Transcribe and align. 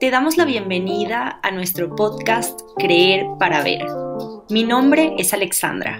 Te 0.00 0.12
damos 0.12 0.36
la 0.36 0.44
bienvenida 0.44 1.40
a 1.42 1.50
nuestro 1.50 1.96
podcast 1.96 2.60
Creer 2.76 3.26
para 3.36 3.64
Ver. 3.64 3.84
Mi 4.48 4.62
nombre 4.62 5.16
es 5.18 5.34
Alexandra. 5.34 5.98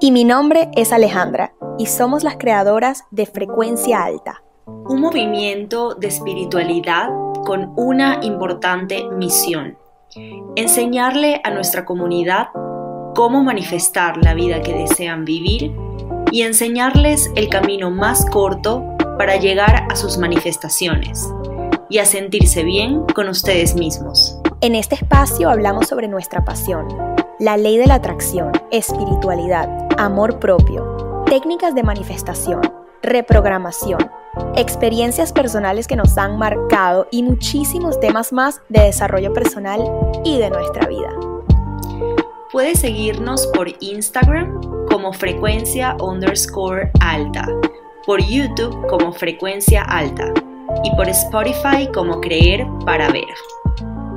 Y 0.00 0.10
mi 0.10 0.24
nombre 0.24 0.72
es 0.74 0.92
Alejandra, 0.92 1.54
y 1.78 1.86
somos 1.86 2.24
las 2.24 2.36
creadoras 2.36 3.04
de 3.12 3.26
Frecuencia 3.26 4.02
Alta. 4.02 4.42
Un 4.66 5.00
movimiento 5.00 5.94
de 5.94 6.08
espiritualidad 6.08 7.10
con 7.46 7.74
una 7.76 8.18
importante 8.24 9.08
misión. 9.08 9.78
Enseñarle 10.56 11.40
a 11.44 11.50
nuestra 11.50 11.84
comunidad 11.84 12.48
cómo 13.14 13.44
manifestar 13.44 14.16
la 14.16 14.34
vida 14.34 14.62
que 14.62 14.72
desean 14.72 15.24
vivir 15.24 15.72
y 16.32 16.42
enseñarles 16.42 17.30
el 17.36 17.48
camino 17.48 17.92
más 17.92 18.28
corto 18.28 18.84
para 19.16 19.36
llegar 19.36 19.86
a 19.88 19.94
sus 19.94 20.18
manifestaciones 20.18 21.32
y 21.88 21.98
a 21.98 22.04
sentirse 22.04 22.62
bien 22.64 23.04
con 23.14 23.28
ustedes 23.28 23.74
mismos. 23.74 24.38
En 24.60 24.74
este 24.74 24.96
espacio 24.96 25.50
hablamos 25.50 25.86
sobre 25.86 26.08
nuestra 26.08 26.44
pasión, 26.44 26.88
la 27.38 27.56
ley 27.56 27.78
de 27.78 27.86
la 27.86 27.94
atracción, 27.94 28.52
espiritualidad, 28.70 29.88
amor 29.96 30.38
propio, 30.38 31.24
técnicas 31.26 31.74
de 31.74 31.82
manifestación, 31.82 32.60
reprogramación, 33.02 34.10
experiencias 34.56 35.32
personales 35.32 35.86
que 35.86 35.96
nos 35.96 36.18
han 36.18 36.38
marcado 36.38 37.06
y 37.10 37.22
muchísimos 37.22 38.00
temas 38.00 38.32
más 38.32 38.60
de 38.68 38.80
desarrollo 38.80 39.32
personal 39.32 39.80
y 40.24 40.38
de 40.38 40.50
nuestra 40.50 40.86
vida. 40.86 41.10
Puedes 42.50 42.80
seguirnos 42.80 43.46
por 43.48 43.68
Instagram 43.80 44.60
como 44.88 45.12
frecuencia 45.12 45.96
underscore 46.00 46.90
alta, 47.00 47.46
por 48.06 48.20
YouTube 48.22 48.86
como 48.88 49.12
frecuencia 49.12 49.82
alta 49.82 50.32
y 50.84 50.94
por 50.96 51.08
Spotify 51.08 51.88
como 51.92 52.20
Creer 52.20 52.64
para 52.84 53.10
Ver. 53.10 53.24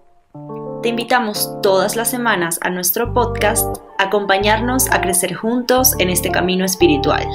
Te 0.83 0.91
invitamos 0.91 1.51
todas 1.61 1.97
las 1.97 2.09
semanas 2.09 2.61
a 2.63 2.71
nuestro 2.71 3.13
podcast 3.13 3.79
a 3.99 4.05
acompañarnos 4.05 4.89
a 4.93 5.01
crecer 5.01 5.35
juntos 5.35 5.97
en 5.99 6.11
este 6.11 6.31
camino 6.31 6.65
espiritual. 6.65 7.27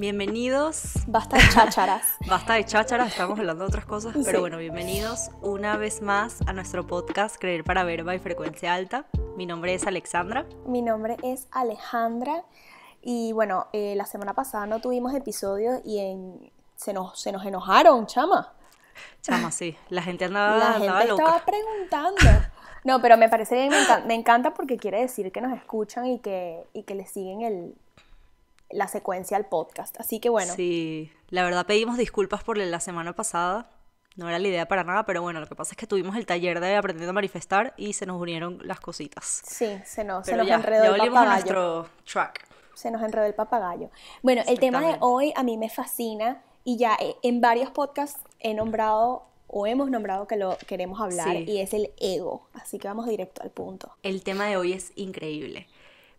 Bienvenidos. 0.00 0.94
Basta 1.08 1.36
de 1.36 1.42
chácharas. 1.52 2.16
Basta 2.26 2.54
de 2.54 2.64
chácharas, 2.64 3.08
estamos 3.08 3.38
hablando 3.38 3.64
de 3.64 3.68
otras 3.68 3.84
cosas, 3.84 4.16
pero 4.24 4.40
bueno, 4.40 4.56
bienvenidos 4.56 5.28
una 5.42 5.76
vez 5.76 6.00
más 6.00 6.40
a 6.46 6.54
nuestro 6.54 6.86
podcast 6.86 7.36
Creer 7.38 7.64
para 7.64 7.84
Verba 7.84 8.14
y 8.14 8.18
Frecuencia 8.18 8.72
Alta. 8.72 9.04
Mi 9.36 9.44
nombre 9.44 9.74
es 9.74 9.86
Alexandra. 9.86 10.46
Mi 10.64 10.80
nombre 10.80 11.18
es 11.22 11.48
Alejandra. 11.50 12.44
Y 13.02 13.32
bueno, 13.32 13.66
eh, 13.74 13.92
la 13.94 14.06
semana 14.06 14.32
pasada 14.32 14.64
no 14.64 14.80
tuvimos 14.80 15.12
episodio 15.12 15.82
y 15.84 15.98
en... 15.98 16.50
se, 16.76 16.94
nos, 16.94 17.20
se 17.20 17.30
nos 17.30 17.44
enojaron, 17.44 18.06
chama. 18.06 18.54
Chama, 19.20 19.50
sí. 19.50 19.76
La 19.90 20.02
gente 20.02 20.24
andaba, 20.24 20.56
la 20.56 20.72
gente 20.72 21.10
estaba 21.10 21.44
preguntando. 21.44 22.46
No, 22.84 23.02
pero 23.02 23.18
me 23.18 23.28
parece, 23.28 23.68
me 23.68 23.82
encanta, 23.82 24.06
me 24.06 24.14
encanta 24.14 24.54
porque 24.54 24.78
quiere 24.78 25.02
decir 25.02 25.30
que 25.30 25.42
nos 25.42 25.54
escuchan 25.54 26.06
y 26.06 26.20
que, 26.20 26.66
y 26.72 26.84
que 26.84 26.94
le 26.94 27.06
siguen 27.06 27.42
el, 27.42 27.74
la 28.70 28.88
secuencia 28.88 29.36
al 29.36 29.46
podcast. 29.46 29.98
Así 30.00 30.20
que 30.20 30.28
bueno. 30.28 30.52
Sí, 30.54 31.12
la 31.28 31.44
verdad 31.44 31.66
pedimos 31.66 31.98
disculpas 31.98 32.44
por 32.44 32.58
la 32.58 32.80
semana 32.80 33.14
pasada. 33.14 33.70
No 34.16 34.28
era 34.28 34.38
la 34.38 34.48
idea 34.48 34.66
para 34.66 34.84
nada, 34.84 35.04
pero 35.06 35.22
bueno, 35.22 35.40
lo 35.40 35.46
que 35.46 35.54
pasa 35.54 35.72
es 35.72 35.76
que 35.76 35.86
tuvimos 35.86 36.16
el 36.16 36.26
taller 36.26 36.60
de 36.60 36.76
aprendiendo 36.76 37.10
a 37.10 37.14
manifestar 37.14 37.74
y 37.76 37.92
se 37.92 38.06
nos 38.06 38.20
unieron 38.20 38.58
las 38.64 38.80
cositas. 38.80 39.42
Sí, 39.46 39.80
se 39.84 40.04
nos, 40.04 40.26
se 40.26 40.36
nos 40.36 40.48
enredó 40.48 40.94
el 40.94 41.00
papagayo. 41.00 41.30
nuestro 41.30 41.88
track. 42.10 42.48
Se 42.74 42.90
nos 42.90 43.02
enredó 43.02 43.26
el 43.26 43.34
papagayo. 43.34 43.90
Bueno, 44.22 44.42
el 44.46 44.58
tema 44.58 44.80
de 44.80 44.96
hoy 45.00 45.32
a 45.36 45.42
mí 45.42 45.56
me 45.56 45.70
fascina 45.70 46.42
y 46.64 46.76
ya 46.76 46.96
eh, 47.00 47.16
en 47.22 47.40
varios 47.40 47.70
podcasts 47.70 48.20
he 48.40 48.52
nombrado 48.52 49.26
o 49.46 49.66
hemos 49.66 49.90
nombrado 49.90 50.26
que 50.26 50.36
lo 50.36 50.56
queremos 50.66 51.00
hablar 51.00 51.36
y 51.36 51.60
es 51.60 51.72
el 51.74 51.92
ego. 51.98 52.48
Así 52.52 52.78
que 52.78 52.88
vamos 52.88 53.06
directo 53.06 53.42
al 53.42 53.50
punto. 53.50 53.92
El 54.02 54.22
tema 54.22 54.46
de 54.46 54.56
hoy 54.56 54.72
es 54.72 54.92
increíble 54.96 55.66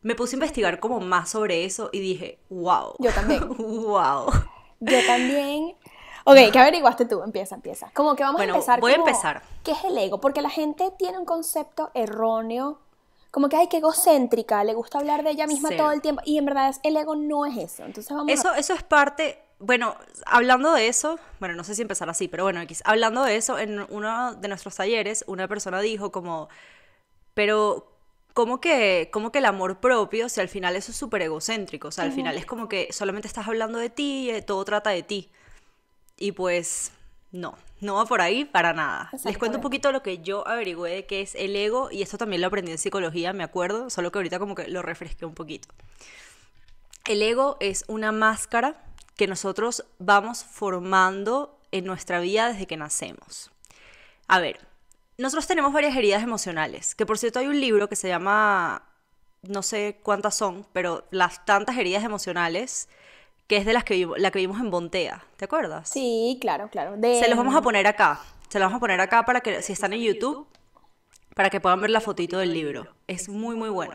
me 0.01 0.15
puse 0.15 0.35
a 0.35 0.37
investigar 0.37 0.79
como 0.79 0.99
más 0.99 1.29
sobre 1.29 1.65
eso 1.65 1.89
y 1.91 1.99
dije, 1.99 2.39
wow. 2.49 2.95
Yo 2.99 3.11
también. 3.11 3.47
wow. 3.57 4.31
Yo 4.79 5.05
también. 5.05 5.75
Ok, 6.23 6.37
¿qué 6.51 6.59
averiguaste 6.59 7.05
tú? 7.05 7.21
Empieza, 7.23 7.55
empieza. 7.55 7.91
Como 7.93 8.15
que 8.15 8.23
vamos 8.23 8.41
a 8.41 8.45
empezar. 8.45 8.79
Voy 8.79 8.91
a 8.91 8.95
empezar. 8.95 9.41
¿Qué 9.63 9.71
es 9.71 9.83
el 9.83 9.97
ego? 9.97 10.19
Porque 10.19 10.41
la 10.41 10.49
gente 10.49 10.91
tiene 10.97 11.17
un 11.17 11.25
concepto 11.25 11.91
erróneo, 11.93 12.79
como 13.31 13.47
que, 13.47 13.55
ay, 13.55 13.67
qué 13.67 13.77
egocéntrica, 13.77 14.63
le 14.63 14.73
gusta 14.73 14.99
hablar 14.99 15.23
de 15.23 15.31
ella 15.31 15.47
misma 15.47 15.69
todo 15.75 15.91
el 15.91 16.01
tiempo. 16.01 16.21
Y 16.25 16.37
en 16.37 16.45
verdad 16.45 16.75
el 16.83 16.97
ego 16.97 17.15
no 17.15 17.45
es 17.45 17.57
eso. 17.57 17.85
Entonces 17.85 18.11
vamos 18.15 18.31
eso, 18.31 18.53
eso 18.53 18.73
es 18.73 18.83
parte. 18.83 19.41
Bueno, 19.59 19.95
hablando 20.25 20.73
de 20.73 20.87
eso, 20.87 21.19
bueno, 21.39 21.55
no 21.55 21.63
sé 21.63 21.75
si 21.75 21.83
empezar 21.83 22.09
así, 22.09 22.27
pero 22.27 22.43
bueno, 22.43 22.61
hablando 22.83 23.23
de 23.23 23.35
eso, 23.35 23.59
en 23.59 23.85
uno 23.89 24.33
de 24.33 24.47
nuestros 24.47 24.75
talleres, 24.75 25.23
una 25.27 25.47
persona 25.47 25.79
dijo 25.81 26.11
como, 26.11 26.49
pero 27.35 27.90
¿Cómo 28.33 28.61
que, 28.61 29.11
que 29.11 29.37
el 29.39 29.45
amor 29.45 29.79
propio, 29.79 30.29
si 30.29 30.39
al 30.39 30.47
final 30.47 30.75
eso 30.75 30.91
es 30.91 30.97
súper 30.97 31.21
egocéntrico? 31.21 31.89
O 31.89 31.91
sea, 31.91 32.05
al 32.05 32.13
final 32.13 32.37
es 32.37 32.45
como 32.45 32.69
que 32.69 32.87
solamente 32.91 33.27
estás 33.27 33.47
hablando 33.47 33.77
de 33.77 33.89
ti, 33.89 34.31
y 34.31 34.41
todo 34.41 34.63
trata 34.63 34.91
de 34.91 35.03
ti. 35.03 35.29
Y 36.17 36.31
pues 36.31 36.91
no, 37.31 37.57
no 37.81 37.95
va 37.95 38.05
por 38.05 38.21
ahí 38.21 38.45
para 38.45 38.73
nada. 38.73 39.09
Les 39.25 39.37
cuento 39.37 39.57
un 39.57 39.61
poquito 39.61 39.91
lo 39.91 40.01
que 40.01 40.19
yo 40.19 40.47
averigüé 40.47 40.91
de 40.91 41.05
qué 41.05 41.21
es 41.21 41.35
el 41.35 41.55
ego, 41.55 41.89
y 41.91 42.01
esto 42.01 42.17
también 42.17 42.41
lo 42.41 42.47
aprendí 42.47 42.71
en 42.71 42.77
psicología, 42.77 43.33
me 43.33 43.43
acuerdo, 43.43 43.89
solo 43.89 44.11
que 44.11 44.19
ahorita 44.19 44.39
como 44.39 44.55
que 44.55 44.67
lo 44.67 44.81
refresqué 44.81 45.25
un 45.25 45.33
poquito. 45.33 45.67
El 47.05 47.21
ego 47.21 47.57
es 47.59 47.83
una 47.87 48.11
máscara 48.11 48.81
que 49.17 49.27
nosotros 49.27 49.85
vamos 49.99 50.43
formando 50.43 51.59
en 51.71 51.85
nuestra 51.85 52.19
vida 52.19 52.51
desde 52.51 52.67
que 52.67 52.77
nacemos. 52.77 53.51
A 54.27 54.39
ver, 54.39 54.59
nosotros 55.21 55.45
tenemos 55.47 55.71
varias 55.71 55.95
heridas 55.95 56.23
emocionales, 56.23 56.95
que 56.95 57.05
por 57.05 57.17
cierto 57.17 57.39
hay 57.39 57.47
un 57.47 57.59
libro 57.61 57.87
que 57.87 57.95
se 57.95 58.07
llama, 58.07 58.83
no 59.43 59.61
sé 59.61 59.99
cuántas 60.01 60.35
son, 60.35 60.65
pero 60.73 61.05
las 61.11 61.45
tantas 61.45 61.77
heridas 61.77 62.03
emocionales, 62.03 62.89
que 63.47 63.57
es 63.57 63.65
de 63.65 63.73
las 63.73 63.83
que, 63.83 64.07
la 64.17 64.31
que 64.31 64.39
vimos 64.39 64.59
en 64.59 64.71
Bontea, 64.71 65.23
¿te 65.37 65.45
acuerdas? 65.45 65.89
Sí, 65.89 66.39
claro, 66.41 66.69
claro. 66.69 66.95
Se 66.99 67.27
los 67.29 67.37
vamos 67.37 67.55
a 67.55 67.61
poner 67.61 67.85
acá, 67.85 68.19
se 68.49 68.57
los 68.57 68.65
vamos 68.65 68.77
a 68.77 68.79
poner 68.79 68.99
acá 68.99 69.23
para 69.23 69.41
que, 69.41 69.61
si 69.61 69.73
están 69.73 69.93
en 69.93 70.01
YouTube, 70.01 70.47
para 71.35 71.49
que 71.49 71.61
puedan 71.61 71.79
ver 71.81 71.91
la 71.91 72.01
fotito 72.01 72.39
del 72.39 72.53
libro. 72.53 72.87
Es 73.07 73.29
muy, 73.29 73.55
muy 73.55 73.69
bueno. 73.69 73.93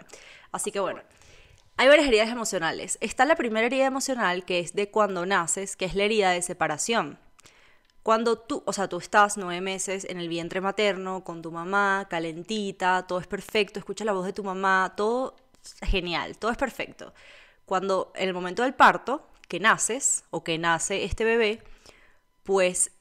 Así 0.52 0.70
que 0.70 0.80
bueno, 0.80 1.00
hay 1.76 1.88
varias 1.88 2.06
heridas 2.06 2.30
emocionales. 2.30 2.98
Está 3.00 3.24
la 3.24 3.34
primera 3.34 3.66
herida 3.66 3.84
emocional, 3.84 4.44
que 4.44 4.60
es 4.60 4.74
de 4.74 4.90
cuando 4.90 5.26
naces, 5.26 5.76
que 5.76 5.84
es 5.86 5.94
la 5.94 6.04
herida 6.04 6.30
de 6.30 6.40
separación. 6.40 7.18
Cuando 8.06 8.38
tú, 8.38 8.62
o 8.64 8.72
sea, 8.72 8.88
tú 8.88 8.98
estás 8.98 9.36
nueve 9.36 9.60
meses 9.60 10.04
en 10.04 10.20
el 10.20 10.28
vientre 10.28 10.60
materno 10.60 11.24
con 11.24 11.42
tu 11.42 11.50
mamá, 11.50 12.06
calentita, 12.08 13.04
todo 13.04 13.18
es 13.18 13.26
perfecto, 13.26 13.80
escuchas 13.80 14.06
la 14.06 14.12
voz 14.12 14.24
de 14.26 14.32
tu 14.32 14.44
mamá, 14.44 14.94
todo 14.96 15.34
genial, 15.82 16.38
todo 16.38 16.52
es 16.52 16.56
perfecto. 16.56 17.12
Cuando 17.64 18.12
en 18.14 18.28
el 18.28 18.32
momento 18.32 18.62
del 18.62 18.74
parto, 18.74 19.26
que 19.48 19.58
naces 19.58 20.22
o 20.30 20.44
que 20.44 20.56
nace 20.56 21.02
este 21.02 21.24
bebé, 21.24 21.64
pues 22.44 22.92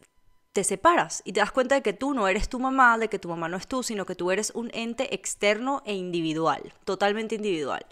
te 0.54 0.64
separas 0.64 1.22
y 1.24 1.34
te 1.34 1.40
das 1.40 1.52
cuenta 1.52 1.76
de 1.76 1.84
que 1.84 1.94
tú 1.94 2.16
no 2.16 2.28
eres 2.28 2.50
tu 2.50 2.60
mamá, 2.60 2.98
de 2.98 3.08
que 3.08 3.20
tu 3.20 3.30
mamá 3.30 3.48
no 3.48 3.58
es 3.58 3.68
tú, 3.68 3.84
sino 3.84 4.08
que 4.08 4.16
tú 4.16 4.32
eres 4.32 4.54
un 4.56 4.72
ente 4.74 5.14
externo 5.14 5.84
e 5.86 5.94
individual, 5.94 6.74
totalmente 6.84 7.36
individual. 7.36 7.86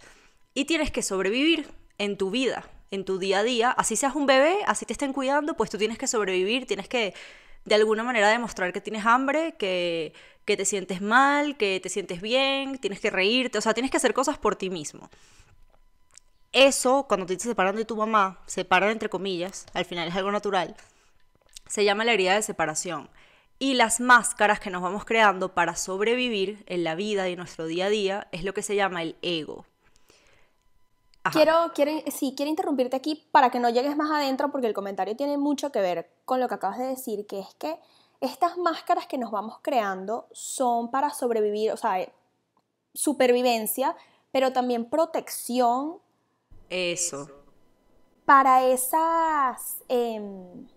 Y 0.55 0.65
tienes 0.65 0.89
que 0.89 1.03
sobrevivir 1.03 1.69
en 1.99 2.17
tu 2.17 2.31
vida, 2.31 2.67
en 2.93 3.05
tu 3.05 3.17
día 3.17 3.39
a 3.39 3.43
día, 3.43 3.71
así 3.71 3.95
seas 3.95 4.15
un 4.15 4.27
bebé, 4.27 4.57
así 4.67 4.85
te 4.85 4.93
estén 4.93 5.13
cuidando, 5.13 5.55
pues 5.55 5.69
tú 5.69 5.77
tienes 5.77 5.97
que 5.97 6.05
sobrevivir, 6.07 6.67
tienes 6.67 6.87
que 6.87 7.13
de 7.65 7.75
alguna 7.75 8.03
manera 8.03 8.29
demostrar 8.29 8.71
que 8.71 8.81
tienes 8.81 9.05
hambre, 9.05 9.55
que, 9.57 10.13
que 10.45 10.55
te 10.57 10.65
sientes 10.65 11.01
mal, 11.01 11.57
que 11.57 11.79
te 11.81 11.89
sientes 11.89 12.21
bien, 12.21 12.77
tienes 12.77 12.99
que 12.99 13.09
reírte, 13.09 13.57
o 13.57 13.61
sea, 13.61 13.73
tienes 13.73 13.89
que 13.89 13.97
hacer 13.97 14.13
cosas 14.13 14.37
por 14.37 14.55
ti 14.55 14.69
mismo. 14.69 15.09
Eso, 16.51 17.05
cuando 17.07 17.25
te 17.25 17.39
separan 17.39 17.75
de 17.75 17.85
tu 17.85 17.95
mamá, 17.95 18.39
separan 18.45 18.91
entre 18.91 19.09
comillas, 19.09 19.65
al 19.73 19.85
final 19.85 20.07
es 20.07 20.15
algo 20.15 20.31
natural, 20.31 20.75
se 21.67 21.83
llama 21.83 22.05
la 22.05 22.13
herida 22.13 22.35
de 22.35 22.43
separación. 22.43 23.09
Y 23.57 23.73
las 23.73 24.01
máscaras 24.01 24.59
que 24.59 24.69
nos 24.69 24.83
vamos 24.83 25.05
creando 25.05 25.55
para 25.55 25.75
sobrevivir 25.75 26.63
en 26.67 26.83
la 26.83 26.93
vida 26.95 27.27
y 27.27 27.33
en 27.33 27.39
nuestro 27.39 27.65
día 27.65 27.85
a 27.85 27.89
día 27.89 28.27
es 28.31 28.43
lo 28.43 28.53
que 28.53 28.61
se 28.61 28.75
llama 28.75 29.01
el 29.01 29.15
ego. 29.21 29.65
Quiero, 31.31 31.71
quiero, 31.73 31.91
sí, 32.11 32.33
quiero 32.35 32.49
interrumpirte 32.49 32.97
aquí 32.97 33.27
para 33.31 33.49
que 33.49 33.59
no 33.59 33.69
llegues 33.69 33.95
más 33.95 34.11
adentro 34.11 34.51
porque 34.51 34.67
el 34.67 34.73
comentario 34.73 35.15
tiene 35.15 35.37
mucho 35.37 35.71
que 35.71 35.79
ver 35.79 36.09
con 36.25 36.41
lo 36.41 36.49
que 36.49 36.55
acabas 36.55 36.79
de 36.79 36.87
decir, 36.87 37.25
que 37.25 37.39
es 37.39 37.53
que 37.55 37.79
estas 38.19 38.57
máscaras 38.57 39.07
que 39.07 39.17
nos 39.17 39.31
vamos 39.31 39.59
creando 39.61 40.27
son 40.33 40.91
para 40.91 41.11
sobrevivir, 41.11 41.71
o 41.71 41.77
sea, 41.77 42.05
supervivencia, 42.93 43.95
pero 44.31 44.51
también 44.51 44.89
protección. 44.89 45.99
Eso. 46.69 47.29
Para 48.25 48.65
esas, 48.67 49.77
em, 49.87 50.67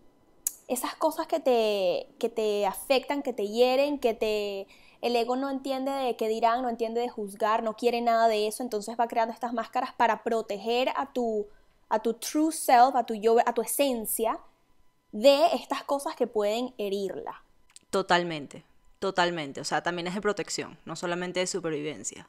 esas 0.69 0.95
cosas 0.95 1.27
que 1.27 1.41
te, 1.41 2.09
que 2.19 2.29
te 2.29 2.67
afectan, 2.67 3.23
que 3.23 3.33
te 3.33 3.49
hieren, 3.49 3.99
que 3.99 4.15
te 4.15 4.67
el 5.01 5.17
ego 5.17 5.37
no 5.37 5.51
entiende 5.51 5.91
de 5.91 6.17
qué 6.17 6.29
dirán, 6.29 6.63
no 6.63 6.69
entiende 6.69 7.01
de 7.01 7.09
juzgar, 7.09 7.63
no 7.63 7.77
quiere 7.77 8.01
nada 8.01 8.29
de 8.29 8.47
eso, 8.47 8.63
entonces 8.63 8.97
va 8.99 9.09
creando 9.09 9.33
estas 9.33 9.53
máscaras 9.53 9.93
para 9.95 10.23
proteger 10.23 10.91
a 10.97 11.13
tu, 11.13 11.47
a 11.89 11.99
tu 12.01 12.15
true 12.15 12.53
self, 12.53 12.95
a 12.95 13.05
tu 13.05 13.15
yo, 13.15 13.37
a 13.45 13.53
tu 13.53 13.63
esencia 13.63 14.39
de 15.13 15.47
estas 15.55 15.83
cosas 15.85 16.15
que 16.17 16.27
pueden 16.27 16.75
herirla. 16.79 17.43
Totalmente, 17.91 18.65
totalmente. 18.99 19.61
O 19.61 19.65
sea, 19.65 19.83
también 19.83 20.07
es 20.07 20.15
de 20.15 20.21
protección, 20.21 20.79
no 20.85 20.97
solamente 20.97 21.41
de 21.41 21.47
supervivencia. 21.47 22.29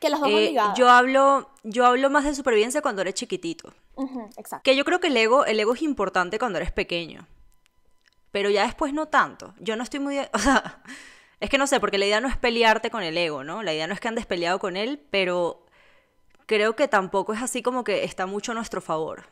Que 0.00 0.08
las 0.08 0.20
dos 0.20 0.30
Eh, 0.30 0.54
yo 0.76 0.88
hablo, 0.88 1.50
yo 1.62 1.86
hablo 1.86 2.10
más 2.10 2.24
de 2.24 2.34
supervivencia 2.34 2.82
cuando 2.82 3.02
eres 3.02 3.14
chiquitito. 3.14 3.72
Exacto. 4.36 4.62
Que 4.64 4.76
yo 4.76 4.84
creo 4.84 5.00
que 5.00 5.08
el 5.08 5.16
ego, 5.16 5.44
el 5.44 5.60
ego 5.60 5.74
es 5.74 5.82
importante 5.82 6.38
cuando 6.38 6.58
eres 6.58 6.72
pequeño. 6.72 7.26
Pero 8.30 8.50
ya 8.50 8.64
después 8.64 8.92
no 8.92 9.06
tanto. 9.06 9.54
Yo 9.60 9.76
no 9.76 9.82
estoy 9.82 10.00
muy... 10.00 10.18
O 10.32 10.38
sea, 10.38 10.82
es 11.44 11.50
que 11.50 11.58
no 11.58 11.66
sé, 11.66 11.78
porque 11.78 11.98
la 11.98 12.06
idea 12.06 12.20
no 12.20 12.28
es 12.28 12.36
pelearte 12.38 12.90
con 12.90 13.02
el 13.02 13.16
ego, 13.18 13.44
¿no? 13.44 13.62
La 13.62 13.74
idea 13.74 13.86
no 13.86 13.92
es 13.92 14.00
que 14.00 14.08
andes 14.08 14.24
peleado 14.24 14.58
con 14.58 14.76
él, 14.76 14.98
pero 15.10 15.64
creo 16.46 16.74
que 16.74 16.88
tampoco 16.88 17.34
es 17.34 17.42
así 17.42 17.62
como 17.62 17.84
que 17.84 18.04
está 18.04 18.26
mucho 18.26 18.52
a 18.52 18.54
nuestro 18.54 18.80
favor. 18.80 19.26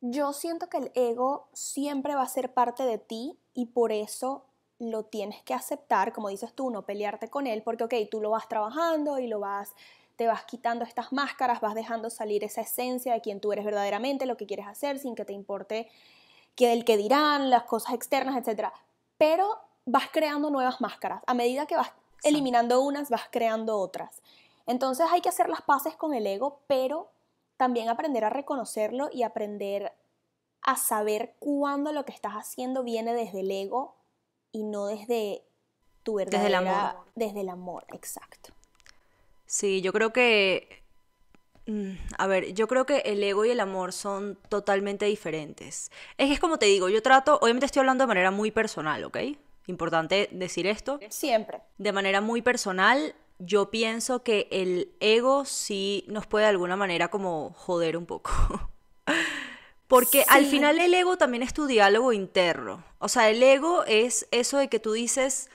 Yo 0.00 0.32
siento 0.32 0.68
que 0.68 0.78
el 0.78 0.92
ego 0.94 1.48
siempre 1.52 2.14
va 2.14 2.22
a 2.22 2.28
ser 2.28 2.54
parte 2.54 2.84
de 2.84 2.98
ti 2.98 3.36
y 3.52 3.66
por 3.66 3.90
eso 3.90 4.46
lo 4.78 5.04
tienes 5.04 5.42
que 5.42 5.54
aceptar, 5.54 6.12
como 6.12 6.28
dices 6.28 6.54
tú, 6.54 6.70
no 6.70 6.82
pelearte 6.86 7.28
con 7.28 7.48
él, 7.48 7.62
porque 7.62 7.84
ok, 7.84 7.94
tú 8.08 8.20
lo 8.20 8.30
vas 8.30 8.48
trabajando 8.48 9.18
y 9.18 9.26
lo 9.26 9.40
vas, 9.40 9.74
te 10.14 10.28
vas 10.28 10.44
quitando 10.44 10.84
estas 10.84 11.12
máscaras, 11.12 11.60
vas 11.60 11.74
dejando 11.74 12.10
salir 12.10 12.44
esa 12.44 12.60
esencia 12.60 13.14
de 13.14 13.22
quien 13.22 13.40
tú 13.40 13.52
eres 13.52 13.64
verdaderamente, 13.64 14.26
lo 14.26 14.36
que 14.36 14.46
quieres 14.46 14.68
hacer, 14.68 15.00
sin 15.00 15.16
que 15.16 15.24
te 15.24 15.32
importe 15.32 15.88
que 16.54 16.72
el 16.72 16.84
que 16.84 16.96
dirán, 16.96 17.50
las 17.50 17.64
cosas 17.64 17.94
externas, 17.94 18.36
etc. 18.36 18.68
Pero 19.18 19.65
vas 19.86 20.08
creando 20.12 20.50
nuevas 20.50 20.80
máscaras. 20.80 21.22
A 21.26 21.32
medida 21.34 21.66
que 21.66 21.76
vas 21.76 21.92
eliminando 22.22 22.80
unas, 22.82 23.08
vas 23.08 23.28
creando 23.30 23.78
otras. 23.78 24.20
Entonces 24.66 25.06
hay 25.10 25.20
que 25.20 25.28
hacer 25.28 25.48
las 25.48 25.62
paces 25.62 25.94
con 25.96 26.12
el 26.12 26.26
ego, 26.26 26.60
pero 26.66 27.10
también 27.56 27.88
aprender 27.88 28.24
a 28.24 28.30
reconocerlo 28.30 29.08
y 29.12 29.22
aprender 29.22 29.92
a 30.62 30.76
saber 30.76 31.34
cuándo 31.38 31.92
lo 31.92 32.04
que 32.04 32.12
estás 32.12 32.32
haciendo 32.32 32.82
viene 32.82 33.14
desde 33.14 33.40
el 33.40 33.50
ego 33.50 33.94
y 34.50 34.64
no 34.64 34.86
desde 34.86 35.44
tu 36.02 36.14
verdadera... 36.14 36.60
Desde 36.60 36.68
el 36.68 36.68
amor. 36.68 37.04
Desde 37.14 37.40
el 37.40 37.48
amor, 37.48 37.86
exacto. 37.92 38.50
Sí, 39.46 39.80
yo 39.80 39.92
creo 39.92 40.12
que... 40.12 40.82
mm, 41.66 41.92
A 42.18 42.26
ver, 42.26 42.52
yo 42.52 42.66
creo 42.66 42.84
que 42.86 42.98
el 42.98 43.22
ego 43.22 43.44
y 43.44 43.50
el 43.50 43.60
amor 43.60 43.92
son 43.92 44.36
totalmente 44.48 45.06
diferentes. 45.06 45.92
Es 46.18 46.26
que 46.26 46.32
es 46.32 46.40
como 46.40 46.58
te 46.58 46.66
digo, 46.66 46.88
yo 46.88 47.00
trato, 47.02 47.38
obviamente 47.40 47.66
estoy 47.66 47.80
hablando 47.80 48.02
de 48.02 48.08
manera 48.08 48.32
muy 48.32 48.50
personal, 48.50 49.04
¿ok? 49.04 49.18
Importante 49.66 50.28
decir 50.32 50.66
esto. 50.66 51.00
Siempre. 51.08 51.60
De 51.78 51.92
manera 51.92 52.20
muy 52.20 52.42
personal, 52.42 53.14
yo 53.38 53.70
pienso 53.70 54.22
que 54.22 54.48
el 54.50 54.94
ego 55.00 55.44
sí 55.44 56.04
nos 56.08 56.26
puede 56.26 56.44
de 56.44 56.50
alguna 56.50 56.76
manera 56.76 57.08
como 57.08 57.50
joder 57.54 57.96
un 57.96 58.06
poco. 58.06 58.30
Porque 59.88 60.24
al 60.28 60.46
final 60.46 60.80
el 60.80 60.92
ego 60.94 61.16
también 61.16 61.42
es 61.42 61.54
tu 61.54 61.66
diálogo 61.66 62.12
interno. 62.12 62.84
O 62.98 63.08
sea, 63.08 63.30
el 63.30 63.40
ego 63.42 63.84
es 63.84 64.26
eso 64.32 64.58
de 64.58 64.68
que 64.68 64.80
tú 64.80 64.92
dices, 64.92 65.48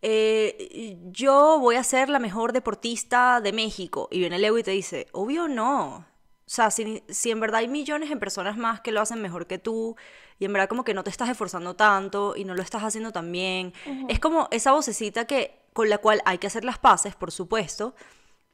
eh, 0.00 0.96
yo 1.10 1.58
voy 1.58 1.76
a 1.76 1.84
ser 1.84 2.08
la 2.08 2.18
mejor 2.18 2.54
deportista 2.54 3.40
de 3.42 3.52
México. 3.52 4.08
Y 4.10 4.20
viene 4.20 4.36
el 4.36 4.44
ego 4.44 4.58
y 4.58 4.62
te 4.62 4.70
dice, 4.70 5.08
obvio 5.12 5.46
no. 5.46 5.96
O 5.96 6.52
sea, 6.52 6.70
si, 6.70 7.02
si 7.08 7.30
en 7.30 7.40
verdad 7.40 7.60
hay 7.60 7.68
millones 7.68 8.08
de 8.08 8.16
personas 8.16 8.56
más 8.56 8.80
que 8.80 8.92
lo 8.92 9.00
hacen 9.02 9.20
mejor 9.20 9.46
que 9.46 9.58
tú, 9.58 9.94
y 10.40 10.46
en 10.46 10.52
verdad 10.52 10.68
como 10.68 10.82
que 10.82 10.94
no 10.94 11.04
te 11.04 11.10
estás 11.10 11.28
esforzando 11.28 11.76
tanto 11.76 12.34
y 12.34 12.44
no 12.44 12.54
lo 12.54 12.62
estás 12.62 12.82
haciendo 12.82 13.12
tan 13.12 13.30
bien, 13.30 13.72
es 14.08 14.18
como 14.18 14.48
esa 14.50 14.72
vocecita 14.72 15.26
que, 15.26 15.60
con 15.74 15.88
la 15.88 15.98
cual 15.98 16.22
hay 16.24 16.38
que 16.38 16.48
hacer 16.48 16.64
las 16.64 16.78
paces, 16.78 17.14
por 17.14 17.30
supuesto, 17.30 17.94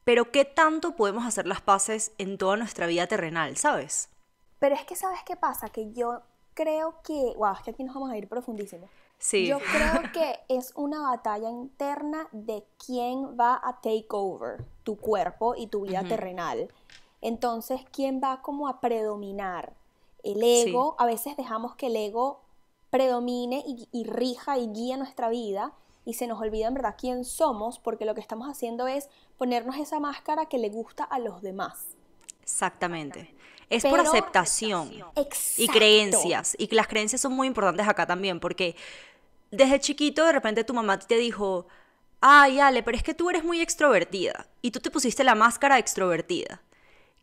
pero 0.03 0.31
¿qué 0.31 0.45
tanto 0.45 0.95
podemos 0.95 1.25
hacer 1.25 1.47
las 1.47 1.61
paces 1.61 2.11
en 2.17 2.37
toda 2.37 2.57
nuestra 2.57 2.87
vida 2.87 3.07
terrenal, 3.07 3.57
sabes? 3.57 4.09
Pero 4.59 4.75
es 4.75 4.83
que, 4.83 4.95
¿sabes 4.95 5.19
qué 5.25 5.37
pasa? 5.37 5.69
Que 5.69 5.91
yo 5.93 6.21
creo 6.53 7.01
que... 7.03 7.33
Wow, 7.37 7.53
es 7.53 7.61
que 7.61 7.71
aquí 7.71 7.83
nos 7.83 7.95
vamos 7.95 8.11
a 8.11 8.17
ir 8.17 8.27
profundísimo. 8.27 8.89
Sí. 9.17 9.47
Yo 9.47 9.59
creo 9.59 10.01
que 10.13 10.39
es 10.49 10.73
una 10.75 11.01
batalla 11.01 11.49
interna 11.49 12.27
de 12.31 12.65
quién 12.85 13.37
va 13.39 13.61
a 13.63 13.81
take 13.81 14.07
over 14.09 14.65
tu 14.83 14.97
cuerpo 14.97 15.55
y 15.55 15.67
tu 15.67 15.81
vida 15.81 16.03
terrenal. 16.03 16.69
Entonces, 17.21 17.81
¿quién 17.91 18.21
va 18.23 18.41
como 18.41 18.67
a 18.67 18.79
predominar? 18.79 19.73
El 20.31 20.43
ego, 20.43 20.95
a 20.97 21.05
veces 21.05 21.37
dejamos 21.37 21.75
que 21.75 21.87
el 21.87 21.95
ego 21.95 22.41
predomine 22.89 23.63
y, 23.65 23.87
y 23.91 24.03
rija 24.05 24.57
y 24.57 24.67
guíe 24.67 24.97
nuestra 24.97 25.29
vida 25.29 25.73
y 26.05 26.13
se 26.13 26.25
nos 26.25 26.39
olvida 26.39 26.67
en 26.67 26.73
verdad 26.73 26.95
quién 26.97 27.25
somos 27.25 27.79
porque 27.79 28.05
lo 28.05 28.15
que 28.15 28.21
estamos 28.21 28.47
haciendo 28.47 28.87
es 28.87 29.09
ponernos 29.37 29.75
esa 29.77 29.99
máscara 29.99 30.45
que 30.45 30.57
le 30.57 30.69
gusta 30.69 31.03
a 31.03 31.19
los 31.19 31.41
demás. 31.41 31.97
Exactamente. 32.41 33.35
Es 33.69 33.83
por 33.83 33.99
aceptación 33.99 34.89
y 35.57 35.67
creencias. 35.67 36.55
Y 36.57 36.67
que 36.67 36.75
las 36.75 36.87
creencias 36.87 37.19
son 37.19 37.33
muy 37.33 37.47
importantes 37.47 37.85
acá 37.87 38.07
también, 38.07 38.39
porque 38.39 38.77
desde 39.51 39.81
chiquito 39.81 40.25
de 40.25 40.31
repente 40.31 40.63
tu 40.63 40.73
mamá 40.73 40.97
te 40.97 41.17
dijo, 41.17 41.67
ay, 42.21 42.61
Ale, 42.61 42.83
pero 42.83 42.95
es 42.95 43.03
que 43.03 43.13
tú 43.13 43.29
eres 43.29 43.43
muy 43.43 43.59
extrovertida. 43.59 44.47
Y 44.61 44.71
tú 44.71 44.79
te 44.79 44.89
pusiste 44.89 45.25
la 45.25 45.35
máscara 45.35 45.77
extrovertida. 45.77 46.61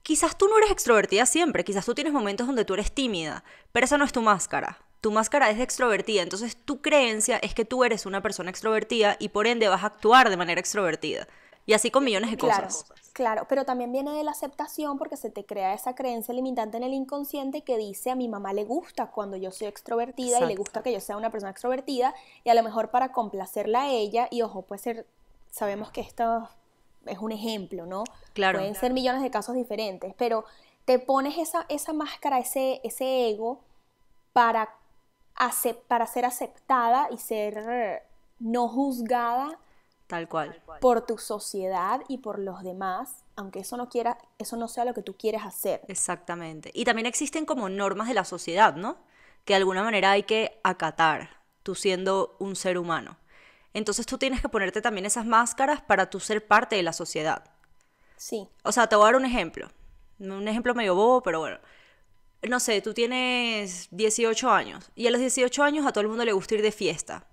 Quizás 0.05 0.37
tú 0.37 0.49
no 0.49 0.59
eres 0.59 0.71
extrovertida 0.71 1.25
siempre, 1.25 1.65
quizás 1.65 1.87
tú 1.87 1.95
tienes 1.95 2.13
momentos 2.13 2.47
donde 2.47 2.67
tú 2.67 2.75
eres 2.75 2.93
tímida, 2.93 3.43
pero 3.73 3.87
esa 3.87 3.97
no 3.97 4.05
es 4.05 4.13
tu 4.13 4.21
máscara. 4.21 4.79
Tu 5.01 5.11
máscara 5.11 5.49
es 5.49 5.57
de 5.57 5.63
extrovertida, 5.65 6.21
entonces 6.21 6.59
tu 6.63 6.83
creencia 6.83 7.39
es 7.39 7.55
que 7.55 7.65
tú 7.65 7.85
eres 7.85 8.05
una 8.05 8.21
persona 8.21 8.51
extrovertida 8.51 9.17
y 9.19 9.31
por 9.31 9.47
ende 9.47 9.67
vas 9.67 9.83
a 9.83 9.87
actuar 9.87 10.29
de 10.29 10.37
manera 10.37 10.61
extrovertida. 10.61 11.27
Y 11.65 11.73
así 11.73 11.91
con 11.91 12.05
millones 12.05 12.31
de 12.31 12.37
Claro, 12.37 12.65
cosas. 12.67 12.85
claro, 13.15 13.47
pero 13.49 13.65
también 13.65 13.93
viene 13.93 14.11
de 14.13 14.25
la 14.25 14.33
aceptación 14.33 14.99
porque 14.99 15.17
se 15.17 15.31
te 15.31 15.47
crea 15.47 15.73
esa 15.73 15.95
creencia 15.95 16.35
limitante 16.35 16.77
en 16.77 16.83
el 16.83 16.93
inconsciente 16.93 17.63
que 17.63 17.79
dice 17.79 18.11
a 18.11 18.15
mi 18.15 18.29
mamá 18.29 18.53
le 18.53 18.65
gusta 18.65 19.07
cuando 19.07 19.39
yo 19.39 19.51
soy 19.53 19.69
extrovertida 19.69 20.37
y 20.37 20.41
le 20.41 20.47
Exacto. 20.49 20.59
gusta 20.59 20.83
que 20.83 20.93
yo 20.93 21.01
sea 21.01 21.17
una 21.17 21.31
persona 21.31 21.53
extrovertida 21.53 22.15
y 22.45 22.51
a 22.51 22.55
lo 22.55 22.63
mejor 22.63 22.91
para 22.91 23.11
complacerla 23.13 23.85
a 23.85 23.89
ella 23.91 24.29
y 24.31 24.43
ojo, 24.43 24.61
puede 24.61 24.83
ser, 24.83 25.07
sabemos 25.51 25.91
que 25.91 26.03
esto 26.03 26.51
es 27.07 27.19
un 27.19 27.33
ejemplo, 27.33 27.87
¿no? 27.87 28.05
Claro. 28.33 28.59
Pueden 28.59 28.75
ser 28.75 28.93
millones 28.93 29.23
de 29.23 29.31
casos 29.31 29.55
diferentes, 29.55 30.15
pero 30.17 30.45
te 30.85 30.99
pones 30.99 31.39
esa, 31.39 31.67
esa 31.69 31.93
máscara, 31.93 32.39
ese, 32.39 32.81
ese 32.85 33.31
ego 33.31 33.61
para, 34.33 34.75
para 35.89 36.07
ser 36.07 36.25
aceptada 36.25 37.09
y 37.11 37.19
ser 37.19 38.03
no 38.39 38.69
juzgada 38.69 39.59
Tal 40.07 40.29
cual. 40.29 40.61
por 40.81 41.07
tu 41.07 41.19
sociedad 41.19 42.03
y 42.09 42.19
por 42.19 42.39
los 42.39 42.63
demás, 42.63 43.25
aunque 43.37 43.61
eso 43.61 43.77
no 43.77 43.89
quiera, 43.89 44.19
eso 44.39 44.57
no 44.57 44.69
sea 44.69 44.85
lo 44.85 44.93
que 44.93 45.03
tú 45.03 45.17
quieres 45.17 45.43
hacer. 45.43 45.81
Exactamente. 45.89 46.71
Y 46.75 46.85
también 46.85 47.07
existen 47.07 47.47
como 47.47 47.69
normas 47.69 48.09
de 48.09 48.15
la 48.15 48.25
sociedad, 48.25 48.75
¿no? 48.77 48.99
Que 49.45 49.55
de 49.55 49.59
alguna 49.59 49.83
manera 49.83 50.11
hay 50.11 50.25
que 50.25 50.61
acatar, 50.63 51.31
tú 51.63 51.75
siendo 51.75 52.37
un 52.39 52.57
ser 52.57 52.77
humano. 52.77 53.17
Entonces 53.75 54.07
tú 54.07 54.17
tienes 54.19 54.41
que 54.41 54.49
ponerte 54.49 54.81
también 54.81 55.05
esas 55.05 55.27
máscaras 55.27 55.83
para 55.83 56.09
tú 56.09 56.21
ser 56.21 56.47
parte 56.47 56.77
de 56.77 56.83
la 56.83 56.93
sociedad. 56.93 57.45
Sí, 58.17 58.49
O 58.63 58.73
sea, 58.73 58.87
te 58.87 58.97
voy 58.97 59.03
a 59.05 59.07
dar 59.07 59.17
un 59.17 59.25
ejemplo. 59.27 59.69
Un 60.19 60.49
ejemplo 60.49 60.75
medio 60.75 60.95
bobo, 60.95 61.23
pero 61.23 61.41
bueno. 61.41 61.59
No 62.49 62.61
sé, 62.61 62.81
tú 62.83 62.95
tienes 62.95 63.89
18 63.91 64.51
años 64.51 64.91
y 64.95 65.07
a 65.07 65.11
los 65.11 65.21
18 65.21 65.63
años 65.63 65.87
a 65.87 65.93
todo 65.93 66.03
el 66.03 66.09
mundo 66.09 66.25
le 66.25 66.33
gusta 66.33 66.55
ir 66.55 66.63
de 66.63 66.73
fiesta. 66.73 67.27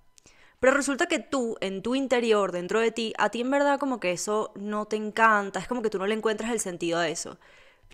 Pero 0.58 0.72
resulta 0.74 1.06
que 1.06 1.18
tú, 1.18 1.56
en 1.60 1.82
tu 1.82 1.94
interior, 1.94 2.52
dentro 2.52 2.80
de 2.80 2.92
ti, 2.92 3.12
a 3.18 3.28
ti 3.30 3.40
en 3.40 3.50
verdad 3.50 3.78
como 3.78 4.00
que 4.00 4.12
eso 4.12 4.52
no 4.54 4.86
te 4.86 4.96
encanta, 4.96 5.58
es 5.60 5.68
como 5.68 5.82
que 5.82 5.90
tú 5.90 5.98
no 5.98 6.06
le 6.06 6.14
encuentras 6.14 6.50
el 6.50 6.60
sentido 6.60 6.98
a 6.98 7.08
eso. 7.08 7.38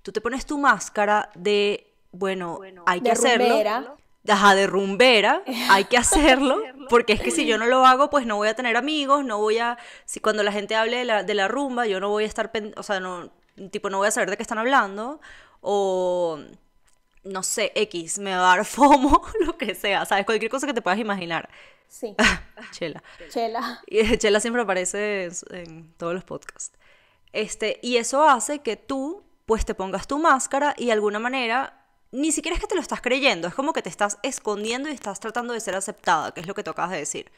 Tú 0.03 0.13
te 0.13 0.21
pones 0.21 0.47
tu 0.47 0.59
máscara 0.59 1.31
de, 1.35 1.93
bueno, 2.13 2.61
hay 2.87 3.01
que 3.01 3.05
De 3.07 3.11
hacerlo. 3.13 3.47
rumbera. 3.49 3.97
Ajá, 4.29 4.55
de 4.55 4.67
rumbera, 4.67 5.43
hay 5.71 5.85
que 5.85 5.97
hacerlo, 5.99 6.63
porque 6.89 7.13
es 7.15 7.21
que 7.21 7.31
si 7.31 7.47
yo 7.47 7.59
no 7.59 7.67
lo 7.67 7.85
hago, 7.87 8.11
pues 8.11 8.27
no 8.27 8.37
voy 8.37 8.49
a 8.49 8.55
tener 8.55 8.77
amigos, 8.77 9.25
no 9.25 9.39
voy 9.39 9.59
a, 9.59 9.79
si 10.05 10.21
cuando 10.21 10.43
la 10.43 10.53
gente 10.53 10.75
hable 10.77 10.99
de 10.99 11.05
la, 11.05 11.23
de 11.23 11.35
la 11.35 11.49
rumba, 11.49 11.87
yo 11.87 12.01
no 12.01 12.09
voy 12.11 12.25
a 12.25 12.27
estar, 12.27 12.51
pen- 12.53 12.75
o 12.77 12.83
sea, 12.83 13.01
no, 13.01 13.31
tipo, 13.71 13.91
no 13.91 13.99
voy 13.99 14.09
a 14.09 14.11
saber 14.11 14.31
de 14.31 14.37
qué 14.37 14.43
están 14.43 14.59
hablando, 14.59 15.21
o, 15.61 16.39
no 17.25 17.43
sé, 17.43 17.73
X, 17.75 18.19
me 18.19 18.31
va 18.35 18.53
a 18.53 18.57
dar 18.57 18.65
FOMO, 18.65 19.23
lo 19.41 19.57
que 19.59 19.75
sea, 19.75 20.05
¿sabes? 20.05 20.25
Cualquier 20.25 20.51
cosa 20.51 20.67
que 20.67 20.75
te 20.75 20.83
puedas 20.83 20.99
imaginar. 20.99 21.49
sí. 21.89 22.15
Chela. 22.73 23.03
Chela. 23.31 23.83
Chela 24.19 24.41
siempre 24.41 24.63
aparece 24.63 25.25
en, 25.25 25.33
en 25.57 25.93
todos 25.95 26.13
los 26.15 26.25
podcasts. 26.25 26.77
Este, 27.33 27.79
y 27.83 27.97
eso 27.99 28.29
hace 28.29 28.61
que 28.61 28.77
tú, 28.77 29.23
pues, 29.47 29.65
te 29.65 29.75
pongas 29.75 30.07
tu 30.07 30.19
máscara 30.19 30.75
y 30.77 30.87
de 30.87 30.93
alguna 30.93 31.19
manera, 31.19 31.78
ni 32.11 32.33
siquiera 32.33 32.55
es 32.55 32.61
que 32.61 32.67
te 32.67 32.75
lo 32.75 32.81
estás 32.81 33.01
creyendo, 33.01 33.49
es 33.49 33.55
como 33.55 33.73
que 33.73 33.83
te 33.83 33.89
estás 33.89 34.19
escondiendo 34.23 34.89
y 34.89 34.93
estás 34.93 35.21
tratando 35.21 35.53
de 35.53 35.61
ser 35.61 35.75
aceptada, 35.75 36.33
que 36.33 36.41
es 36.41 36.47
lo 36.47 36.55
que 36.55 36.63
tú 36.63 36.71
acabas 36.71 36.93
de 36.93 36.99
decir. 36.99 37.31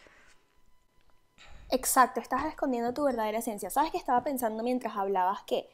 Exacto, 1.71 2.21
estás 2.21 2.45
escondiendo 2.47 2.93
tu 2.93 3.05
verdadera 3.05 3.39
esencia. 3.39 3.71
¿Sabes 3.71 3.93
que 3.93 3.99
estaba 3.99 4.25
pensando 4.25 4.63
mientras 4.63 4.97
hablabas 4.97 5.43
que 5.45 5.69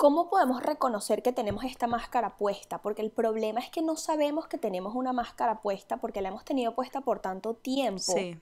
¿Cómo 0.00 0.30
podemos 0.30 0.62
reconocer 0.62 1.22
que 1.22 1.30
tenemos 1.30 1.62
esta 1.64 1.86
máscara 1.86 2.38
puesta? 2.38 2.78
Porque 2.78 3.02
el 3.02 3.10
problema 3.10 3.60
es 3.60 3.68
que 3.68 3.82
no 3.82 3.96
sabemos 3.96 4.48
que 4.48 4.56
tenemos 4.56 4.94
una 4.94 5.12
máscara 5.12 5.60
puesta 5.60 5.98
porque 5.98 6.22
la 6.22 6.30
hemos 6.30 6.42
tenido 6.42 6.74
puesta 6.74 7.02
por 7.02 7.18
tanto 7.18 7.52
tiempo. 7.52 8.00
Sí. 8.00 8.40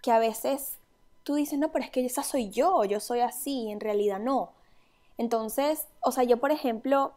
que 0.00 0.10
a 0.10 0.18
veces 0.18 0.78
tú 1.22 1.34
dices, 1.34 1.58
no, 1.58 1.70
pero 1.70 1.84
es 1.84 1.90
que 1.90 2.06
esa 2.06 2.22
soy 2.22 2.48
yo, 2.48 2.82
yo 2.86 2.98
soy 2.98 3.20
así, 3.20 3.70
en 3.70 3.78
realidad 3.78 4.18
no. 4.20 4.52
Entonces, 5.18 5.86
o 6.00 6.12
sea, 6.12 6.24
yo 6.24 6.38
por 6.38 6.50
ejemplo, 6.50 7.12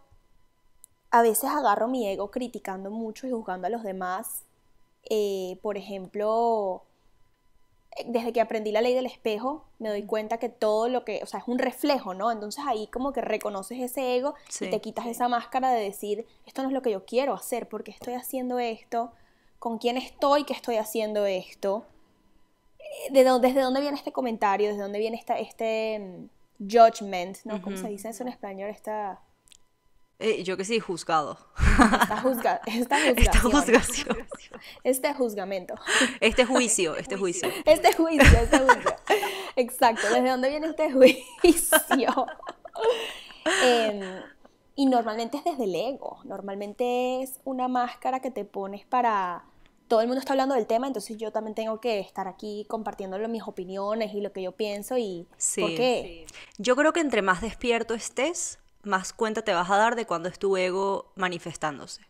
a 1.11 1.21
veces 1.21 1.49
agarro 1.49 1.87
mi 1.87 2.07
ego 2.07 2.31
criticando 2.31 2.91
mucho 2.91 3.27
y 3.27 3.31
juzgando 3.31 3.67
a 3.67 3.69
los 3.69 3.83
demás. 3.83 4.43
Eh, 5.09 5.57
por 5.61 5.77
ejemplo, 5.77 6.83
desde 8.05 8.33
que 8.33 8.41
aprendí 8.41 8.71
la 8.71 8.81
ley 8.81 8.93
del 8.93 9.05
espejo, 9.05 9.65
me 9.79 9.89
doy 9.89 10.03
cuenta 10.03 10.37
que 10.37 10.49
todo 10.49 10.89
lo 10.89 11.05
que, 11.05 11.21
o 11.23 11.25
sea, 11.25 11.39
es 11.39 11.47
un 11.47 11.59
reflejo, 11.59 12.13
¿no? 12.13 12.31
Entonces 12.31 12.63
ahí 12.67 12.87
como 12.87 13.13
que 13.13 13.21
reconoces 13.21 13.79
ese 13.79 14.17
ego 14.17 14.35
y 14.59 14.69
te 14.69 14.81
quitas 14.81 15.07
esa 15.07 15.27
máscara 15.27 15.71
de 15.71 15.81
decir, 15.81 16.25
esto 16.45 16.61
no 16.61 16.69
es 16.69 16.73
lo 16.73 16.81
que 16.81 16.91
yo 16.91 17.05
quiero 17.05 17.33
hacer, 17.33 17.69
porque 17.69 17.91
estoy 17.91 18.13
haciendo 18.13 18.59
esto, 18.59 19.11
con 19.59 19.77
quién 19.77 19.97
estoy 19.97 20.43
que 20.43 20.53
estoy 20.53 20.75
haciendo 20.75 21.25
esto, 21.25 21.85
eh, 22.79 23.11
¿De 23.11 23.23
dónde, 23.23 23.49
desde 23.49 23.61
dónde 23.61 23.81
viene 23.81 23.97
este 23.97 24.11
comentario, 24.11 24.67
desde 24.69 24.81
dónde 24.81 24.99
viene 24.99 25.17
esta, 25.17 25.37
este 25.39 25.99
mm, 25.99 26.69
judgment, 26.69 27.39
¿no? 27.43 27.61
¿Cómo 27.61 27.77
se 27.77 27.87
dice 27.87 28.09
eso 28.09 28.23
en 28.23 28.29
español? 28.29 28.69
Esta... 28.69 29.21
Eh, 30.19 30.43
yo 30.43 30.57
que 30.57 30.65
sí, 30.65 30.79
juzgado. 30.79 31.37
Esta, 31.57 32.21
juzga, 32.21 32.61
esta 32.65 33.39
juzgación. 33.39 34.17
Este 34.83 35.13
juzgamento. 35.13 35.75
Este 36.19 36.43
juicio, 36.43 36.95
este 36.95 37.17
juicio. 37.17 37.49
Este 37.65 37.93
juicio, 37.93 38.23
este 38.23 38.57
juicio. 38.57 38.95
Exacto, 39.55 40.07
¿desde 40.11 40.29
dónde 40.29 40.49
viene 40.49 40.67
este 40.67 40.91
juicio? 40.91 42.25
Em, 43.63 44.01
y 44.75 44.87
normalmente 44.87 45.37
es 45.37 45.43
desde 45.43 45.65
el 45.65 45.75
ego, 45.75 46.19
normalmente 46.23 47.21
es 47.21 47.39
una 47.43 47.67
máscara 47.67 48.19
que 48.19 48.31
te 48.31 48.45
pones 48.45 48.85
para... 48.85 49.45
Todo 49.87 50.01
el 50.01 50.07
mundo 50.07 50.19
está 50.19 50.33
hablando 50.33 50.53
del 50.53 50.67
tema, 50.67 50.87
entonces 50.87 51.15
yo 51.17 51.31
también 51.31 51.55
tengo 51.55 51.79
que 51.79 51.99
estar 51.99 52.27
aquí 52.27 52.65
compartiéndolo 52.67 53.29
mis 53.29 53.43
opiniones 53.43 54.13
y 54.13 54.19
lo 54.19 54.33
que 54.33 54.41
yo 54.41 54.51
pienso 54.51 54.97
y 54.97 55.27
sí, 55.37 55.61
por 55.61 55.69
qué. 55.75 56.25
Yo 56.57 56.75
creo 56.75 56.91
que 56.91 56.99
entre 56.99 57.21
más 57.21 57.39
despierto 57.39 57.93
estés, 57.93 58.59
más 58.87 59.13
cuenta 59.13 59.41
te 59.41 59.53
vas 59.53 59.69
a 59.69 59.77
dar 59.77 59.95
de 59.95 60.05
cuando 60.05 60.29
es 60.29 60.39
tu 60.39 60.57
ego 60.57 61.11
manifestándose. 61.15 62.01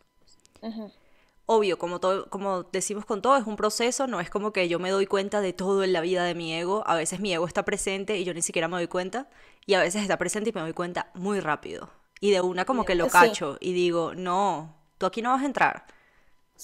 Obvio, 1.46 1.78
como, 1.78 1.98
todo, 1.98 2.28
como 2.28 2.64
decimos 2.64 3.04
con 3.06 3.22
todo, 3.22 3.36
es 3.36 3.46
un 3.46 3.56
proceso, 3.56 4.06
no 4.06 4.20
es 4.20 4.28
como 4.28 4.52
que 4.52 4.68
yo 4.68 4.78
me 4.78 4.90
doy 4.90 5.06
cuenta 5.06 5.40
de 5.40 5.52
todo 5.52 5.82
en 5.82 5.92
la 5.92 6.02
vida 6.02 6.24
de 6.24 6.34
mi 6.34 6.52
ego. 6.52 6.82
A 6.86 6.94
veces 6.94 7.20
mi 7.20 7.32
ego 7.32 7.46
está 7.46 7.64
presente 7.64 8.18
y 8.18 8.24
yo 8.24 8.34
ni 8.34 8.42
siquiera 8.42 8.68
me 8.68 8.76
doy 8.76 8.86
cuenta, 8.86 9.28
y 9.64 9.74
a 9.74 9.80
veces 9.80 10.02
está 10.02 10.18
presente 10.18 10.50
y 10.50 10.52
me 10.52 10.60
doy 10.60 10.74
cuenta 10.74 11.10
muy 11.14 11.40
rápido. 11.40 11.90
Y 12.20 12.32
de 12.32 12.40
una 12.40 12.64
como 12.64 12.84
que 12.84 12.94
lo 12.94 13.08
cacho 13.08 13.56
y 13.60 13.72
digo, 13.72 14.14
no, 14.14 14.74
tú 14.98 15.06
aquí 15.06 15.22
no 15.22 15.30
vas 15.30 15.42
a 15.42 15.46
entrar. 15.46 15.86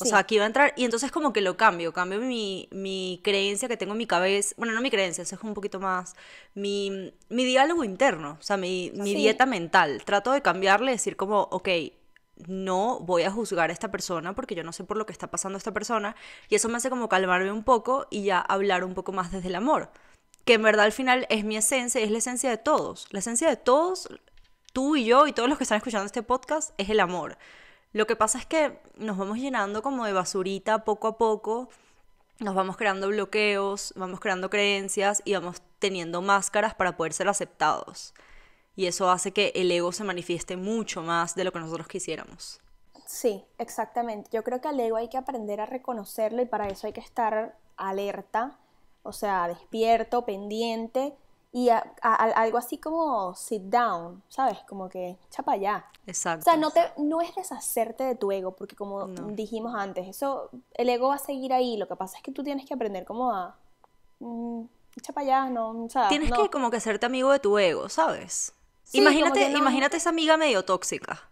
O 0.00 0.04
sea, 0.04 0.18
aquí 0.18 0.38
va 0.38 0.44
a 0.44 0.46
entrar 0.48 0.72
y 0.76 0.84
entonces 0.84 1.12
como 1.12 1.32
que 1.32 1.40
lo 1.40 1.56
cambio, 1.56 1.92
cambio 1.92 2.20
mi, 2.20 2.68
mi, 2.72 3.20
creencia 3.22 3.68
que 3.68 3.76
tengo 3.76 3.92
en 3.92 3.98
mi 3.98 4.06
cabeza, 4.06 4.54
bueno, 4.58 4.72
no 4.72 4.80
mi 4.80 4.90
creencia, 4.90 5.22
eso 5.22 5.36
es 5.36 5.42
un 5.42 5.54
poquito 5.54 5.78
más 5.78 6.16
mi, 6.54 7.14
mi 7.28 7.44
diálogo 7.44 7.84
interno, 7.84 8.36
o 8.40 8.42
sea, 8.42 8.56
mi, 8.56 8.90
mi 8.94 9.14
dieta 9.14 9.46
mental. 9.46 10.02
Trato 10.04 10.32
de 10.32 10.42
cambiarle, 10.42 10.90
decir 10.90 11.16
como, 11.16 11.42
ok, 11.42 11.68
no 12.48 12.98
voy 13.00 13.22
a 13.22 13.30
juzgar 13.30 13.70
a 13.70 13.72
esta 13.72 13.90
persona 13.90 14.34
porque 14.34 14.54
yo 14.54 14.64
no 14.64 14.72
sé 14.72 14.82
por 14.84 14.96
lo 14.96 15.06
que 15.06 15.12
está 15.12 15.28
pasando 15.28 15.56
esta 15.56 15.72
persona 15.72 16.16
y 16.48 16.56
eso 16.56 16.68
me 16.68 16.76
hace 16.76 16.90
como 16.90 17.08
calmarme 17.08 17.52
un 17.52 17.62
poco 17.62 18.06
y 18.10 18.24
ya 18.24 18.40
hablar 18.40 18.84
un 18.84 18.94
poco 18.94 19.12
más 19.12 19.30
desde 19.30 19.48
el 19.48 19.54
amor, 19.54 19.90
que 20.44 20.54
en 20.54 20.62
verdad 20.62 20.86
al 20.86 20.92
final 20.92 21.26
es 21.30 21.44
mi 21.44 21.56
esencia, 21.56 22.00
es 22.00 22.10
la 22.10 22.18
esencia 22.18 22.50
de 22.50 22.58
todos, 22.58 23.06
la 23.10 23.20
esencia 23.20 23.48
de 23.48 23.56
todos, 23.56 24.08
tú 24.72 24.96
y 24.96 25.04
yo 25.04 25.28
y 25.28 25.32
todos 25.32 25.48
los 25.48 25.58
que 25.58 25.64
están 25.64 25.76
escuchando 25.76 26.06
este 26.06 26.22
podcast 26.22 26.72
es 26.78 26.90
el 26.90 27.00
amor. 27.00 27.38
Lo 27.94 28.08
que 28.08 28.16
pasa 28.16 28.38
es 28.38 28.44
que 28.44 28.80
nos 28.96 29.16
vamos 29.16 29.38
llenando 29.38 29.80
como 29.80 30.04
de 30.04 30.12
basurita 30.12 30.84
poco 30.84 31.06
a 31.06 31.16
poco, 31.16 31.68
nos 32.40 32.56
vamos 32.56 32.76
creando 32.76 33.06
bloqueos, 33.06 33.94
vamos 33.94 34.18
creando 34.18 34.50
creencias 34.50 35.22
y 35.24 35.34
vamos 35.34 35.62
teniendo 35.78 36.20
máscaras 36.20 36.74
para 36.74 36.96
poder 36.96 37.12
ser 37.12 37.28
aceptados. 37.28 38.12
Y 38.74 38.86
eso 38.86 39.08
hace 39.10 39.32
que 39.32 39.52
el 39.54 39.70
ego 39.70 39.92
se 39.92 40.02
manifieste 40.02 40.56
mucho 40.56 41.02
más 41.02 41.36
de 41.36 41.44
lo 41.44 41.52
que 41.52 41.60
nosotros 41.60 41.86
quisiéramos. 41.86 42.60
Sí, 43.06 43.44
exactamente. 43.58 44.28
Yo 44.32 44.42
creo 44.42 44.60
que 44.60 44.66
al 44.66 44.80
ego 44.80 44.96
hay 44.96 45.08
que 45.08 45.16
aprender 45.16 45.60
a 45.60 45.66
reconocerlo 45.66 46.42
y 46.42 46.46
para 46.46 46.66
eso 46.66 46.88
hay 46.88 46.92
que 46.92 47.00
estar 47.00 47.56
alerta, 47.76 48.58
o 49.04 49.12
sea, 49.12 49.46
despierto, 49.46 50.24
pendiente 50.24 51.14
y 51.54 51.70
algo 52.02 52.58
así 52.58 52.78
como 52.78 53.32
sit 53.36 53.62
down, 53.62 54.20
¿sabes? 54.28 54.58
Como 54.68 54.88
que 54.88 55.16
chapa 55.30 55.52
allá. 55.52 55.86
Exacto. 56.04 56.40
O 56.40 56.42
sea, 56.42 56.56
no, 56.56 56.72
te, 56.72 56.80
no 56.96 57.20
es 57.20 57.32
deshacerte 57.32 58.02
de 58.02 58.16
tu 58.16 58.32
ego, 58.32 58.56
porque 58.56 58.74
como 58.74 59.06
dijimos 59.06 59.72
antes, 59.76 60.08
eso, 60.08 60.50
el 60.72 60.88
ego 60.88 61.10
va 61.10 61.14
a 61.14 61.18
seguir 61.18 61.52
ahí. 61.52 61.76
Lo 61.76 61.86
que 61.86 61.94
pasa 61.94 62.16
es 62.16 62.24
que 62.24 62.32
tú 62.32 62.42
tienes 62.42 62.66
que 62.66 62.74
aprender 62.74 63.04
como 63.04 63.30
a. 63.32 63.56
Mm, 64.18 64.64
chapa 65.00 65.20
allá, 65.20 65.48
no. 65.48 65.84
O 65.84 65.88
sea, 65.88 66.08
tienes 66.08 66.32
que 66.32 66.50
como 66.50 66.72
que 66.72 66.78
hacerte 66.78 67.06
amigo 67.06 67.30
de 67.30 67.38
tu 67.38 67.56
ego, 67.56 67.88
¿sabes? 67.88 68.52
imagínate, 68.92 69.52
imagínate 69.52 69.98
esa 69.98 70.10
amiga 70.10 70.36
medio 70.36 70.64
tóxica. 70.64 71.22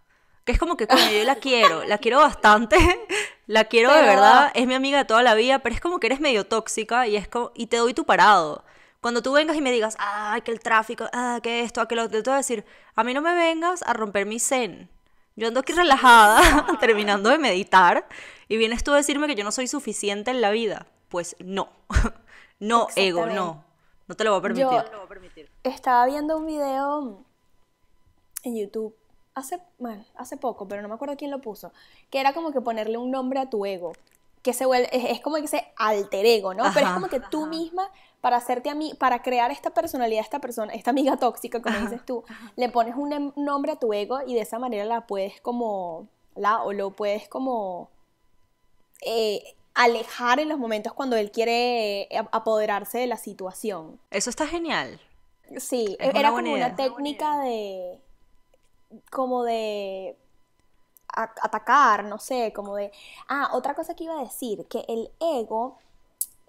Que 0.45 0.53
es 0.53 0.57
como 0.57 0.77
que 0.77 0.87
coño, 0.87 1.11
yo 1.11 1.25
la 1.25 1.35
quiero, 1.35 1.83
la 1.83 1.97
quiero 1.97 2.19
bastante, 2.19 2.77
la 3.47 3.65
quiero 3.65 3.93
de 3.93 4.03
verdad, 4.03 4.51
es 4.53 4.67
mi 4.67 4.73
amiga 4.73 4.99
de 4.99 5.05
toda 5.05 5.21
la 5.21 5.35
vida, 5.35 5.59
pero 5.59 5.75
es 5.75 5.81
como 5.81 5.99
que 5.99 6.07
eres 6.07 6.21
medio 6.21 6.45
tóxica 6.45 7.07
y 7.07 7.17
es 7.17 7.27
como, 7.27 7.51
y 7.55 7.67
te 7.67 7.75
doy 7.75 7.93
tu 7.93 8.05
parado. 8.05 8.63
Cuando 9.03 9.21
tú 9.21 9.33
vengas 9.33 9.57
y 9.57 9.61
me 9.61 9.73
digas, 9.73 9.97
ay, 9.99 10.43
que 10.43 10.51
el 10.51 10.61
tráfico, 10.61 11.09
ah, 11.11 11.41
que 11.43 11.59
esto, 11.59 11.81
aquello, 11.81 12.09
te 12.09 12.21
voy 12.21 12.33
a 12.35 12.37
decir, 12.37 12.63
a 12.95 13.03
mí 13.03 13.13
no 13.13 13.21
me 13.21 13.35
vengas 13.35 13.83
a 13.83 13.91
romper 13.91 14.25
mi 14.25 14.39
zen. 14.39 14.89
Yo 15.35 15.49
ando 15.49 15.59
aquí 15.59 15.73
relajada, 15.73 16.39
terminando 16.79 17.29
de 17.29 17.37
meditar, 17.37 18.07
y 18.47 18.55
vienes 18.55 18.81
tú 18.81 18.93
a 18.93 18.95
decirme 18.95 19.27
que 19.27 19.35
yo 19.35 19.43
no 19.43 19.51
soy 19.51 19.67
suficiente 19.67 20.31
en 20.31 20.39
la 20.39 20.51
vida. 20.51 20.87
Pues 21.09 21.35
no, 21.39 21.67
no, 22.61 22.87
ego, 22.95 23.25
no, 23.25 23.65
no 24.07 24.15
te 24.15 24.23
lo 24.23 24.31
voy 24.31 24.39
a 24.39 24.41
permitir. 25.09 25.49
estaba 25.63 26.05
viendo 26.05 26.37
un 26.37 26.45
video 26.45 27.25
en 28.43 28.55
YouTube 28.55 28.95
hace, 29.35 29.59
bueno, 29.79 30.05
hace 30.15 30.37
poco, 30.37 30.65
pero 30.69 30.81
no 30.81 30.87
me 30.87 30.93
acuerdo 30.93 31.17
quién 31.17 31.29
lo 31.29 31.41
puso, 31.41 31.73
que 32.09 32.21
era 32.21 32.33
como 32.33 32.53
que 32.53 32.61
ponerle 32.61 32.97
un 32.97 33.11
nombre 33.11 33.41
a 33.41 33.49
tu 33.49 33.65
ego, 33.65 33.91
que 34.43 34.53
se 34.53 34.65
vuelve, 34.65 34.89
es, 34.91 35.21
como 35.21 35.37
que 35.37 35.45
ese 35.45 35.65
alter 35.77 36.25
ego, 36.25 36.53
¿no? 36.53 36.65
pero 36.73 36.87
es 36.87 36.93
como 36.93 37.07
que 37.07 37.19
tú 37.19 37.47
misma 37.47 37.89
para 38.21 38.37
hacerte 38.37 38.69
a 38.69 38.75
mí, 38.75 38.93
para 38.97 39.21
crear 39.21 39.51
esta 39.51 39.71
personalidad, 39.71 40.21
esta 40.21 40.39
persona, 40.39 40.73
esta 40.73 40.91
amiga 40.91 41.17
tóxica, 41.17 41.61
como 41.61 41.77
dices 41.77 42.05
tú, 42.05 42.23
le 42.55 42.69
pones 42.69 42.95
un 42.95 43.11
em, 43.11 43.31
nombre 43.35 43.73
a 43.73 43.75
tu 43.75 43.91
ego 43.93 44.19
y 44.25 44.33
de 44.35 44.41
esa 44.41 44.59
manera 44.59 44.85
la 44.85 45.07
puedes 45.07 45.41
como, 45.41 46.07
la, 46.35 46.63
o 46.63 46.71
lo 46.71 46.91
puedes 46.91 47.27
como 47.27 47.89
eh, 49.05 49.43
alejar 49.73 50.39
en 50.39 50.47
los 50.47 50.57
momentos 50.57 50.93
cuando 50.93 51.17
él 51.17 51.31
quiere 51.31 52.03
eh, 52.03 52.23
apoderarse 52.31 52.97
de 52.97 53.07
la 53.07 53.17
situación. 53.17 53.99
Eso 54.09 54.29
está 54.29 54.47
genial. 54.47 55.01
Sí, 55.57 55.97
era 55.99 56.31
como 56.31 56.53
una 56.53 56.75
técnica 56.77 57.39
de, 57.39 57.99
como 59.11 59.43
de 59.43 60.15
atacar, 61.07 62.05
no 62.05 62.17
sé, 62.17 62.51
como 62.53 62.75
de... 62.75 62.91
Ah, 63.27 63.49
otra 63.53 63.75
cosa 63.75 63.95
que 63.95 64.05
iba 64.05 64.19
a 64.19 64.23
decir, 64.23 64.65
que 64.67 64.83
el 64.87 65.11
ego 65.19 65.77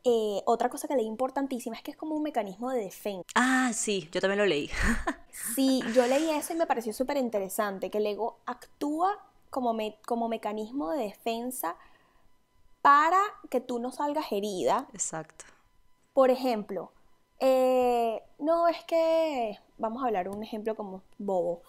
eh, 0.07 0.43
otra 0.45 0.69
cosa 0.69 0.87
que 0.87 0.97
leí 0.97 1.07
importantísima 1.07 1.75
es 1.77 1.83
que 1.83 1.91
es 1.91 1.97
como 1.97 2.15
un 2.15 2.23
mecanismo 2.23 2.71
de 2.71 2.83
defensa. 2.83 3.25
Ah, 3.35 3.71
sí, 3.73 4.09
yo 4.13 4.21
también 4.21 4.39
lo 4.39 4.45
leí. 4.45 4.69
sí, 5.55 5.83
yo 5.95 6.07
leí 6.07 6.29
eso 6.29 6.53
y 6.53 6.57
me 6.57 6.67
pareció 6.67 6.93
súper 6.93 7.17
interesante, 7.17 7.91
que 7.91 7.99
el 7.99 8.07
ego 8.07 8.39
actúa 8.45 9.19
como, 9.49 9.75
como 10.07 10.29
mecanismo 10.29 10.91
de 10.91 11.05
defensa 11.05 11.77
para 12.83 13.19
que 13.49 13.63
tú 13.63 13.79
no 13.79 13.93
salgas 13.93 14.31
herida. 14.31 14.89
Exacto. 14.93 15.47
Por 16.13 16.31
ejemplo, 16.31 16.93
eh, 17.41 18.23
no 18.39 18.69
es 18.69 18.85
que, 18.85 19.59
vamos 19.79 20.03
a 20.03 20.07
hablar 20.09 20.29
un 20.29 20.43
ejemplo 20.43 20.75
como 20.75 21.03
bobo, 21.17 21.63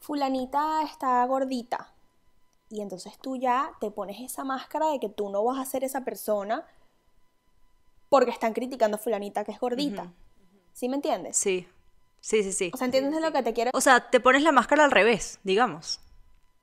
fulanita 0.00 0.82
está 0.82 1.22
gordita 1.26 1.92
y 2.68 2.80
entonces 2.80 3.18
tú 3.18 3.36
ya 3.36 3.72
te 3.80 3.90
pones 3.90 4.20
esa 4.20 4.44
máscara 4.44 4.90
de 4.90 5.00
que 5.00 5.08
tú 5.08 5.30
no 5.30 5.44
vas 5.44 5.58
a 5.58 5.64
ser 5.64 5.84
esa 5.84 6.04
persona 6.04 6.66
porque 8.08 8.30
están 8.30 8.52
criticando 8.52 8.96
a 8.96 9.00
fulanita 9.00 9.44
que 9.44 9.52
es 9.52 9.60
gordita. 9.60 10.12
¿Sí 10.72 10.88
me 10.88 10.96
entiendes? 10.96 11.36
Sí. 11.36 11.66
Sí, 12.20 12.42
sí, 12.42 12.52
sí. 12.52 12.70
O 12.74 12.76
sea, 12.76 12.86
¿entiendes 12.86 13.20
lo 13.20 13.32
que 13.32 13.42
te 13.42 13.52
quiero? 13.52 13.70
O 13.72 13.80
sea, 13.80 14.10
te 14.10 14.20
pones 14.20 14.42
la 14.42 14.50
máscara 14.50 14.84
al 14.84 14.90
revés, 14.90 15.38
digamos. 15.44 16.00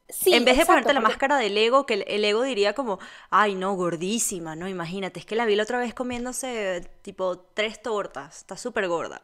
Sí, 0.09 0.33
en 0.33 0.43
vez 0.43 0.57
de 0.57 0.65
ponerte 0.65 0.93
la 0.93 0.99
máscara 0.99 1.37
del 1.37 1.57
ego, 1.57 1.85
que 1.85 1.93
el, 2.05 2.25
ego 2.25 2.43
diría 2.43 2.73
como, 2.73 2.99
ay, 3.29 3.55
no, 3.55 3.73
gordísima, 3.75 4.55
no, 4.55 4.67
imagínate, 4.67 5.19
es 5.21 5.25
que 5.25 5.35
la 5.35 5.45
vi 5.45 5.55
la 5.55 5.63
otra 5.63 5.79
vez 5.79 5.93
comiéndose 5.93 6.87
tipo 7.01 7.39
tres 7.53 7.81
tortas, 7.81 8.39
está 8.39 8.57
súper 8.57 8.87
gorda. 8.89 9.21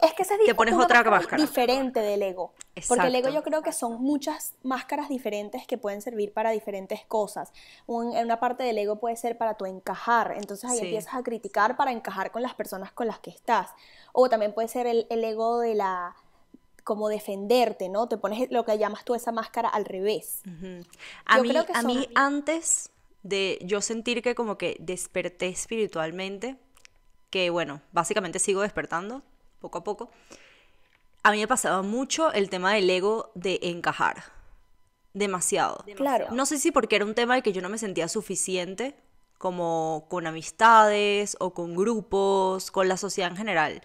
Es 0.00 0.14
que 0.14 0.24
se 0.24 0.38
te 0.38 0.54
pones 0.54 0.74
otra 0.74 1.02
máscara 1.04 1.36
diferente 1.42 2.00
del 2.00 2.22
ego. 2.22 2.52
Porque 2.88 3.06
el 3.06 3.14
ego 3.14 3.28
yo 3.28 3.42
creo 3.42 3.62
que 3.62 3.72
son 3.72 4.02
muchas 4.02 4.54
máscaras 4.62 5.08
diferentes 5.08 5.66
que 5.66 5.78
pueden 5.78 6.00
servir 6.00 6.32
para 6.32 6.50
diferentes 6.50 7.04
cosas. 7.06 7.52
en 7.88 8.24
una 8.24 8.40
parte 8.40 8.62
del 8.62 8.78
ego 8.78 8.96
puede 8.96 9.16
ser 9.16 9.36
para 9.36 9.54
tu 9.54 9.66
encajar, 9.66 10.34
entonces 10.36 10.70
ahí 10.70 10.78
empiezas 10.78 11.14
a 11.14 11.22
criticar 11.22 11.76
para 11.76 11.92
encajar 11.92 12.30
con 12.30 12.42
las 12.42 12.54
personas 12.54 12.92
con 12.92 13.06
las 13.06 13.18
que 13.18 13.30
estás. 13.30 13.70
O 14.12 14.28
también 14.28 14.52
puede 14.52 14.68
ser 14.68 14.86
el, 14.86 15.06
ego 15.10 15.60
de 15.60 15.74
la 15.74 16.16
como 16.84 17.08
defenderte, 17.08 17.88
¿no? 17.88 18.08
Te 18.08 18.16
pones 18.16 18.50
lo 18.50 18.64
que 18.64 18.76
llamas 18.76 19.04
tú 19.04 19.14
esa 19.14 19.32
máscara 19.32 19.68
al 19.68 19.84
revés. 19.84 20.42
A, 21.26 21.40
mí, 21.40 21.54
a 21.74 21.82
mí 21.82 22.08
antes 22.14 22.90
de 23.22 23.58
yo 23.62 23.80
sentir 23.80 24.22
que 24.22 24.34
como 24.34 24.58
que 24.58 24.76
desperté 24.80 25.48
espiritualmente, 25.48 26.56
que 27.30 27.50
bueno, 27.50 27.80
básicamente 27.92 28.38
sigo 28.38 28.62
despertando 28.62 29.22
poco 29.62 29.78
a 29.78 29.84
poco, 29.84 30.10
a 31.22 31.32
mí 31.32 31.38
me 31.38 31.48
pasaba 31.48 31.82
mucho 31.82 32.32
el 32.32 32.50
tema 32.50 32.74
del 32.74 32.90
ego 32.90 33.30
de 33.34 33.60
encajar. 33.62 34.24
Demasiado. 35.14 35.84
Claro. 35.96 36.28
No 36.32 36.46
sé 36.46 36.58
si 36.58 36.72
porque 36.72 36.96
era 36.96 37.04
un 37.04 37.14
tema 37.14 37.34
de 37.36 37.42
que 37.42 37.52
yo 37.52 37.62
no 37.62 37.68
me 37.68 37.78
sentía 37.78 38.08
suficiente, 38.08 38.94
como 39.38 40.06
con 40.08 40.26
amistades 40.26 41.36
o 41.40 41.54
con 41.54 41.74
grupos, 41.74 42.70
con 42.70 42.88
la 42.88 42.96
sociedad 42.96 43.30
en 43.30 43.36
general. 43.36 43.82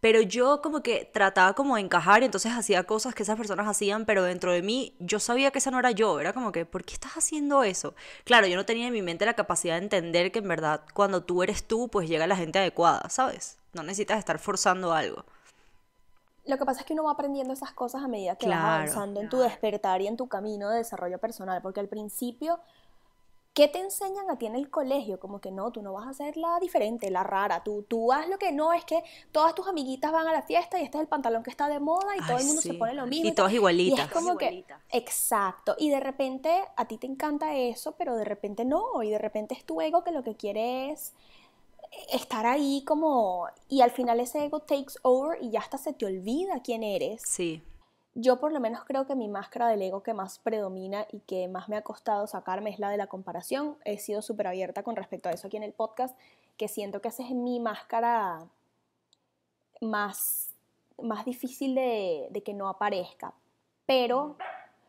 Pero 0.00 0.20
yo 0.20 0.60
como 0.62 0.82
que 0.82 1.10
trataba 1.12 1.54
como 1.54 1.76
de 1.76 1.80
encajar 1.80 2.22
y 2.22 2.26
entonces 2.26 2.52
hacía 2.52 2.84
cosas 2.84 3.14
que 3.14 3.22
esas 3.22 3.36
personas 3.36 3.66
hacían, 3.66 4.04
pero 4.04 4.22
dentro 4.22 4.52
de 4.52 4.62
mí 4.62 4.94
yo 5.00 5.18
sabía 5.18 5.50
que 5.50 5.58
esa 5.58 5.70
no 5.70 5.78
era 5.78 5.90
yo, 5.90 6.20
era 6.20 6.32
como 6.32 6.52
que, 6.52 6.66
¿por 6.66 6.84
qué 6.84 6.94
estás 6.94 7.16
haciendo 7.16 7.64
eso? 7.64 7.94
Claro, 8.24 8.46
yo 8.46 8.56
no 8.56 8.66
tenía 8.66 8.86
en 8.86 8.92
mi 8.92 9.02
mente 9.02 9.26
la 9.26 9.34
capacidad 9.34 9.74
de 9.74 9.84
entender 9.84 10.30
que 10.30 10.38
en 10.40 10.48
verdad 10.48 10.82
cuando 10.94 11.24
tú 11.24 11.42
eres 11.42 11.66
tú, 11.66 11.88
pues 11.88 12.08
llega 12.08 12.26
la 12.26 12.36
gente 12.36 12.58
adecuada, 12.58 13.08
¿sabes? 13.08 13.58
No 13.76 13.82
necesitas 13.82 14.18
estar 14.18 14.38
forzando 14.38 14.92
algo. 14.92 15.24
Lo 16.46 16.56
que 16.58 16.64
pasa 16.64 16.80
es 16.80 16.86
que 16.86 16.94
uno 16.94 17.04
va 17.04 17.12
aprendiendo 17.12 17.52
esas 17.52 17.72
cosas 17.72 18.02
a 18.02 18.08
medida 18.08 18.36
que 18.36 18.46
vas 18.48 18.56
Claro. 18.58 18.74
avanzando 18.74 19.20
en 19.20 19.28
tu 19.28 19.38
despertar 19.38 20.00
y 20.00 20.06
en 20.06 20.16
tu 20.16 20.28
camino 20.28 20.70
de 20.70 20.78
desarrollo 20.78 21.18
personal, 21.18 21.60
porque 21.60 21.80
al 21.80 21.88
principio, 21.88 22.60
¿qué 23.52 23.66
te 23.66 23.80
enseñan 23.80 24.30
a 24.30 24.38
ti 24.38 24.46
en 24.46 24.54
el 24.54 24.70
colegio? 24.70 25.18
Como 25.18 25.40
que 25.40 25.50
no, 25.50 25.72
tú 25.72 25.82
no 25.82 25.92
vas 25.92 26.06
a 26.06 26.12
ser 26.14 26.36
la 26.36 26.60
diferente, 26.60 27.10
la 27.10 27.24
rara, 27.24 27.64
tú, 27.64 27.84
tú 27.88 28.12
haz 28.12 28.28
lo 28.28 28.38
que 28.38 28.52
no, 28.52 28.72
es 28.72 28.84
que 28.84 29.02
todas 29.32 29.56
tus 29.56 29.66
amiguitas 29.66 30.12
van 30.12 30.28
a 30.28 30.32
la 30.32 30.42
fiesta 30.42 30.78
y 30.78 30.84
este 30.84 30.98
es 30.98 31.02
el 31.02 31.08
pantalón 31.08 31.42
que 31.42 31.50
está 31.50 31.68
de 31.68 31.80
moda 31.80 32.14
y 32.16 32.24
todo 32.24 32.38
el 32.38 32.44
mundo 32.46 32.62
se 32.62 32.74
pone 32.74 32.94
lo 32.94 33.06
mismo. 33.06 33.24
Y 33.26 33.30
tal. 33.30 33.34
todas 33.36 33.52
igualitas. 33.52 33.98
Y 33.98 34.02
es 34.02 34.08
como 34.12 34.36
que, 34.38 34.44
Igualitas. 34.44 34.80
exacto, 34.90 35.74
y 35.78 35.90
de 35.90 35.98
repente 35.98 36.62
a 36.76 36.84
ti 36.86 36.96
te 36.96 37.08
encanta 37.08 37.56
eso, 37.56 37.92
pero 37.98 38.14
de 38.14 38.24
repente 38.24 38.64
no, 38.64 39.02
y 39.02 39.10
de 39.10 39.18
repente 39.18 39.54
es 39.54 39.64
tu 39.64 39.80
ego 39.80 40.04
que 40.04 40.12
lo 40.12 40.22
que 40.22 40.36
quiere 40.36 40.90
es 40.92 41.12
estar 42.12 42.46
ahí 42.46 42.82
como, 42.86 43.48
y 43.68 43.80
al 43.80 43.90
final 43.90 44.20
ese 44.20 44.44
ego 44.44 44.60
takes 44.60 44.94
over 45.02 45.38
y 45.42 45.50
ya 45.50 45.60
hasta 45.60 45.78
se 45.78 45.92
te 45.92 46.06
olvida 46.06 46.60
quién 46.62 46.82
eres. 46.82 47.22
Sí, 47.24 47.62
Yo 48.14 48.40
por 48.40 48.52
lo 48.52 48.60
menos 48.60 48.84
creo 48.84 49.06
que 49.06 49.14
mi 49.14 49.28
máscara 49.28 49.68
del 49.68 49.82
ego 49.82 50.02
que 50.02 50.14
más 50.14 50.38
predomina 50.38 51.06
y 51.12 51.20
que 51.20 51.48
más 51.48 51.68
me 51.68 51.76
ha 51.76 51.82
costado 51.82 52.26
sacarme 52.26 52.70
es 52.70 52.78
la 52.78 52.90
de 52.90 52.96
la 52.96 53.06
comparación. 53.08 53.76
He 53.84 53.98
sido 53.98 54.22
súper 54.22 54.46
abierta 54.46 54.82
con 54.82 54.96
respecto 54.96 55.28
a 55.28 55.32
eso 55.32 55.46
aquí 55.48 55.56
en 55.56 55.62
el 55.64 55.72
podcast, 55.72 56.18
que 56.56 56.68
siento 56.68 57.00
que 57.00 57.08
esa 57.08 57.22
es 57.22 57.30
mi 57.32 57.60
máscara 57.60 58.46
más, 59.80 60.54
más 61.02 61.24
difícil 61.24 61.74
de, 61.74 62.28
de 62.30 62.42
que 62.42 62.54
no 62.54 62.68
aparezca. 62.68 63.34
Pero 63.84 64.36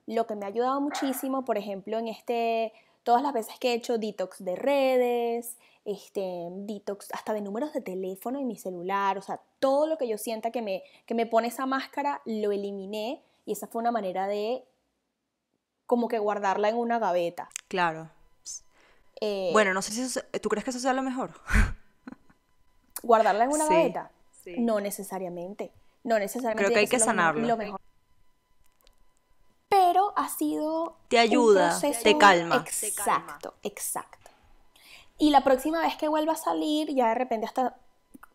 lo 0.06 0.26
que 0.26 0.36
me 0.36 0.46
ha 0.46 0.50
ayudado 0.50 0.80
muchísimo, 0.80 1.44
por 1.44 1.58
ejemplo, 1.58 2.00
en 2.00 2.08
este, 2.08 2.72
todas 3.04 3.22
las 3.22 3.34
veces 3.34 3.60
que 3.60 3.72
he 3.72 3.74
hecho 3.74 3.98
detox 3.98 4.44
de 4.44 4.56
redes, 4.56 5.58
este, 5.88 6.50
detox 6.52 7.08
hasta 7.14 7.34
de 7.34 7.42
números 7.42 7.72
de 7.74 7.82
teléfono 7.82 8.38
en 8.40 8.48
mi 8.48 8.58
celular, 8.58 9.18
o 9.18 9.22
sea, 9.22 9.40
todo 9.60 9.88
lo 9.88 9.98
que 9.98 10.08
yo 10.08 10.18
sienta 10.18 10.52
que 10.52 10.62
me, 10.62 10.84
que 11.06 11.16
me 11.16 11.26
pone 11.26 11.48
esa 11.48 11.66
máscara, 11.66 12.22
lo 12.26 12.52
eliminé 12.52 13.24
y 13.46 13.54
esa 13.54 13.68
fue 13.68 13.80
una 13.82 13.92
manera 13.92 14.28
de 14.28 14.64
como 15.86 16.08
que 16.10 16.20
guardarla 16.20 16.70
en 16.70 16.76
una 16.78 17.00
gaveta. 17.00 17.50
claro. 17.70 18.10
Eh, 19.20 19.50
Bueno, 19.52 19.74
no 19.74 19.82
sé 19.82 19.94
si 19.94 20.02
eso, 20.02 20.20
se- 20.32 20.40
¿tú 20.40 20.48
crees 20.50 20.64
que 20.64 20.70
eso 20.70 20.80
sea 20.80 20.94
lo 20.94 21.02
mejor? 21.02 21.32
guardarla 23.02 23.46
en 23.46 23.50
una 23.52 23.66
Sí, 23.66 23.74
gaveta. 23.74 24.12
sí. 24.44 24.56
No 24.60 24.80
necesariamente. 24.80 25.72
No 26.04 26.20
necesariamente. 26.20 26.64
Creo 26.66 26.74
que 26.76 26.80
hay 26.82 26.88
que 26.88 27.00
sanarlo. 27.00 27.48
lo 27.48 27.58
mejor. 27.58 27.80
Pero 29.70 30.14
ha 30.16 30.30
sido. 30.30 30.98
Te 31.08 31.16
un 31.18 31.22
ayuda, 31.22 31.70
proceso- 31.70 32.04
te 32.04 32.18
calma. 32.18 32.58
Exacto, 32.82 33.56
exacto. 33.64 34.30
Y 35.18 35.32
la 35.32 35.44
próxima 35.44 35.82
vez 35.82 35.96
que 35.98 36.08
vuelva 36.08 36.34
a 36.34 36.38
salir, 36.38 36.94
ya 36.94 37.10
de 37.10 37.16
repente 37.16 37.46
hasta 37.46 37.78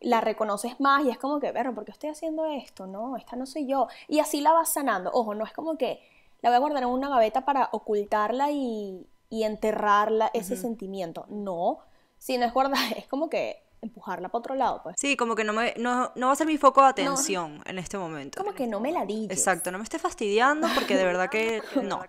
la 0.01 0.19
reconoces 0.19 0.79
más 0.79 1.05
y 1.05 1.09
es 1.09 1.17
como 1.17 1.39
que, 1.39 1.53
pero 1.53 1.73
¿por 1.73 1.85
qué 1.85 1.91
estoy 1.91 2.09
haciendo 2.09 2.45
esto? 2.45 2.87
No, 2.87 3.15
esta 3.15 3.35
no 3.35 3.45
soy 3.45 3.67
yo. 3.67 3.87
Y 4.07 4.19
así 4.19 4.41
la 4.41 4.51
vas 4.51 4.73
sanando. 4.73 5.09
Ojo, 5.13 5.33
no 5.33 5.45
es 5.45 5.53
como 5.53 5.77
que 5.77 6.01
la 6.41 6.49
voy 6.49 6.57
a 6.57 6.59
guardar 6.59 6.83
en 6.83 6.89
una 6.89 7.09
gaveta 7.09 7.45
para 7.45 7.69
ocultarla 7.71 8.51
y, 8.51 9.07
y 9.29 9.43
enterrarla, 9.43 10.29
ese 10.33 10.57
sentimiento. 10.57 11.25
No, 11.29 11.79
sino 12.17 12.45
es 12.45 12.53
guardar, 12.53 12.93
es 12.97 13.07
como 13.07 13.29
que 13.29 13.63
empujarla 13.83 14.29
para 14.29 14.39
otro 14.39 14.55
lado, 14.55 14.81
pues. 14.83 14.95
Sí, 14.97 15.15
como 15.15 15.35
que 15.35 15.43
no, 15.43 15.53
me, 15.53 15.73
no, 15.77 16.11
no 16.15 16.27
va 16.27 16.33
a 16.33 16.35
ser 16.35 16.47
mi 16.47 16.57
foco 16.57 16.81
de 16.81 16.87
atención 16.87 17.61
en 17.65 17.77
este 17.77 17.97
momento. 17.97 18.41
Como 18.43 18.55
que 18.55 18.65
no 18.67 18.79
me 18.79 18.91
la 18.91 19.05
dilles. 19.05 19.37
Exacto, 19.37 19.71
no 19.71 19.77
me 19.77 19.83
esté 19.83 19.99
fastidiando 19.99 20.67
porque 20.73 20.95
de 20.95 21.03
verdad 21.03 21.29
que 21.29 21.61
no. 21.83 22.03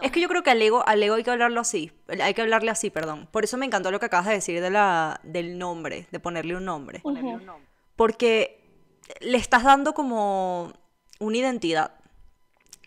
Es 0.00 0.10
que 0.10 0.20
yo 0.20 0.28
creo 0.28 0.42
que 0.42 0.50
al 0.50 0.60
ego, 0.60 0.82
al 0.86 1.02
ego 1.02 1.14
hay 1.14 1.22
que 1.22 1.30
hablarlo 1.30 1.60
así, 1.60 1.92
hay 2.08 2.34
que 2.34 2.42
hablarle 2.42 2.70
así, 2.70 2.90
perdón. 2.90 3.28
Por 3.30 3.44
eso 3.44 3.56
me 3.56 3.66
encantó 3.66 3.90
lo 3.90 4.00
que 4.00 4.06
acabas 4.06 4.26
de 4.26 4.34
decir 4.34 4.60
de 4.60 4.70
la, 4.70 5.20
del 5.22 5.58
nombre, 5.58 6.06
de 6.10 6.20
ponerle 6.20 6.56
un 6.56 6.64
nombre. 6.64 7.00
Ujú. 7.04 7.40
Porque 7.96 8.60
le 9.20 9.36
estás 9.38 9.64
dando 9.64 9.94
como 9.94 10.72
una 11.20 11.36
identidad. 11.36 11.92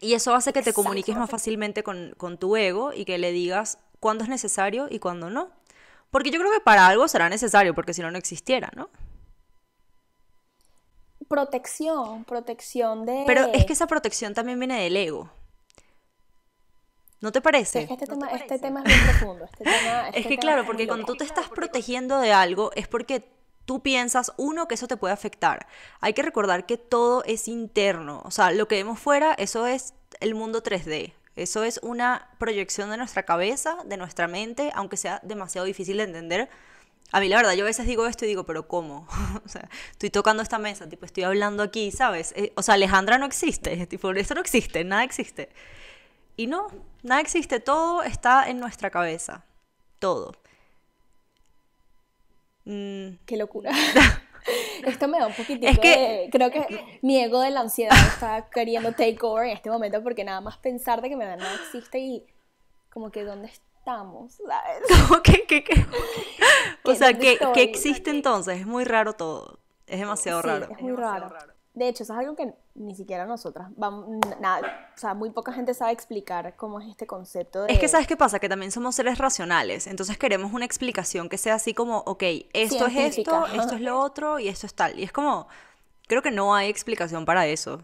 Y 0.02 0.14
eso 0.14 0.36
hace 0.36 0.52
que 0.52 0.62
te 0.62 0.72
Exacto. 0.72 0.84
comuniques 0.84 1.16
más 1.16 1.30
fácilmente 1.30 1.84
con, 1.84 2.14
con 2.18 2.38
tu 2.38 2.56
ego 2.58 2.92
y 2.94 3.06
que 3.06 3.18
le 3.18 3.32
digas 3.32 3.80
cuándo 4.00 4.24
es 4.24 4.30
necesario 4.30 4.88
y 4.90 5.00
cuándo 5.00 5.30
no. 5.30 5.52
Porque 6.16 6.32
yo 6.32 6.40
creo 6.40 6.50
que 6.50 6.62
para 6.62 6.88
algo 6.88 7.10
será 7.10 7.28
necesario, 7.28 7.76
porque 7.76 7.94
si 7.94 8.02
no, 8.02 8.10
no 8.10 8.18
existiera, 8.18 8.72
¿no? 8.74 8.90
Protección, 11.28 12.24
protección 12.24 13.06
de... 13.06 13.26
Pero 13.28 13.48
es 13.54 13.66
que 13.66 13.74
esa 13.74 13.86
protección 13.86 14.34
también 14.34 14.58
viene 14.58 14.82
del 14.82 14.96
ego. 14.96 15.30
¿No 17.20 17.34
te 17.34 17.42
parece? 17.42 17.82
Es 17.82 17.88
que 17.90 17.96
este, 17.96 18.08
tema, 18.08 18.28
este 18.30 18.60
tema 18.60 18.82
es 18.86 18.96
muy 18.96 19.10
profundo. 19.10 19.44
Este 19.44 19.66
tema- 19.66 20.08
este 20.08 20.20
Es 20.22 20.26
que 20.26 20.30
tema 20.38 20.42
claro, 20.42 20.66
porque 20.66 20.88
cuando 20.88 21.06
tú 21.06 21.18
te 21.18 21.26
estás 21.26 21.50
protegiendo 21.50 22.18
de 22.20 22.32
algo 22.32 22.72
es 22.76 22.88
porque 22.88 23.30
tú 23.66 23.82
piensas, 23.82 24.32
uno, 24.38 24.70
que 24.70 24.76
eso 24.76 24.88
te 24.88 24.96
puede 24.96 25.14
afectar. 25.14 25.68
Hay 26.00 26.14
que 26.14 26.22
recordar 26.22 26.66
que 26.66 26.78
todo 26.78 27.26
es 27.26 27.50
interno. 27.50 28.22
O 28.24 28.32
sea, 28.32 28.54
lo 28.54 28.70
que 28.70 28.76
vemos 28.76 29.02
fuera, 29.02 29.34
eso 29.34 29.68
es 29.68 29.94
el 30.22 30.34
mundo 30.34 30.64
3D. 30.64 31.12
Eso 31.36 31.64
es 31.64 31.80
una 31.84 32.30
proyección 32.38 32.90
de 32.90 32.98
nuestra 32.98 33.24
cabeza, 33.24 33.78
de 33.86 33.98
nuestra 33.98 34.28
mente, 34.28 34.72
aunque 34.74 34.98
sea 34.98 35.20
demasiado 35.24 35.66
difícil 35.66 35.98
de 35.98 36.04
entender. 36.04 36.50
A 37.12 37.20
mí 37.20 37.30
la 37.30 37.38
verdad, 37.38 37.54
yo 37.54 37.64
a 37.64 37.68
veces 37.68 37.86
digo 37.86 38.08
esto 38.08 38.26
y 38.26 38.28
digo, 38.30 38.46
pero 38.46 38.68
¿cómo? 38.68 39.08
o 39.46 39.50
sea, 39.50 39.70
estoy 39.92 40.10
tocando 40.10 40.42
esta 40.44 40.60
mesa, 40.60 40.88
tipo, 40.88 41.06
estoy 41.06 41.24
hablando 41.24 41.64
aquí, 41.64 41.92
¿sabes? 41.92 42.34
Eh, 42.36 42.54
o 42.56 42.62
sea, 42.62 42.76
Alejandra 42.76 43.18
no 43.18 43.26
existe, 43.26 43.86
tipo, 43.88 44.12
eso 44.12 44.34
no 44.36 44.42
existe, 44.42 44.84
nada 44.84 45.04
existe. 45.04 45.50
Y 46.38 46.48
no, 46.48 46.68
nada 47.04 47.22
existe, 47.22 47.60
todo 47.60 48.04
está 48.04 48.50
en 48.50 48.60
nuestra 48.60 48.90
cabeza, 48.90 49.46
todo. 50.00 50.34
Mm, 52.66 53.18
Qué 53.26 53.38
locura. 53.38 53.72
Esto 54.86 55.08
me 55.08 55.20
da 55.20 55.28
un 55.28 55.34
poquitico 55.34 55.72
Es 55.72 55.80
que- 55.80 55.90
de... 55.90 56.30
Creo 56.32 56.52
que 56.52 57.00
mi 57.02 57.20
ego 57.22 57.42
de 57.42 57.50
la 57.52 57.62
ansiedad 57.62 57.96
está 58.08 58.50
queriendo 58.50 58.92
take 58.92 59.18
over 59.22 59.46
en 59.46 59.52
este 59.54 59.70
momento 59.70 60.02
porque 60.04 60.24
nada 60.24 60.42
más 60.42 60.58
pensar 60.58 61.02
de 61.02 61.10
que 61.10 61.16
me 61.16 61.26
da 61.26 61.36
nada 61.36 61.54
existe 61.64 62.00
y 62.00 62.26
como 62.90 63.12
que 63.12 63.24
¿dónde 63.24 63.48
estamos? 63.50 64.34
¿Sabes? 64.36 64.84
¿Cómo 65.10 65.22
que, 65.22 65.44
que- 65.46 65.64
que? 65.64 65.74
O 66.84 66.92
¿Qué- 66.92 66.96
sea, 66.96 67.10
dónde 67.10 67.22
¿qué, 67.26 67.34
estoy? 67.34 67.54
qué 67.54 67.62
existe 67.64 68.10
entonces? 68.12 68.60
Es 68.62 68.66
muy 68.66 68.84
raro 68.84 69.14
todo. 69.14 69.60
Es 69.88 70.00
demasiado 70.00 70.42
Sí, 70.42 70.48
raro. 70.48 70.68
es 70.72 70.82
muy 70.82 70.94
raro. 70.96 71.34
De 71.76 71.90
hecho, 71.90 72.04
eso 72.04 72.14
es 72.14 72.20
algo 72.20 72.38
que 72.38 72.54
ni 72.74 72.96
siquiera 72.96 73.26
nosotras, 73.26 73.68
vamos, 73.76 74.08
nada, 74.40 74.92
o 74.96 74.98
sea, 74.98 75.14
muy 75.14 75.30
poca 75.32 75.52
gente 75.52 75.74
sabe 75.74 75.92
explicar 75.92 76.56
cómo 76.56 76.80
es 76.80 76.88
este 76.88 77.06
concepto 77.06 77.64
de... 77.64 77.74
Es 77.74 77.80
que, 77.80 77.90
¿sabes 77.90 78.08
qué 78.08 78.16
pasa? 78.16 78.40
Que 78.40 78.48
también 78.48 78.72
somos 78.72 78.96
seres 78.96 79.18
racionales. 79.18 79.86
Entonces 79.86 80.18
queremos 80.18 80.54
una 80.54 80.64
explicación 80.64 81.28
que 81.28 81.38
sea 81.38 81.56
así 81.56 81.74
como, 81.74 81.98
ok, 82.06 82.24
esto 82.54 82.88
es 82.88 83.18
esto, 83.18 83.46
esto 83.48 83.76
es 83.76 83.82
lo 83.82 84.00
otro 84.00 84.40
y 84.40 84.48
esto 84.48 84.66
es 84.66 84.74
tal. 84.74 84.98
Y 84.98 85.04
es 85.04 85.12
como, 85.12 85.50
creo 86.08 86.22
que 86.22 86.32
no 86.32 86.56
hay 86.56 86.70
explicación 86.70 87.26
para 87.26 87.46
eso. 87.46 87.82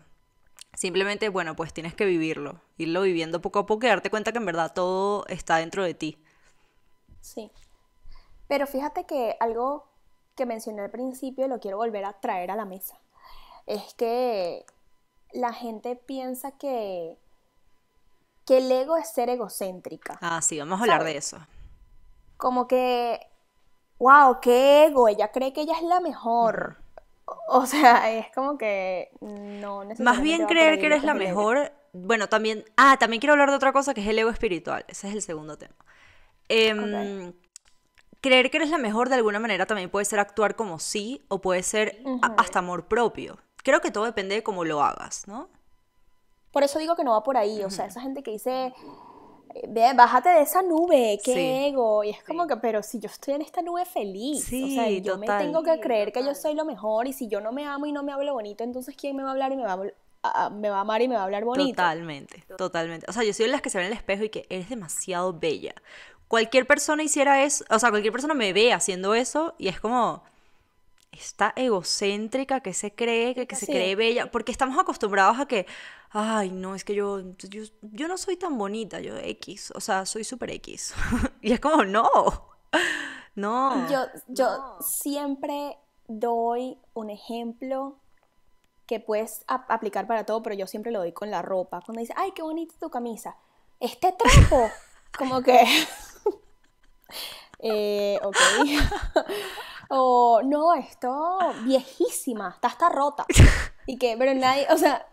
Simplemente, 0.74 1.28
bueno, 1.28 1.58
pues 1.58 1.74
tienes 1.74 1.94
que 1.94 2.06
vivirlo. 2.06 2.62
Irlo 2.78 3.02
viviendo 3.02 3.42
poco 3.42 3.60
a 3.60 3.66
poco 3.66 3.86
y 3.86 3.90
darte 3.90 4.10
cuenta 4.10 4.32
que 4.32 4.38
en 4.38 4.46
verdad 4.46 4.72
todo 4.74 5.26
está 5.28 5.58
dentro 5.58 5.84
de 5.84 5.94
ti. 5.94 6.18
Sí. 7.20 7.52
Pero 8.48 8.68
fíjate 8.68 9.06
que 9.06 9.36
algo 9.42 9.86
que 10.36 10.46
mencioné 10.46 10.82
al 10.82 10.92
principio 10.92 11.50
lo 11.50 11.60
quiero 11.60 11.76
volver 11.76 12.06
a 12.06 12.14
traer 12.14 12.52
a 12.52 12.56
la 12.56 12.64
mesa. 12.64 12.98
Es 13.72 13.94
que 13.94 14.66
la 15.32 15.54
gente 15.54 15.96
piensa 15.96 16.52
que, 16.58 17.18
que 18.46 18.58
el 18.58 18.70
ego 18.70 18.98
es 18.98 19.10
ser 19.10 19.30
egocéntrica. 19.30 20.18
Ah, 20.20 20.42
sí, 20.42 20.60
vamos 20.60 20.78
a 20.78 20.82
hablar 20.82 21.00
¿Sabes? 21.00 21.14
de 21.14 21.18
eso. 21.18 21.38
Como 22.36 22.68
que, 22.68 23.18
wow, 23.98 24.42
qué 24.42 24.88
ego, 24.88 25.08
ella 25.08 25.32
cree 25.32 25.54
que 25.54 25.62
ella 25.62 25.78
es 25.78 25.84
la 25.84 26.02
mejor. 26.02 26.80
O 27.48 27.66
sea, 27.66 28.12
es 28.12 28.28
como 28.36 28.58
que 28.58 29.10
no 29.22 29.86
necesariamente 29.86 30.04
Más 30.04 30.22
bien 30.22 30.46
creer 30.48 30.78
que 30.78 30.88
eres 30.88 31.06
la 31.06 31.14
mejor. 31.14 31.72
Bueno, 31.94 32.28
también. 32.28 32.66
Ah, 32.76 32.98
también 33.00 33.22
quiero 33.22 33.32
hablar 33.34 33.52
de 33.52 33.56
otra 33.56 33.72
cosa 33.72 33.94
que 33.94 34.02
es 34.02 34.08
el 34.08 34.20
ego 34.20 34.30
espiritual. 34.32 34.84
Ese 34.90 35.08
es 35.08 35.14
el 35.14 35.22
segundo 35.22 35.58
tema. 35.58 35.76
Em, 36.50 37.34
Creer 38.22 38.52
que 38.52 38.58
eres 38.58 38.70
la 38.70 38.78
mejor 38.78 39.10
de 39.10 39.16
alguna 39.16 39.40
manera 39.40 39.66
también 39.66 39.90
puede 39.90 40.06
ser 40.06 40.20
actuar 40.20 40.56
como 40.56 40.78
sí 40.78 41.24
o 41.28 41.42
puede 41.42 41.64
ser 41.64 42.04
hasta 42.38 42.60
amor 42.60 42.86
propio. 42.88 43.40
Creo 43.64 43.82
que 43.82 43.92
todo 43.92 44.06
depende 44.06 44.36
de 44.36 44.44
cómo 44.44 44.66
lo 44.66 44.82
hagas, 44.84 45.28
¿no? 45.28 45.50
Por 46.52 46.64
eso 46.64 46.80
digo 46.80 46.96
que 46.96 47.04
no 47.04 47.12
va 47.12 47.24
por 47.24 47.38
ahí. 47.38 47.64
O 47.64 47.70
sea, 47.70 47.86
esa 47.86 48.02
gente 48.02 48.24
que 48.24 48.32
dice, 48.32 48.74
ve, 49.70 49.94
bájate 49.96 50.30
de 50.30 50.42
esa 50.42 50.62
nube, 50.62 51.22
qué 51.24 51.34
Sí, 51.34 51.68
ego. 51.68 52.04
Y 52.04 52.10
es 52.12 52.24
como 52.24 52.48
sí. 52.48 52.48
que, 52.48 52.58
pero 52.58 52.84
si 52.84 53.00
yo 53.00 53.08
estoy 53.08 53.36
en 53.36 53.42
esta 53.42 53.62
nube 53.62 53.86
feliz, 53.86 54.62
o 54.64 54.70
Sí, 54.70 54.70
sea, 54.70 54.92
yo 55.02 55.18
me 55.18 55.28
total. 55.28 55.38
tengo 55.38 55.64
que 55.64 55.80
Sí, 55.80 55.80
creer 55.80 56.12
que 56.12 56.24
yo 56.26 56.36
soy 56.36 56.56
lo 56.56 56.66
mejor 56.66 57.08
y 57.08 57.14
si 57.14 57.28
yo 57.28 57.42
no 57.42 57.52
me 57.52 57.66
amo 57.66 57.86
y 57.86 57.92
no 57.94 58.04
me 58.04 58.12
hablo 58.14 58.34
bonito, 58.34 58.64
entonces 58.64 58.96
¿quién 58.98 59.16
me 59.16 59.24
va 59.24 59.30
a 59.30 59.32
hablar 59.34 59.52
y 59.54 59.58
me 59.58 59.64
va 59.64 59.74
a- 60.24 60.46
a- 60.46 60.50
me 60.50 60.70
va 60.70 60.78
a 60.78 60.82
amar 60.82 61.02
y 61.02 61.08
me 61.08 61.16
va 61.16 61.22
a 61.22 61.26
hablar 61.26 61.46
bonito? 61.46 61.94
Totalmente, 62.00 62.46
totalmente. 62.56 63.06
O 63.10 63.14
sea, 63.14 63.24
yo 63.24 63.34
soy 63.34 63.46
de 63.46 63.52
las 63.52 63.62
que 63.62 63.70
se 63.70 63.78
ven 63.78 63.88
en 63.88 63.92
el 63.94 63.98
espejo 63.98 64.24
y 64.24 64.30
que 64.30 64.46
eres 64.50 64.70
demasiado 64.70 65.34
bella. 65.38 65.76
Cualquier 66.30 66.66
persona 66.66 67.04
hiciera 67.04 67.44
eso, 67.44 67.66
o 67.70 67.78
sea, 67.78 67.90
cualquier 67.90 68.14
persona 68.14 68.34
me 68.34 68.54
ve 68.54 68.72
haciendo 68.72 69.14
eso 69.16 69.54
y 69.58 69.68
es 69.68 69.80
como 69.82 70.24
esta 71.12 71.54
egocéntrica 71.56 72.62
que 72.62 72.74
se 72.74 72.96
cree, 72.96 73.36
que, 73.36 73.46
que 73.46 73.56
se 73.56 73.66
cree 73.66 73.96
bella, 73.96 74.32
porque 74.32 74.52
estamos 74.52 74.80
acostumbrados 74.80 75.40
a 75.40 75.46
que, 75.46 75.68
ay, 76.12 76.52
no, 76.52 76.74
es 76.74 76.84
que 76.84 76.96
yo, 76.96 77.22
yo, 77.50 77.64
yo 77.82 78.08
no 78.08 78.18
soy 78.18 78.38
tan 78.38 78.58
bonita, 78.58 79.02
yo 79.02 79.18
X, 79.18 79.72
o 79.76 79.82
sea, 79.82 80.06
soy 80.06 80.24
súper 80.24 80.52
X. 80.52 80.94
Y 81.42 81.54
es 81.54 81.60
como, 81.60 81.84
no, 81.84 82.10
no. 83.36 83.92
Yo, 83.92 84.00
yo 84.28 84.78
siempre 84.82 85.78
doy 86.08 86.78
un 86.94 87.10
ejemplo 87.10 87.98
que 88.86 89.00
puedes 89.00 89.44
ap- 89.48 89.70
aplicar 89.72 90.08
para 90.08 90.26
todo, 90.26 90.42
pero 90.44 90.56
yo 90.56 90.68
siempre 90.68 90.92
lo 90.92 91.00
doy 91.00 91.14
con 91.14 91.32
la 91.32 91.42
ropa. 91.42 91.82
Cuando 91.86 92.02
dice, 92.02 92.14
ay, 92.16 92.32
qué 92.34 92.42
bonita 92.42 92.74
tu 92.80 92.90
camisa. 92.90 93.38
Este 93.80 94.14
trapo, 94.14 94.70
como 95.18 95.42
que, 95.42 95.60
eh, 97.60 98.20
ok. 98.24 98.36
o 99.94 100.42
no, 100.44 100.74
esto 100.74 101.38
viejísima, 101.64 102.50
está 102.56 102.70
hasta 102.70 102.90
rota. 102.90 103.26
Y 103.88 103.98
que, 103.98 104.16
pero 104.18 104.34
nadie, 104.36 104.68
o 104.70 104.78
sea, 104.78 105.06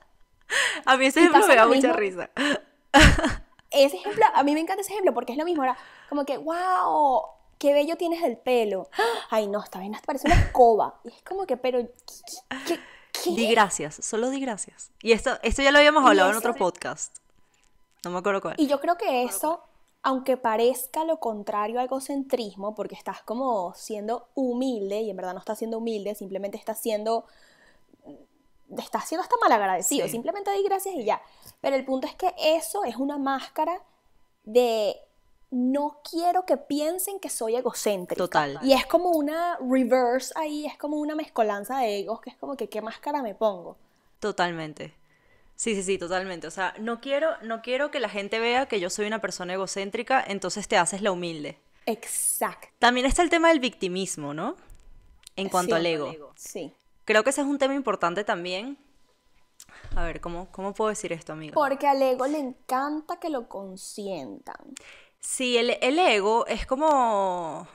A 0.85 0.97
mí 0.97 1.07
ese 1.07 1.21
ejemplo 1.21 1.47
me 1.47 1.57
da 1.57 1.67
mucha 1.67 1.89
mismo. 1.89 1.95
risa. 1.95 2.31
ese 3.71 3.97
ejemplo, 3.97 4.25
a 4.35 4.43
mí 4.43 4.55
me 4.55 4.61
encanta 4.61 4.83
ese 4.83 4.93
ejemplo 4.93 5.13
porque 5.15 5.33
es 5.33 5.39
lo 5.39 5.45
mismo, 5.45 5.65
era 5.65 5.77
como 6.09 6.25
que, 6.25 6.37
wow, 6.39 7.23
qué 7.59 7.73
bello 7.73 7.97
tienes 7.97 8.23
el 8.23 8.37
pelo. 8.37 8.89
Ay, 9.31 9.47
no, 9.47 9.63
esta 9.63 9.79
vaina 9.79 10.01
parece 10.05 10.27
una 10.29 10.37
escoba. 10.41 11.01
Y 11.05 11.09
es 11.09 11.23
como 11.23 11.47
que, 11.47 11.57
pero, 11.57 11.79
¿qué? 11.81 11.91
qué- 12.67 12.81
qué? 13.25 13.31
Di 13.31 13.51
gracias, 13.51 13.97
solo 14.03 14.31
di 14.31 14.39
gracias. 14.41 14.91
Y 15.03 15.13
esto, 15.13 15.39
esto 15.43 15.63
ya 15.63 15.73
lo 15.73 15.79
habíamos 15.79 16.05
Y 16.05 16.09
hablado 16.09 16.31
en 16.31 16.37
otro 16.37 16.55
podcast. 16.55 17.17
No 18.05 18.11
me 18.11 18.19
acuerdo 18.19 18.41
cuál. 18.41 18.55
Y 18.59 18.69
yo 18.69 18.81
creo 18.81 18.97
que 18.97 19.25
eso, 19.25 19.63
aunque 20.03 20.37
parezca 20.37 21.05
lo 21.05 21.21
contrario 21.21 21.81
al 21.81 21.87
egocentrismo, 21.87 22.75
porque 22.75 22.95
estás 22.95 23.23
como 23.23 23.75
siendo 23.75 24.29
humilde, 24.35 25.01
y 25.01 25.11
en 25.11 25.17
verdad 25.17 25.35
no 25.35 25.41
estás 25.41 25.59
siendo 25.59 25.79
humilde, 25.79 26.15
simplemente 26.15 26.57
estás 26.57 26.79
siendo, 26.79 27.25
estás 28.79 29.09
siendo 29.09 29.23
hasta 29.23 29.37
malagradecido, 29.41 30.07
Sí. 30.07 30.13
simplemente 30.13 30.51
di 30.53 30.63
gracias 30.63 30.95
y 30.95 31.05
ya. 31.05 31.21
Pero 31.61 31.77
el 31.77 31.85
punto 31.85 32.07
es 32.07 32.15
que 32.15 32.35
eso 32.39 32.85
es 32.85 32.97
una 32.97 33.19
máscara 33.19 33.83
de 34.45 34.97
no 35.51 36.01
quiero 36.09 36.45
que 36.45 36.59
piensen 36.59 37.19
que 37.21 37.31
soy 37.31 37.57
egocéntrica. 37.57 38.23
Total. 38.23 38.59
Y 38.63 38.75
es 38.75 38.87
como 38.87 39.11
una 39.11 39.57
reverse 39.57 40.33
ahí, 40.37 40.67
es 40.67 40.77
como 40.77 40.99
una 40.99 41.15
mezcolanza 41.15 41.79
de 41.79 42.01
egos, 42.01 42.21
que 42.21 42.31
es 42.31 42.37
como 42.37 42.57
que 42.57 42.69
qué 42.69 42.83
máscara 42.83 43.23
me 43.23 43.35
pongo. 43.35 43.77
Totalmente. 44.21 44.95
Sí, 45.59 45.75
sí, 45.75 45.83
sí, 45.83 45.99
totalmente. 45.99 46.47
O 46.47 46.53
sea, 46.53 46.73
no 46.79 47.01
quiero, 47.01 47.31
no 47.43 47.63
quiero 47.63 47.91
que 47.91 47.99
la 47.99 48.09
gente 48.09 48.39
vea 48.39 48.67
que 48.67 48.79
yo 48.79 48.91
soy 48.91 49.09
una 49.09 49.21
persona 49.21 49.55
egocéntrica, 49.55 50.23
entonces 50.25 50.69
te 50.69 50.77
haces 50.77 51.03
la 51.03 51.11
humilde. 51.11 51.59
Exacto. 51.85 52.69
También 52.79 53.07
está 53.07 53.23
el 53.23 53.29
tema 53.29 53.49
del 53.49 53.59
victimismo, 53.59 54.33
¿no? 54.35 54.55
En 55.35 55.49
cuanto 55.49 55.75
Sí. 55.75 55.81
al 55.81 55.87
ego. 55.87 56.33
Sí. 56.37 56.73
Creo 57.05 57.25
que 57.25 57.31
ese 57.31 57.41
es 57.41 57.47
un 57.49 57.59
tema 57.59 57.75
importante 57.75 58.23
también. 58.23 58.79
A 59.97 60.05
ver, 60.05 60.21
¿cómo, 60.21 60.49
cómo 60.53 60.75
puedo 60.75 60.91
decir 60.91 61.13
esto, 61.13 61.33
amigo? 61.33 61.55
Porque 61.55 61.89
al 61.89 62.01
ego 62.03 62.29
le 62.29 62.39
encanta 62.39 63.19
que 63.19 63.29
lo 63.29 63.49
consientan. 63.49 64.75
Sí, 65.19 65.57
el, 65.59 65.77
el 65.81 65.99
ego 65.99 66.47
es 66.47 66.67
como... 66.67 67.67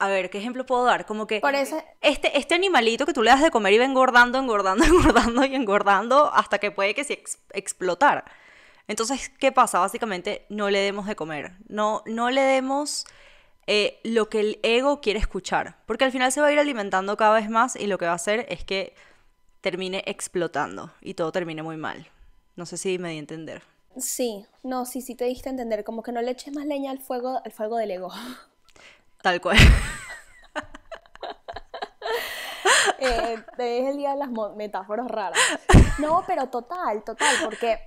A 0.00 0.08
ver, 0.08 0.30
¿qué 0.30 0.38
ejemplo 0.38 0.64
puedo 0.66 0.84
dar? 0.84 1.04
Como 1.06 1.26
que 1.26 1.40
Por 1.40 1.54
eso, 1.54 1.80
este, 2.00 2.36
este 2.38 2.54
animalito 2.54 3.04
que 3.06 3.12
tú 3.12 3.22
le 3.22 3.30
das 3.30 3.42
de 3.42 3.50
comer 3.50 3.74
y 3.74 3.78
va 3.78 3.84
engordando, 3.84 4.38
engordando, 4.38 4.84
engordando 4.86 5.44
y 5.44 5.54
engordando 5.54 6.32
hasta 6.34 6.58
que 6.58 6.70
puede 6.70 6.94
que 6.94 7.04
se 7.04 7.12
ex- 7.12 7.38
explotar. 7.52 8.24
Entonces, 8.88 9.28
¿qué 9.28 9.52
pasa? 9.52 9.78
Básicamente, 9.78 10.46
no 10.48 10.70
le 10.70 10.80
demos 10.80 11.06
de 11.06 11.14
comer. 11.16 11.52
No, 11.68 12.02
no 12.06 12.30
le 12.30 12.40
demos 12.40 13.04
eh, 13.66 14.00
lo 14.02 14.28
que 14.28 14.40
el 14.40 14.58
ego 14.62 15.00
quiere 15.00 15.18
escuchar. 15.20 15.76
Porque 15.86 16.04
al 16.04 16.12
final 16.12 16.32
se 16.32 16.40
va 16.40 16.48
a 16.48 16.52
ir 16.52 16.58
alimentando 16.58 17.16
cada 17.16 17.34
vez 17.34 17.48
más 17.50 17.76
y 17.76 17.86
lo 17.86 17.98
que 17.98 18.06
va 18.06 18.12
a 18.12 18.16
hacer 18.16 18.46
es 18.48 18.64
que 18.64 18.94
termine 19.60 20.02
explotando 20.06 20.90
y 21.02 21.14
todo 21.14 21.30
termine 21.30 21.62
muy 21.62 21.76
mal. 21.76 22.08
No 22.56 22.64
sé 22.66 22.78
si 22.78 22.98
me 22.98 23.10
di 23.10 23.16
a 23.16 23.20
entender. 23.20 23.62
sí, 23.98 24.46
no, 24.62 24.86
sí, 24.86 25.02
sí 25.02 25.14
te 25.14 25.26
diste 25.26 25.48
a 25.48 25.52
entender, 25.52 25.84
como 25.84 26.02
que 26.02 26.12
no 26.12 26.22
le 26.22 26.30
eches 26.30 26.54
más 26.54 26.64
leña 26.66 26.90
al 26.90 27.00
fuego, 27.00 27.40
al 27.44 27.52
fuego 27.52 27.76
del 27.76 27.90
ego. 27.90 28.10
Tal 29.22 29.40
cual. 29.40 29.56
Eh, 32.98 33.42
es 33.58 33.88
el 33.88 33.96
día 33.96 34.10
de 34.10 34.16
las 34.18 34.30
metáforas 34.56 35.08
raras. 35.08 35.38
No, 35.98 36.22
pero 36.26 36.48
total, 36.48 37.02
total, 37.02 37.34
porque 37.44 37.78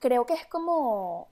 creo 0.00 0.26
que 0.26 0.34
es 0.34 0.46
como, 0.46 1.28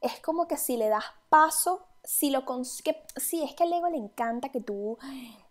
es 0.00 0.20
como 0.20 0.46
que 0.46 0.56
si 0.56 0.76
le 0.76 0.88
das 0.88 1.04
paso, 1.28 1.84
si 2.04 2.30
lo 2.30 2.44
cons- 2.44 2.82
que, 2.82 3.02
sí, 3.16 3.42
es 3.42 3.54
que 3.54 3.64
al 3.64 3.72
ego 3.72 3.88
le 3.88 3.96
encanta 3.96 4.50
que 4.50 4.60
tú 4.60 4.96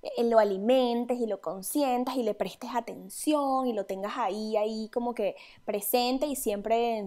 eh, 0.02 0.24
lo 0.24 0.40
alimentes 0.40 1.18
y 1.20 1.28
lo 1.28 1.42
consientas 1.42 2.16
y 2.16 2.24
le 2.24 2.34
prestes 2.34 2.70
atención 2.74 3.68
y 3.68 3.74
lo 3.74 3.86
tengas 3.86 4.18
ahí, 4.18 4.56
ahí 4.58 4.90
como 4.94 5.14
que 5.14 5.36
presente 5.66 6.26
y 6.28 6.36
siempre 6.36 7.06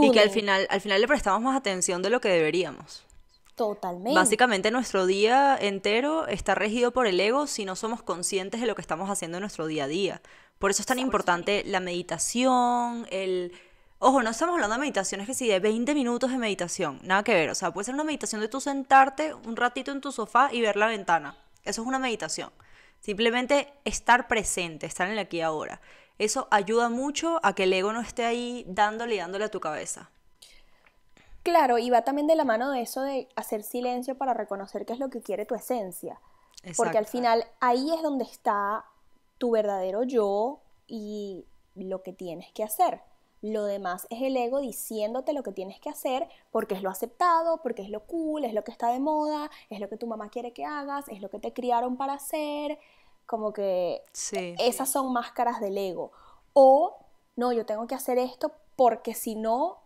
Y 0.00 0.10
que 0.12 0.20
al 0.20 0.30
final, 0.30 0.66
al 0.70 0.80
final 0.80 1.00
le 1.00 1.08
prestamos 1.08 1.42
más 1.42 1.56
atención 1.56 2.02
de 2.02 2.10
lo 2.10 2.20
que 2.20 2.28
deberíamos. 2.28 3.04
Totalmente. 3.58 4.14
Básicamente 4.14 4.70
nuestro 4.70 5.04
día 5.04 5.58
entero 5.60 6.28
está 6.28 6.54
regido 6.54 6.92
por 6.92 7.08
el 7.08 7.18
ego 7.18 7.48
si 7.48 7.64
no 7.64 7.74
somos 7.74 8.04
conscientes 8.04 8.60
de 8.60 8.68
lo 8.68 8.76
que 8.76 8.80
estamos 8.80 9.10
haciendo 9.10 9.38
en 9.38 9.40
nuestro 9.40 9.66
día 9.66 9.84
a 9.84 9.88
día. 9.88 10.22
Por 10.60 10.70
eso 10.70 10.80
es 10.80 10.86
tan 10.86 11.00
importante 11.00 11.64
la 11.66 11.80
meditación, 11.80 13.08
el... 13.10 13.52
Ojo, 13.98 14.22
no 14.22 14.30
estamos 14.30 14.54
hablando 14.54 14.76
de 14.76 14.80
meditaciones 14.80 15.26
que 15.26 15.34
sí, 15.34 15.48
de 15.48 15.58
20 15.58 15.92
minutos 15.92 16.30
de 16.30 16.38
meditación, 16.38 17.00
nada 17.02 17.24
que 17.24 17.34
ver. 17.34 17.50
O 17.50 17.54
sea, 17.56 17.72
puede 17.72 17.86
ser 17.86 17.94
una 17.94 18.04
meditación 18.04 18.40
de 18.40 18.46
tú 18.46 18.60
sentarte 18.60 19.34
un 19.34 19.56
ratito 19.56 19.90
en 19.90 20.00
tu 20.00 20.12
sofá 20.12 20.50
y 20.52 20.60
ver 20.60 20.76
la 20.76 20.86
ventana. 20.86 21.36
Eso 21.64 21.82
es 21.82 21.88
una 21.88 21.98
meditación. 21.98 22.52
Simplemente 23.00 23.72
estar 23.84 24.28
presente, 24.28 24.86
estar 24.86 25.08
en 25.08 25.14
el 25.14 25.18
aquí 25.18 25.38
y 25.38 25.40
ahora. 25.40 25.80
Eso 26.16 26.46
ayuda 26.52 26.90
mucho 26.90 27.40
a 27.42 27.56
que 27.56 27.64
el 27.64 27.72
ego 27.72 27.92
no 27.92 28.00
esté 28.00 28.24
ahí 28.24 28.64
dándole 28.68 29.16
y 29.16 29.18
dándole 29.18 29.46
a 29.46 29.50
tu 29.50 29.58
cabeza. 29.58 30.10
Claro, 31.48 31.78
y 31.78 31.88
va 31.88 32.02
también 32.02 32.26
de 32.26 32.36
la 32.36 32.44
mano 32.44 32.70
de 32.70 32.82
eso 32.82 33.00
de 33.00 33.26
hacer 33.34 33.62
silencio 33.62 34.18
para 34.18 34.34
reconocer 34.34 34.84
qué 34.84 34.92
es 34.92 34.98
lo 34.98 35.08
que 35.08 35.22
quiere 35.22 35.46
tu 35.46 35.54
esencia. 35.54 36.20
Porque 36.76 36.98
al 36.98 37.06
final 37.06 37.44
ahí 37.60 37.90
es 37.94 38.02
donde 38.02 38.24
está 38.24 38.84
tu 39.38 39.52
verdadero 39.52 40.02
yo 40.02 40.60
y 40.86 41.46
lo 41.74 42.02
que 42.02 42.12
tienes 42.12 42.52
que 42.52 42.64
hacer. 42.64 43.00
Lo 43.40 43.64
demás 43.64 44.06
es 44.10 44.20
el 44.20 44.36
ego 44.36 44.60
diciéndote 44.60 45.32
lo 45.32 45.42
que 45.42 45.52
tienes 45.52 45.80
que 45.80 45.88
hacer 45.88 46.28
porque 46.50 46.74
es 46.74 46.82
lo 46.82 46.90
aceptado, 46.90 47.62
porque 47.62 47.82
es 47.82 47.88
lo 47.88 48.00
cool, 48.00 48.44
es 48.44 48.52
lo 48.52 48.62
que 48.64 48.72
está 48.72 48.88
de 48.88 48.98
moda, 49.00 49.48
es 49.70 49.80
lo 49.80 49.88
que 49.88 49.96
tu 49.96 50.06
mamá 50.06 50.28
quiere 50.28 50.52
que 50.52 50.64
hagas, 50.66 51.08
es 51.08 51.22
lo 51.22 51.30
que 51.30 51.38
te 51.38 51.54
criaron 51.54 51.96
para 51.96 52.14
hacer. 52.14 52.78
Como 53.24 53.54
que 53.54 54.02
Sí. 54.12 54.54
esas 54.58 54.90
son 54.90 55.12
máscaras 55.12 55.60
del 55.60 55.78
ego. 55.78 56.10
O, 56.52 56.98
no, 57.36 57.52
yo 57.52 57.64
tengo 57.64 57.86
que 57.86 57.94
hacer 57.94 58.18
esto 58.18 58.52
porque 58.76 59.14
si 59.14 59.34
no, 59.36 59.78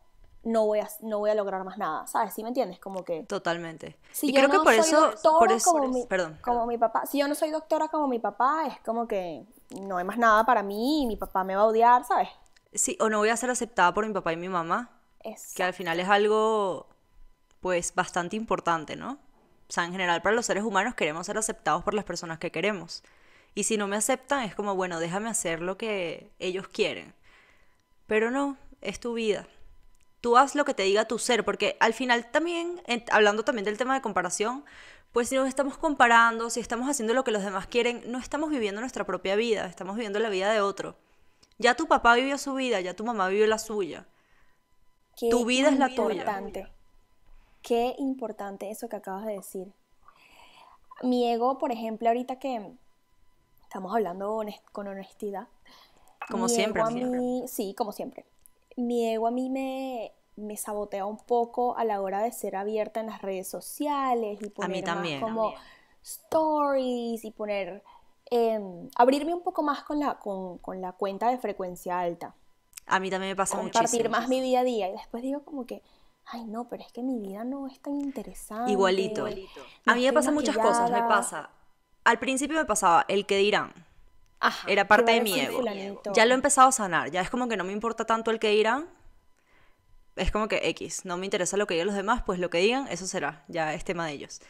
no 0.44 0.66
voy 0.66 0.80
a, 0.80 0.88
no 1.00 1.18
voy 1.18 1.30
a 1.30 1.34
lograr 1.34 1.64
más 1.64 1.78
nada. 1.78 2.06
¿Sabes? 2.06 2.34
¿Sí 2.34 2.42
me 2.42 2.48
entiendes? 2.48 2.78
Como 2.78 3.04
que... 3.04 3.22
Totalmente. 3.24 3.96
Si 4.12 4.28
y 4.28 4.32
yo 4.32 4.40
creo 4.40 4.50
que 4.50 4.56
no 4.58 4.64
por 4.64 4.74
soy 4.74 4.80
eso, 4.80 5.00
doctora 5.00 5.38
por 5.38 5.52
eso, 5.52 5.70
como 5.72 5.88
mi, 5.88 6.06
perdón, 6.06 6.38
como 6.42 6.66
mi 6.66 6.78
papá, 6.78 7.06
si 7.06 7.18
yo 7.18 7.28
no 7.28 7.34
soy 7.34 7.50
doctora 7.50 7.88
como 7.88 8.08
mi 8.08 8.18
papá, 8.18 8.64
es 8.66 8.80
como 8.80 9.06
que 9.06 9.44
no 9.80 9.98
hay 9.98 10.04
más 10.04 10.18
nada 10.18 10.44
para 10.44 10.62
mí 10.62 11.02
y 11.02 11.06
mi 11.06 11.16
papá 11.16 11.44
me 11.44 11.54
va 11.54 11.62
a 11.62 11.66
odiar, 11.66 12.04
¿sabes? 12.04 12.28
sí, 12.74 12.96
o 13.00 13.08
no 13.08 13.18
voy 13.18 13.28
a 13.28 13.36
ser 13.36 13.50
aceptada 13.50 13.92
por 13.94 14.06
mi 14.06 14.12
papá 14.12 14.32
y 14.32 14.36
mi 14.36 14.48
mamá, 14.48 14.90
que 15.54 15.62
al 15.62 15.74
final 15.74 16.00
es 16.00 16.08
algo, 16.08 16.88
pues, 17.60 17.94
bastante 17.94 18.36
importante, 18.36 18.96
¿no? 18.96 19.12
O 19.68 19.72
sea, 19.72 19.84
en 19.84 19.92
general 19.92 20.20
para 20.22 20.34
los 20.34 20.46
seres 20.46 20.64
humanos 20.64 20.94
queremos 20.94 21.26
ser 21.26 21.38
aceptados 21.38 21.82
por 21.82 21.94
las 21.94 22.04
personas 22.04 22.38
que 22.38 22.50
queremos. 22.50 23.02
Y 23.54 23.64
si 23.64 23.76
no 23.76 23.86
me 23.86 23.96
aceptan, 23.96 24.42
es 24.42 24.54
como, 24.54 24.74
bueno, 24.74 24.98
déjame 24.98 25.28
hacer 25.28 25.60
lo 25.60 25.76
que 25.76 26.30
ellos 26.38 26.68
quieren. 26.68 27.14
Pero 28.06 28.30
no, 28.30 28.56
es 28.80 29.00
tu 29.00 29.14
vida. 29.14 29.46
Tú 30.22 30.38
haz 30.38 30.54
lo 30.54 30.64
que 30.64 30.72
te 30.72 30.84
diga 30.84 31.04
tu 31.06 31.18
ser, 31.18 31.44
porque 31.44 31.76
al 31.80 31.92
final 31.92 32.30
también, 32.30 32.80
en- 32.86 33.04
hablando 33.10 33.44
también 33.44 33.64
del 33.66 33.76
tema 33.76 33.92
de 33.94 34.00
comparación, 34.00 34.64
pues 35.12 35.28
si 35.28 35.34
nos 35.36 35.46
estamos 35.48 35.76
comparando, 35.76 36.48
si 36.48 36.60
estamos 36.60 36.88
haciendo 36.88 37.12
lo 37.12 37.22
que 37.24 37.32
los 37.32 37.44
demás 37.44 37.66
quieren, 37.66 38.02
no 38.10 38.18
estamos 38.18 38.48
viviendo 38.48 38.80
nuestra 38.80 39.04
propia 39.04 39.36
vida, 39.36 39.66
estamos 39.66 39.96
viviendo 39.96 40.18
la 40.20 40.30
vida 40.30 40.50
de 40.50 40.62
otro. 40.62 40.96
Ya 41.58 41.74
tu 41.74 41.86
papá 41.86 42.14
vivió 42.14 42.38
su 42.38 42.54
vida, 42.54 42.80
ya 42.80 42.94
tu 42.96 43.04
mamá 43.04 43.28
vivió 43.28 43.46
la 43.46 43.58
suya. 43.58 44.06
qué 45.16 45.28
tu 45.28 45.44
vida 45.44 45.68
es 45.68 45.78
la 45.78 45.88
tuya. 45.88 46.14
importante. 46.14 46.72
Qué 47.60 47.94
importante 47.98 48.70
eso 48.70 48.88
que 48.88 48.96
acabas 48.96 49.26
de 49.26 49.34
decir. 49.34 49.66
Mi 51.02 51.30
ego, 51.30 51.58
por 51.58 51.70
ejemplo, 51.72 52.08
ahorita 52.08 52.38
que 52.38 52.72
estamos 53.62 53.94
hablando 53.94 54.34
honest- 54.36 54.62
con 54.72 54.86
honestidad. 54.88 55.48
Como 56.30 56.48
siempre, 56.48 56.82
mí- 56.90 57.44
sí, 57.48 57.74
como 57.76 57.92
siempre. 57.92 58.24
Mi 58.76 59.06
ego 59.12 59.26
a 59.26 59.30
mí 59.30 59.50
me, 59.50 60.12
me 60.36 60.56
sabotea 60.56 61.06
un 61.06 61.18
poco 61.18 61.76
a 61.76 61.84
la 61.84 62.00
hora 62.00 62.22
de 62.22 62.32
ser 62.32 62.56
abierta 62.56 63.00
en 63.00 63.06
las 63.06 63.22
redes 63.22 63.48
sociales 63.48 64.38
y 64.42 64.50
poner 64.50 64.64
A 64.64 64.68
mí 64.68 64.82
más 64.82 64.84
también. 64.84 65.20
como 65.20 65.54
stories 66.02 67.24
y 67.24 67.30
poner 67.30 67.82
em, 68.30 68.88
abrirme 68.96 69.34
un 69.34 69.42
poco 69.42 69.62
más 69.62 69.82
con 69.84 69.98
la 70.00 70.18
con, 70.18 70.58
con 70.58 70.80
la 70.80 70.92
cuenta 70.92 71.28
de 71.30 71.38
frecuencia 71.38 71.98
alta 72.00 72.34
A 72.86 72.98
mí 73.00 73.10
también 73.10 73.32
me 73.32 73.36
pasa 73.36 73.56
compartir 73.56 73.90
muchísimo. 73.90 74.10
más 74.10 74.28
mi 74.28 74.40
día 74.40 74.60
a 74.60 74.64
día 74.64 74.88
y 74.88 74.92
después 74.92 75.22
digo 75.22 75.44
como 75.44 75.66
que 75.66 75.82
ay 76.26 76.44
no 76.44 76.68
pero 76.68 76.82
es 76.82 76.92
que 76.92 77.02
mi 77.02 77.18
vida 77.20 77.44
no 77.44 77.66
es 77.66 77.78
tan 77.80 77.96
interesante 78.00 78.70
Igualito. 78.72 79.26
A 79.86 79.94
mí 79.94 80.02
me 80.04 80.12
pasan 80.12 80.34
muchas 80.34 80.56
cosas. 80.56 80.90
Me 80.90 81.02
maquillada". 81.02 81.08
pasa. 81.08 81.50
Al 82.04 82.18
principio 82.18 82.56
me 82.56 82.64
pasaba 82.64 83.04
el 83.08 83.26
que 83.26 83.36
dirán. 83.36 83.72
Ajá, 84.42 84.66
Era 84.68 84.82
¿qué 84.82 84.88
parte 84.88 85.12
de 85.12 85.20
mi 85.20 85.38
ego. 85.38 85.62
Ya 86.14 86.26
lo 86.26 86.32
he 86.32 86.34
empezado 86.34 86.68
a 86.68 86.72
sanar. 86.72 87.10
Ya 87.10 87.20
es 87.20 87.30
como 87.30 87.48
que 87.48 87.56
no 87.56 87.64
me 87.64 87.72
importa 87.72 88.04
tanto 88.04 88.30
el 88.30 88.38
que 88.38 88.50
dirán. 88.50 88.88
Es 90.16 90.30
como 90.30 90.48
que 90.48 90.68
X. 90.70 91.04
No 91.04 91.16
me 91.16 91.26
interesa 91.26 91.56
lo 91.56 91.66
que 91.66 91.74
digan 91.74 91.86
los 91.86 91.96
demás. 91.96 92.22
Pues 92.26 92.38
lo 92.38 92.50
que 92.50 92.58
digan, 92.58 92.88
eso 92.88 93.06
será. 93.06 93.44
Ya 93.48 93.72
es 93.72 93.84
tema 93.84 94.06
de 94.06 94.12
ellos. 94.12 94.40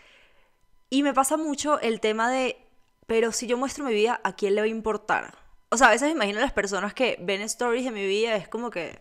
Y 0.89 1.03
me 1.03 1.13
pasa 1.13 1.37
mucho 1.37 1.79
el 1.81 2.01
tema 2.01 2.31
de. 2.31 2.67
Pero 3.07 3.33
si 3.33 3.47
yo 3.47 3.59
muestro 3.59 3.85
mi 3.85 3.93
vida, 3.93 4.21
¿a 4.25 4.35
quién 4.35 4.55
le 4.55 4.63
va 4.63 4.65
a 4.65 4.71
importar? 4.71 5.35
O 5.69 5.77
sea, 5.77 5.89
a 5.89 5.91
veces 5.91 6.09
me 6.09 6.15
imagino 6.15 6.39
a 6.39 6.43
las 6.43 6.53
personas 6.53 6.95
que 6.95 7.19
ven 7.21 7.43
stories 7.43 7.85
de 7.85 7.91
mi 7.91 8.07
vida. 8.07 8.35
Es 8.35 8.49
como 8.49 8.71
que. 8.71 8.99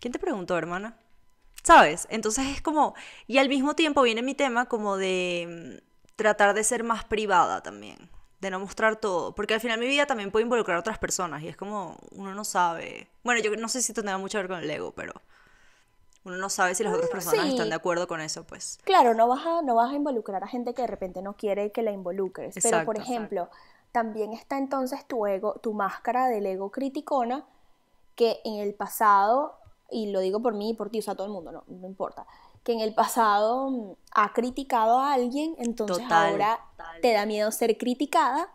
¿Quién 0.00 0.12
te 0.12 0.18
preguntó, 0.18 0.58
hermana? 0.58 0.98
¿Sabes? 1.62 2.08
Entonces 2.10 2.46
es 2.48 2.60
como... 2.60 2.94
Y 3.26 3.38
al 3.38 3.48
mismo 3.48 3.74
tiempo 3.74 4.02
viene 4.02 4.22
mi 4.22 4.34
tema 4.34 4.66
como 4.66 4.96
de 4.96 5.78
mm, 5.80 6.16
tratar 6.16 6.54
de 6.54 6.64
ser 6.64 6.82
más 6.82 7.04
privada 7.04 7.62
también, 7.62 8.10
de 8.42 8.50
no 8.50 8.58
mostrar 8.58 8.96
todo, 8.96 9.32
porque 9.36 9.54
al 9.54 9.60
final 9.60 9.78
mi 9.78 9.86
vida 9.86 10.04
también 10.04 10.32
puede 10.32 10.42
involucrar 10.42 10.76
a 10.76 10.80
otras 10.80 10.98
personas 10.98 11.42
y 11.42 11.48
es 11.48 11.56
como 11.56 11.96
uno 12.10 12.34
no 12.34 12.44
sabe... 12.44 13.08
Bueno, 13.22 13.40
yo 13.40 13.54
no 13.54 13.68
sé 13.68 13.80
si 13.80 13.92
esto 13.92 14.02
tenga 14.02 14.18
mucho 14.18 14.36
que 14.36 14.42
ver 14.42 14.48
con 14.48 14.58
el 14.58 14.68
ego, 14.68 14.90
pero 14.90 15.12
uno 16.24 16.36
no 16.36 16.48
sabe 16.50 16.74
si 16.74 16.82
las 16.82 16.92
otras 16.92 17.08
personas 17.08 17.46
sí. 17.46 17.52
están 17.52 17.68
de 17.68 17.76
acuerdo 17.76 18.08
con 18.08 18.20
eso, 18.20 18.42
pues. 18.42 18.80
Claro, 18.82 19.14
no 19.14 19.28
vas 19.28 19.46
a, 19.46 19.62
no 19.62 19.76
vas 19.76 19.92
a 19.92 19.94
involucrar 19.94 20.42
a 20.42 20.48
gente 20.48 20.74
que 20.74 20.82
de 20.82 20.88
repente 20.88 21.22
no 21.22 21.34
quiere 21.34 21.70
que 21.70 21.82
la 21.82 21.92
involucres. 21.92 22.56
Pero, 22.60 22.84
por 22.84 22.96
Exacto. 22.96 23.12
ejemplo, 23.12 23.48
también 23.92 24.32
está 24.32 24.58
entonces 24.58 25.06
tu 25.06 25.24
ego, 25.24 25.60
tu 25.62 25.72
máscara 25.72 26.26
del 26.26 26.44
ego 26.44 26.72
criticona, 26.72 27.46
que 28.16 28.40
en 28.44 28.56
el 28.56 28.74
pasado, 28.74 29.54
y 29.88 30.10
lo 30.10 30.18
digo 30.18 30.42
por 30.42 30.54
mí 30.54 30.70
y 30.70 30.74
por 30.74 30.90
ti, 30.90 30.98
o 30.98 31.02
sea, 31.02 31.14
todo 31.14 31.28
el 31.28 31.32
mundo, 31.32 31.52
no, 31.52 31.62
no 31.68 31.86
importa, 31.86 32.26
que 32.64 32.72
en 32.72 32.80
el 32.80 32.94
pasado 32.94 33.70
mm, 33.70 33.92
ha 34.12 34.32
criticado 34.32 34.98
a 35.00 35.12
alguien, 35.14 35.54
entonces 35.58 35.98
Total. 36.04 36.30
ahora 36.30 36.60
te 37.00 37.12
da 37.12 37.26
miedo 37.26 37.50
ser 37.50 37.76
criticada. 37.78 38.48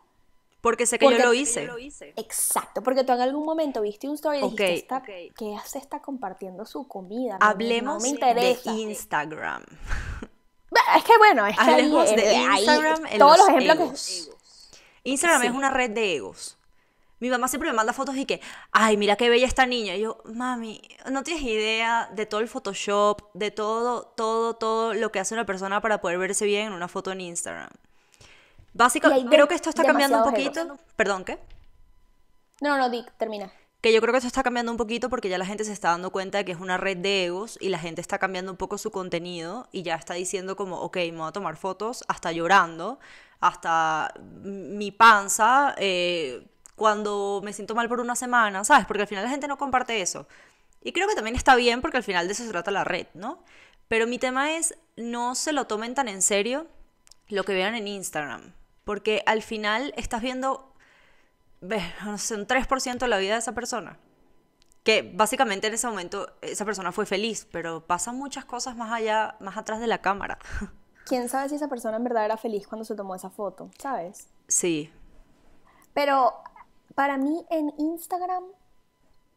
Porque 0.61 0.85
sé 0.85 0.97
que 0.99 1.05
Porque- 1.05 1.19
yo 1.19 1.25
lo 1.25 1.33
hice. 1.33 1.69
Exacto, 2.15 2.81
porque 2.83 3.03
tú 3.03 3.13
en 3.13 3.21
algún 3.21 3.45
momento 3.45 3.81
viste 3.81 4.09
un 4.09 4.15
story 4.15 4.39
y 4.39 4.41
dijiste. 4.41 4.73
"Esta- 4.75 5.01
¿qué 5.03 5.55
hace? 5.55 5.77
Está 5.77 6.01
compartiendo 6.01 6.65
su 6.65 6.87
comida. 6.87 7.37
Hablemos 7.39 8.03
no 8.03 8.09
me 8.17 8.33
de. 8.33 8.57
Instagram. 8.65 9.63
Es 10.97 11.03
que 11.03 11.17
bueno, 11.17 11.45
es 11.45 11.55
que 11.55 11.61
ahí, 11.63 11.71
Hablemos 11.73 12.09
de 12.09 12.31
eh, 12.33 12.37
ahí, 12.45 12.59
Instagram 12.59 13.05
en 13.07 13.19
todos 13.19 13.37
los 13.37 13.47
los 13.47 13.57
ejemplos 13.57 14.09
egos. 14.09 14.69
que... 15.03 15.09
Instagram 15.11 15.41
Sí. 15.41 15.47
es 15.47 15.53
una 15.53 15.69
red 15.69 15.91
de 15.91 16.15
egos. 16.15 16.57
Mi 17.19 17.29
mamá 17.29 17.47
siempre 17.47 17.69
me 17.69 17.75
manda 17.75 17.93
fotos 17.93 18.15
y 18.15 18.25
que, 18.25 18.41
ay, 18.71 18.95
mira 18.95 19.15
qué 19.15 19.29
bella 19.29 19.47
esta 19.47 19.65
niña. 19.65 19.95
Y 19.95 20.01
yo, 20.01 20.21
mami, 20.25 20.81
no 21.09 21.23
tienes 21.23 21.43
idea 21.43 22.09
de 22.13 22.25
todo 22.25 22.41
el 22.41 22.47
Photoshop, 22.47 23.21
de 23.33 23.49
todo, 23.49 24.03
todo, 24.03 24.55
todo 24.55 24.93
lo 24.93 25.11
que 25.11 25.19
hace 25.19 25.33
una 25.33 25.45
persona 25.45 25.81
para 25.81 25.99
poder 25.99 26.19
verse 26.19 26.45
bien 26.45 26.67
en 26.67 26.73
una 26.73 26.87
foto 26.87 27.11
en 27.11 27.21
Instagram. 27.21 27.69
Básicamente, 28.73 29.29
creo 29.29 29.47
que 29.47 29.55
esto 29.55 29.69
está 29.69 29.83
cambiando 29.83 30.19
un 30.19 30.23
poquito. 30.23 30.77
Perdón, 30.95 31.25
¿qué? 31.25 31.39
No, 32.61 32.77
no, 32.77 32.89
Dick, 32.89 33.11
termina. 33.17 33.51
Que 33.81 33.93
yo 33.93 34.01
creo 34.01 34.11
que 34.11 34.17
esto 34.17 34.27
está 34.27 34.43
cambiando 34.43 34.71
un 34.71 34.77
poquito 34.77 35.09
porque 35.09 35.29
ya 35.29 35.37
la 35.37 35.45
gente 35.45 35.63
se 35.63 35.71
está 35.71 35.89
dando 35.89 36.11
cuenta 36.11 36.39
de 36.39 36.45
que 36.45 36.51
es 36.51 36.59
una 36.59 36.77
red 36.77 36.97
de 36.97 37.25
egos 37.25 37.57
y 37.61 37.69
la 37.69 37.79
gente 37.79 38.01
está 38.01 38.19
cambiando 38.19 38.51
un 38.51 38.57
poco 38.57 38.77
su 38.77 38.91
contenido 38.91 39.67
y 39.71 39.83
ya 39.83 39.95
está 39.95 40.15
diciendo 40.15 40.55
como, 40.55 40.79
ok, 40.81 40.97
me 40.97 41.11
voy 41.11 41.27
a 41.29 41.31
tomar 41.31 41.57
fotos 41.57 42.03
hasta 42.07 42.31
llorando, 42.31 42.99
hasta 43.39 44.13
mi 44.43 44.91
panza, 44.91 45.75
eh, 45.77 46.47
cuando 46.77 47.41
me 47.43 47.51
siento 47.51 47.75
mal 47.75 47.89
por 47.89 47.99
una 47.99 48.15
semana, 48.15 48.63
¿sabes? 48.63 48.85
Porque 48.85 49.01
al 49.01 49.07
final 49.07 49.25
la 49.25 49.29
gente 49.29 49.49
no 49.49 49.57
comparte 49.57 49.99
eso. 49.99 50.27
Y 50.81 50.93
creo 50.93 51.09
que 51.09 51.15
también 51.15 51.35
está 51.35 51.55
bien 51.55 51.81
porque 51.81 51.97
al 51.97 52.03
final 52.03 52.27
de 52.27 52.33
eso 52.33 52.43
se 52.43 52.49
trata 52.49 52.71
la 52.71 52.85
red, 52.85 53.07
¿no? 53.13 53.43
Pero 53.89 54.07
mi 54.07 54.19
tema 54.19 54.55
es, 54.55 54.77
no 54.95 55.35
se 55.35 55.51
lo 55.51 55.65
tomen 55.65 55.95
tan 55.95 56.07
en 56.07 56.21
serio 56.21 56.67
lo 57.27 57.43
que 57.43 57.53
vean 57.53 57.75
en 57.75 57.87
Instagram. 57.87 58.53
Porque 58.85 59.23
al 59.25 59.41
final 59.41 59.93
estás 59.97 60.21
viendo 60.21 60.71
ve, 61.61 61.81
no 62.05 62.17
sé, 62.17 62.35
un 62.35 62.47
3% 62.47 62.99
de 62.99 63.07
la 63.07 63.17
vida 63.17 63.33
de 63.33 63.39
esa 63.39 63.53
persona. 63.53 63.97
Que 64.83 65.01
básicamente 65.01 65.67
en 65.67 65.73
ese 65.73 65.87
momento 65.87 66.31
esa 66.41 66.63
persona 66.63 66.91
fue 66.91 67.05
feliz, 67.05 67.47
pero 67.51 67.85
pasan 67.85 68.17
muchas 68.17 68.45
cosas 68.45 68.77
más 68.77 68.91
allá, 68.91 69.35
más 69.39 69.57
atrás 69.57 69.79
de 69.79 69.87
la 69.87 69.99
cámara. 69.99 70.37
¿Quién 71.05 71.29
sabe 71.29 71.49
si 71.49 71.55
esa 71.55 71.67
persona 71.67 71.97
en 71.97 72.03
verdad 72.03 72.25
era 72.25 72.37
feliz 72.37 72.67
cuando 72.67 72.85
se 72.85 72.95
tomó 72.95 73.15
esa 73.15 73.29
foto? 73.29 73.71
¿Sabes? 73.79 74.27
Sí, 74.47 74.91
Pero 75.93 76.33
para 76.97 77.19
mí 77.19 77.45
en 77.51 77.71
Instagram, 77.77 78.43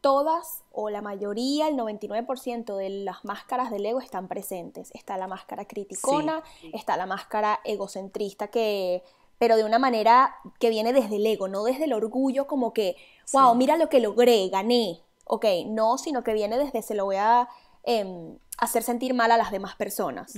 todas 0.01 0.64
o 0.73 0.88
la 0.88 1.03
mayoría, 1.03 1.68
el 1.68 1.77
99% 1.77 2.75
de 2.75 2.88
las 2.88 3.23
máscaras 3.23 3.70
del 3.70 3.85
ego 3.85 4.01
están 4.01 4.29
presentes. 4.29 4.90
Está 4.94 5.18
la 5.18 5.27
máscara 5.27 5.66
criticona, 5.66 6.42
está 6.73 6.96
la 6.96 7.05
máscara 7.05 7.61
egocentrista 7.64 8.49
que 8.49 9.03
pero 9.37 9.59
de 9.59 9.64
una 9.64 9.79
manera 9.79 10.37
que 10.59 10.70
viene 10.70 10.94
desde 10.94 11.16
el 11.16 11.27
ego, 11.27 11.49
no 11.49 11.62
desde 11.62 11.85
el 11.85 11.92
orgullo 11.92 12.46
como 12.46 12.73
que, 12.73 12.96
wow, 13.35 13.55
mira 13.55 13.77
lo 13.77 13.90
que 13.90 14.01
logré, 14.01 14.49
gané. 14.49 15.03
Ok, 15.27 15.44
no, 15.66 15.99
sino 15.99 16.25
que 16.25 16.33
viene 16.33 16.57
desde 16.57 16.81
se 16.81 16.94
lo 16.94 17.05
voy 17.05 17.16
a 17.16 17.46
em, 17.83 18.38
hacer 18.61 18.83
sentir 18.83 19.14
mal 19.14 19.31
a 19.31 19.37
las 19.37 19.51
demás 19.51 19.75
personas. 19.77 20.35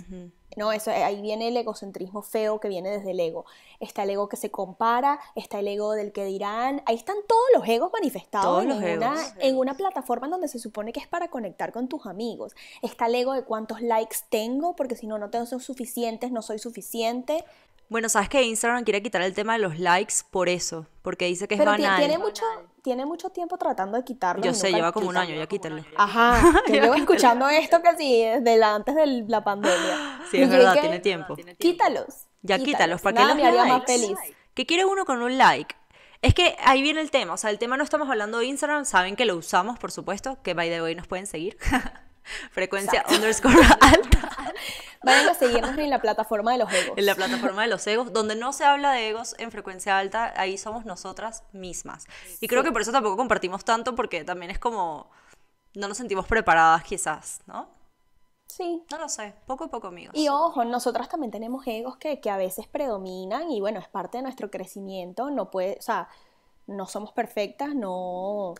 No, 0.56 0.70
eso, 0.70 0.90
ahí 0.90 1.20
viene 1.22 1.48
el 1.48 1.56
egocentrismo 1.56 2.22
feo 2.22 2.60
que 2.60 2.68
viene 2.68 2.90
desde 2.90 3.12
el 3.12 3.20
ego. 3.20 3.46
Está 3.80 4.02
el 4.02 4.10
ego 4.10 4.28
que 4.28 4.36
se 4.36 4.50
compara, 4.50 5.18
está 5.34 5.60
el 5.60 5.68
ego 5.68 5.92
del 5.92 6.12
que 6.12 6.24
dirán. 6.24 6.82
Ahí 6.86 6.96
están 6.96 7.16
todos 7.26 7.42
los 7.54 7.66
egos 7.66 7.90
manifestados 7.92 8.46
Todos 8.46 8.62
en, 8.64 8.68
los 8.68 8.78
una, 8.78 8.92
egos. 8.92 9.34
en 9.40 9.56
una 9.58 9.74
plataforma 9.74 10.26
en 10.26 10.32
donde 10.32 10.48
se 10.48 10.58
supone 10.58 10.92
que 10.92 11.00
es 11.00 11.06
para 11.06 11.28
conectar 11.28 11.72
con 11.72 11.88
tus 11.88 12.06
amigos. 12.06 12.54
Está 12.82 13.06
el 13.06 13.14
ego 13.14 13.32
de 13.32 13.44
cuántos 13.44 13.80
likes 13.80 14.18
tengo, 14.28 14.76
porque 14.76 14.94
si 14.94 15.06
no, 15.06 15.18
no 15.18 15.30
tengo 15.30 15.46
suficientes, 15.46 16.30
no 16.30 16.42
soy 16.42 16.58
suficiente. 16.58 17.44
Bueno, 17.88 18.08
sabes 18.08 18.28
que 18.28 18.42
Instagram 18.42 18.84
quiere 18.84 19.02
quitar 19.02 19.22
el 19.22 19.34
tema 19.34 19.54
de 19.54 19.58
los 19.58 19.78
likes 19.78 20.14
por 20.30 20.48
eso, 20.48 20.86
porque 21.02 21.26
dice 21.26 21.48
que 21.48 21.54
es 21.54 21.60
Pero 21.60 21.72
banal. 21.72 21.98
tiene 21.98 22.18
mucho, 22.18 22.42
tiene 22.82 23.06
mucho 23.06 23.30
tiempo 23.30 23.56
tratando 23.58 23.96
de 23.96 24.04
quitarlo. 24.04 24.42
Yo 24.44 24.52
sé, 24.54 24.72
lleva 24.72 24.92
como 24.92 25.08
un 25.08 25.16
año, 25.16 25.34
ya 25.36 25.46
quítalo. 25.46 25.84
Ajá, 25.96 26.42
yo 26.68 26.74
llevo 26.74 26.94
escuchando 26.94 27.48
esto 27.48 27.80
que 27.82 27.96
sí, 27.96 28.22
desde 28.24 28.56
la- 28.56 28.74
antes 28.74 28.94
de 28.94 29.24
la 29.28 29.42
pandemia. 29.42 30.18
Sí, 30.30 30.40
es 30.40 30.48
verdad, 30.48 30.78
tiene 30.80 30.98
tiempo. 30.98 31.36
Quítalos. 31.58 32.26
Ya 32.40 32.58
quítalos, 32.58 33.02
¿para 33.02 33.14
qué 33.14 33.22
Nada 33.22 33.34
los 33.34 33.42
me 33.42 33.48
haría 33.48 33.64
más 33.66 33.84
feliz. 33.84 34.18
¿Qué 34.54 34.66
quiere 34.66 34.84
uno 34.86 35.04
con 35.04 35.22
un 35.22 35.36
like? 35.38 35.74
Es 36.22 36.34
que 36.34 36.56
ahí 36.64 36.82
viene 36.82 37.00
el 37.00 37.10
tema, 37.10 37.34
o 37.34 37.36
sea, 37.36 37.50
el 37.50 37.58
tema 37.58 37.76
no 37.76 37.84
estamos 37.84 38.08
hablando 38.08 38.38
de 38.38 38.46
Instagram, 38.46 38.84
saben 38.84 39.14
que 39.16 39.24
lo 39.26 39.36
usamos, 39.36 39.78
por 39.78 39.90
supuesto, 39.92 40.38
que 40.42 40.54
by 40.54 40.70
the 40.70 40.80
way 40.82 40.94
nos 40.94 41.06
pueden 41.06 41.26
seguir. 41.26 41.58
Frecuencia 42.50 43.04
underscore 43.10 43.56
alta 43.80 44.52
Vayan 45.04 45.28
a 45.28 45.34
seguirnos 45.34 45.76
en 45.78 45.90
la 45.90 46.00
plataforma 46.00 46.52
de 46.52 46.58
los 46.58 46.72
egos. 46.72 46.96
en 46.98 47.06
la 47.06 47.14
plataforma 47.14 47.62
de 47.62 47.68
los 47.68 47.86
egos, 47.86 48.12
donde 48.12 48.36
no 48.36 48.52
se 48.52 48.64
habla 48.64 48.92
de 48.92 49.08
egos 49.08 49.34
en 49.38 49.50
frecuencia 49.50 49.98
alta, 49.98 50.32
ahí 50.36 50.56
somos 50.58 50.84
nosotras 50.84 51.44
mismas. 51.52 52.06
Y 52.40 52.48
creo 52.48 52.62
que 52.62 52.72
por 52.72 52.82
eso 52.82 52.92
tampoco 52.92 53.16
compartimos 53.16 53.64
tanto, 53.64 53.94
porque 53.94 54.24
también 54.24 54.50
es 54.50 54.58
como, 54.58 55.10
no 55.74 55.88
nos 55.88 55.96
sentimos 55.96 56.26
preparadas 56.26 56.84
quizás, 56.84 57.40
¿no? 57.46 57.68
Sí. 58.46 58.84
No 58.90 58.98
lo 58.98 59.08
sé, 59.08 59.34
poco 59.46 59.64
a 59.64 59.68
poco 59.68 59.86
amigos. 59.88 60.14
Y 60.14 60.28
ojo, 60.28 60.64
nosotras 60.64 61.08
también 61.08 61.30
tenemos 61.30 61.66
egos 61.66 61.96
que, 61.96 62.20
que 62.20 62.28
a 62.30 62.36
veces 62.36 62.66
predominan 62.68 63.50
y 63.50 63.60
bueno, 63.60 63.80
es 63.80 63.88
parte 63.88 64.18
de 64.18 64.22
nuestro 64.22 64.50
crecimiento. 64.50 65.30
No 65.30 65.50
puede, 65.50 65.76
o 65.78 65.82
sea, 65.82 66.08
no 66.66 66.86
somos 66.86 67.12
perfectas, 67.12 67.74
no. 67.74 68.54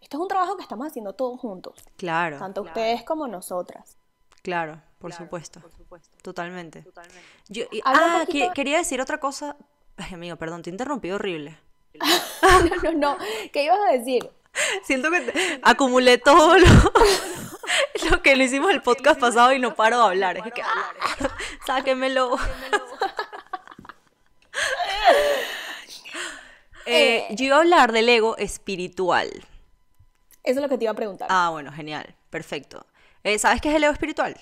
Esto 0.00 0.16
es 0.16 0.20
un 0.20 0.28
trabajo 0.28 0.56
que 0.56 0.62
estamos 0.62 0.86
haciendo 0.88 1.14
todos 1.14 1.40
juntos, 1.40 1.74
Claro, 1.96 2.38
tanto 2.38 2.62
ustedes 2.62 3.02
como 3.04 3.28
nosotras. 3.28 3.96
claro, 4.42 4.82
por 4.98 5.12
supuesto. 5.12 5.60
Totalmente. 6.22 6.84
Yo, 7.48 7.64
y- 7.70 7.80
Habla 7.84 8.06
un 8.06 8.12
ah, 8.22 8.26
que- 8.26 8.50
quería 8.54 8.78
decir 8.78 9.00
otra 9.00 9.18
cosa. 9.18 9.56
Ay, 9.96 10.14
amigo, 10.14 10.36
perdón, 10.36 10.62
te 10.62 10.70
interrumpí 10.70 11.10
horrible. 11.10 11.58
no, 12.42 12.92
no, 12.92 12.92
no. 12.92 13.18
¿Qué 13.52 13.64
ibas 13.64 13.78
a 13.88 13.92
decir? 13.92 14.30
Siento 14.84 15.10
que 15.10 15.20
te- 15.20 15.60
acumulé 15.62 16.18
todo 16.18 16.58
lo, 16.58 16.66
lo 18.10 18.22
que 18.22 18.36
le 18.36 18.44
hicimos 18.44 18.70
el 18.70 18.82
podcast 18.82 19.20
pasado 19.20 19.52
y 19.52 19.58
no 19.58 19.74
paro 19.74 19.98
de 19.98 20.04
hablar. 20.04 20.38
Es 20.38 20.52
que, 20.52 20.62
ah, 20.62 20.92
sáquenmelo. 21.66 22.36
Eh, 26.88 27.26
yo 27.30 27.46
iba 27.46 27.56
a 27.56 27.58
hablar 27.58 27.90
del 27.90 28.08
ego 28.08 28.36
espiritual. 28.36 29.28
Eso 30.44 30.60
es 30.60 30.62
lo 30.62 30.68
que 30.68 30.78
te 30.78 30.84
iba 30.84 30.92
a 30.92 30.94
preguntar. 30.94 31.26
Ah, 31.28 31.48
bueno, 31.50 31.72
genial, 31.72 32.14
perfecto. 32.30 32.86
Eh, 33.24 33.40
¿Sabes 33.40 33.60
qué 33.60 33.70
es 33.70 33.74
el 33.74 33.82
ego 33.82 33.92
espiritual? 33.92 34.36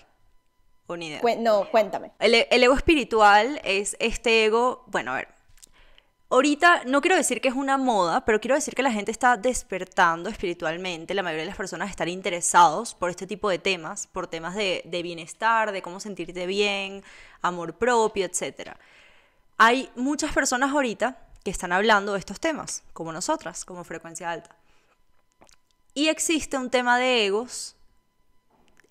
Ni 0.89 1.09
idea. 1.09 1.21
No, 1.39 1.69
cuéntame. 1.71 2.13
El, 2.19 2.35
e- 2.35 2.49
el 2.51 2.63
ego 2.63 2.75
espiritual 2.75 3.61
es 3.65 3.97
este 3.99 4.45
ego, 4.45 4.85
bueno, 4.87 5.13
a 5.13 5.17
ver, 5.17 5.29
ahorita 6.31 6.85
no 6.85 7.01
quiero 7.01 7.17
decir 7.17 7.41
que 7.41 7.49
es 7.49 7.55
una 7.55 7.79
moda, 7.79 8.25
pero 8.25 8.41
quiero 8.41 8.55
decir 8.55 8.75
que 8.75 8.83
la 8.83 8.93
gente 8.93 9.11
está 9.11 9.37
despertando 9.37 10.29
espiritualmente. 10.29 11.15
La 11.15 11.23
mayoría 11.23 11.45
de 11.45 11.49
las 11.49 11.57
personas 11.57 11.91
están 11.91 12.09
interesados 12.09 12.95
por 12.95 13.11
este 13.11 13.27
tipo 13.27 13.49
de 13.49 13.59
temas, 13.59 14.07
por 14.07 14.27
temas 14.27 14.55
de, 14.55 14.83
de 14.85 15.03
bienestar, 15.03 15.73
de 15.73 15.83
cómo 15.83 16.01
sentirte 16.01 16.47
bien, 16.47 17.03
amor 17.41 17.75
propio, 17.75 18.27
etc. 18.27 18.73
Hay 19.57 19.91
muchas 19.97 20.33
personas 20.33 20.71
ahorita 20.71 21.19
que 21.45 21.51
están 21.51 21.73
hablando 21.73 22.13
de 22.13 22.19
estos 22.19 22.41
temas, 22.41 22.83
como 22.93 23.13
nosotras, 23.13 23.65
como 23.65 23.85
frecuencia 23.85 24.31
alta. 24.31 24.57
Y 25.95 26.09
existe 26.09 26.59
un 26.59 26.71
tema 26.71 26.99
de 26.99 27.27
egos 27.27 27.74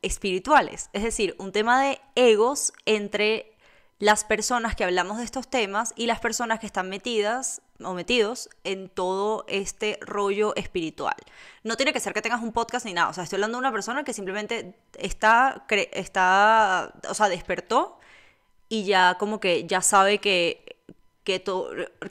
espirituales, 0.04 0.90
es 0.94 1.04
decir, 1.04 1.36
un 1.40 1.52
tema 1.52 1.82
de 1.82 2.00
egos 2.16 2.74
entre 2.86 3.54
las 4.00 4.26
personas 4.26 4.76
que 4.76 4.84
hablamos 4.84 5.18
de 5.18 5.24
estos 5.24 5.48
temas 5.48 5.94
y 5.96 6.08
las 6.08 6.20
personas 6.20 6.60
que 6.60 6.66
están 6.66 6.90
metidas 6.90 7.62
o 7.82 7.94
metidos 7.94 8.50
en 8.64 8.90
todo 8.90 9.46
este 9.48 9.98
rollo 10.02 10.56
espiritual. 10.56 11.16
No 11.64 11.78
tiene 11.78 11.94
que 11.94 12.02
ser 12.02 12.14
que 12.14 12.22
tengas 12.22 12.42
un 12.42 12.52
podcast 12.52 12.86
ni 12.86 12.94
nada, 12.94 13.10
o 13.10 13.14
sea, 13.14 13.24
estoy 13.24 13.38
hablando 13.38 13.58
de 13.58 13.60
una 13.60 13.72
persona 13.72 14.04
que 14.04 14.14
simplemente 14.14 14.76
está, 14.98 15.66
está 15.70 16.94
o 17.10 17.14
sea, 17.14 17.30
despertó 17.30 17.98
y 18.68 18.84
ya 18.84 19.16
como 19.18 19.40
que 19.40 19.66
ya 19.68 19.82
sabe 19.82 20.18
que, 20.18 20.76
que, 21.24 21.42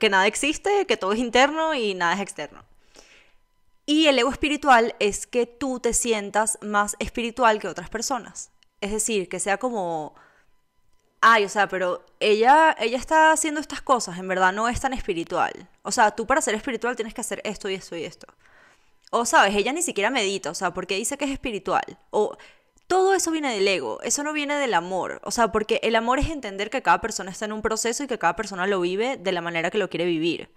que 0.00 0.09
nada 0.09 0.26
existe, 0.26 0.87
que 0.87 0.96
todo 0.96 1.12
es 1.12 1.18
interno 1.18 1.74
y 1.74 1.94
nada 1.94 2.14
es 2.14 2.20
externo. 2.20 2.64
Y 3.92 4.07
el 4.07 4.18
ego 4.18 4.31
espiritual 4.31 4.96
es 5.00 5.26
que 5.26 5.44
tú 5.44 5.78
te 5.78 5.92
sientas 5.92 6.59
más 6.62 6.96
espiritual 6.98 7.59
que 7.59 7.68
otras 7.68 7.90
personas. 7.90 8.50
Es 8.81 8.90
decir, 8.90 9.28
que 9.28 9.38
sea 9.38 9.59
como 9.59 10.14
ay, 11.20 11.44
o 11.44 11.48
sea, 11.50 11.68
pero 11.68 12.02
ella, 12.18 12.74
ella 12.81 12.96
está 12.96 13.33
haciendo 13.33 13.61
estas 13.61 13.83
cosas, 13.83 14.18
en 14.18 14.26
verdad 14.28 14.50
no 14.55 14.66
es 14.66 14.81
tan 14.81 14.94
espiritual. 14.94 15.68
O 15.83 15.92
sea, 15.92 16.12
tú 16.12 16.26
para 16.26 16.40
ser 16.40 16.55
espiritual 16.55 16.96
tienes 16.96 17.12
que 17.12 17.20
hacer 17.20 17.42
esto 17.44 17.68
y 17.68 17.74
esto 17.74 17.94
y 17.94 18.05
esto. 18.05 18.26
O 19.11 19.26
sabes, 19.26 19.55
ella 19.55 19.74
ni 19.74 19.83
siquiera 19.83 20.09
medita, 20.09 20.50
o 20.50 20.55
sea, 20.55 20.72
porque 20.72 20.96
dice 20.96 21.18
que 21.18 21.26
es 21.26 21.31
espiritual. 21.31 21.98
O 22.09 22.38
todo 22.87 23.12
eso 23.12 23.31
viene 23.31 23.55
del 23.55 23.68
ego, 23.68 24.00
eso 24.00 24.22
no 24.22 24.33
viene 24.33 24.57
del 24.57 24.72
amor. 24.72 25.20
O 25.22 25.31
sea, 25.33 25.52
porque 25.52 25.81
el 25.83 25.96
amor 25.96 26.18
es 26.18 26.31
entender 26.31 26.70
que 26.70 26.81
cada 26.81 27.02
persona 27.02 27.31
está 27.31 27.44
en 27.44 27.52
un 27.52 27.61
proceso 27.61 28.05
y 28.05 28.07
que 28.07 28.18
cada 28.18 28.37
persona 28.37 28.66
lo 28.66 28.81
vive 28.81 29.18
de 29.18 29.33
la 29.33 29.42
manera 29.42 29.70
que 29.70 29.76
lo 29.76 29.90
quiere 29.90 30.07
vivir. 30.07 30.48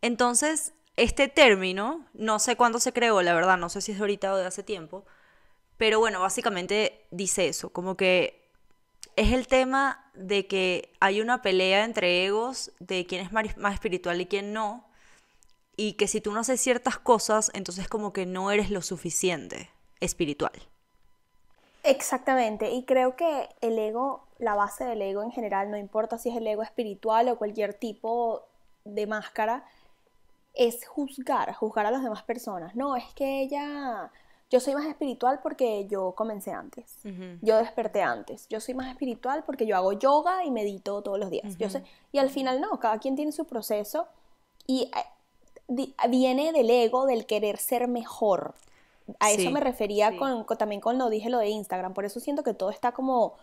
Entonces, 0.00 0.72
este 0.98 1.28
término, 1.28 2.04
no 2.12 2.40
sé 2.40 2.56
cuándo 2.56 2.80
se 2.80 2.92
creó, 2.92 3.22
la 3.22 3.32
verdad, 3.32 3.56
no 3.56 3.68
sé 3.68 3.80
si 3.80 3.92
es 3.92 4.00
ahorita 4.00 4.32
o 4.32 4.36
de 4.36 4.46
hace 4.46 4.64
tiempo, 4.64 5.04
pero 5.76 6.00
bueno, 6.00 6.20
básicamente 6.20 7.06
dice 7.12 7.46
eso, 7.46 7.70
como 7.70 7.96
que 7.96 8.48
es 9.14 9.32
el 9.32 9.46
tema 9.46 10.10
de 10.14 10.48
que 10.48 10.92
hay 10.98 11.20
una 11.20 11.40
pelea 11.40 11.84
entre 11.84 12.26
egos 12.26 12.72
de 12.80 13.06
quién 13.06 13.24
es 13.24 13.32
más 13.32 13.74
espiritual 13.74 14.20
y 14.20 14.26
quién 14.26 14.52
no, 14.52 14.88
y 15.76 15.92
que 15.92 16.08
si 16.08 16.20
tú 16.20 16.32
no 16.32 16.40
haces 16.40 16.60
ciertas 16.60 16.98
cosas, 16.98 17.52
entonces 17.54 17.88
como 17.88 18.12
que 18.12 18.26
no 18.26 18.50
eres 18.50 18.70
lo 18.70 18.82
suficiente 18.82 19.70
espiritual. 20.00 20.52
Exactamente, 21.84 22.72
y 22.72 22.84
creo 22.84 23.14
que 23.14 23.48
el 23.60 23.78
ego, 23.78 24.26
la 24.38 24.56
base 24.56 24.84
del 24.84 25.00
ego 25.00 25.22
en 25.22 25.30
general, 25.30 25.70
no 25.70 25.76
importa 25.76 26.18
si 26.18 26.28
es 26.30 26.36
el 26.36 26.46
ego 26.48 26.64
espiritual 26.64 27.28
o 27.28 27.38
cualquier 27.38 27.72
tipo 27.72 28.48
de 28.84 29.06
máscara, 29.06 29.64
es 30.58 30.86
juzgar, 30.86 31.54
juzgar 31.54 31.86
a 31.86 31.90
las 31.90 32.02
demás 32.02 32.24
personas. 32.24 32.74
No, 32.74 32.96
es 32.96 33.04
que 33.14 33.42
ella 33.42 34.10
yo 34.50 34.60
soy 34.60 34.74
más 34.74 34.86
espiritual 34.86 35.40
porque 35.42 35.86
yo 35.88 36.12
comencé 36.12 36.52
antes. 36.52 36.98
Yo 37.42 37.58
desperté 37.58 38.02
antes. 38.02 38.48
Yo 38.48 38.60
soy 38.60 38.74
más 38.74 38.90
espiritual 38.90 39.44
porque 39.44 39.66
yo 39.66 39.76
hago 39.76 39.92
yoga 39.92 40.44
y 40.44 40.50
medito 40.50 41.02
todos 41.02 41.18
los 41.18 41.30
días. 41.30 41.56
yo 41.58 41.68
sé, 41.68 41.82
y 42.12 42.18
al 42.18 42.30
final 42.30 42.60
no, 42.60 42.78
cada 42.80 42.98
quien 42.98 43.14
tiene 43.14 43.32
su 43.32 43.44
proceso 43.44 44.08
y 44.66 44.90
eh, 45.68 45.92
viene 46.08 46.52
del 46.52 46.70
ego, 46.70 47.04
del 47.04 47.26
querer 47.26 47.58
ser 47.58 47.88
mejor. 47.88 48.54
A 49.20 49.30
eso 49.30 49.50
me 49.50 49.60
refería 49.60 50.16
con, 50.16 50.44
también 50.58 50.80
con 50.80 50.98
lo 50.98 51.10
dije 51.10 51.30
lo 51.30 51.38
de 51.38 51.48
Instagram. 51.48 51.92
Por 51.92 52.06
eso 52.06 52.18
siento 52.18 52.42
que 52.42 52.54
todo 52.54 52.70
está 52.70 52.92
como 52.92 53.34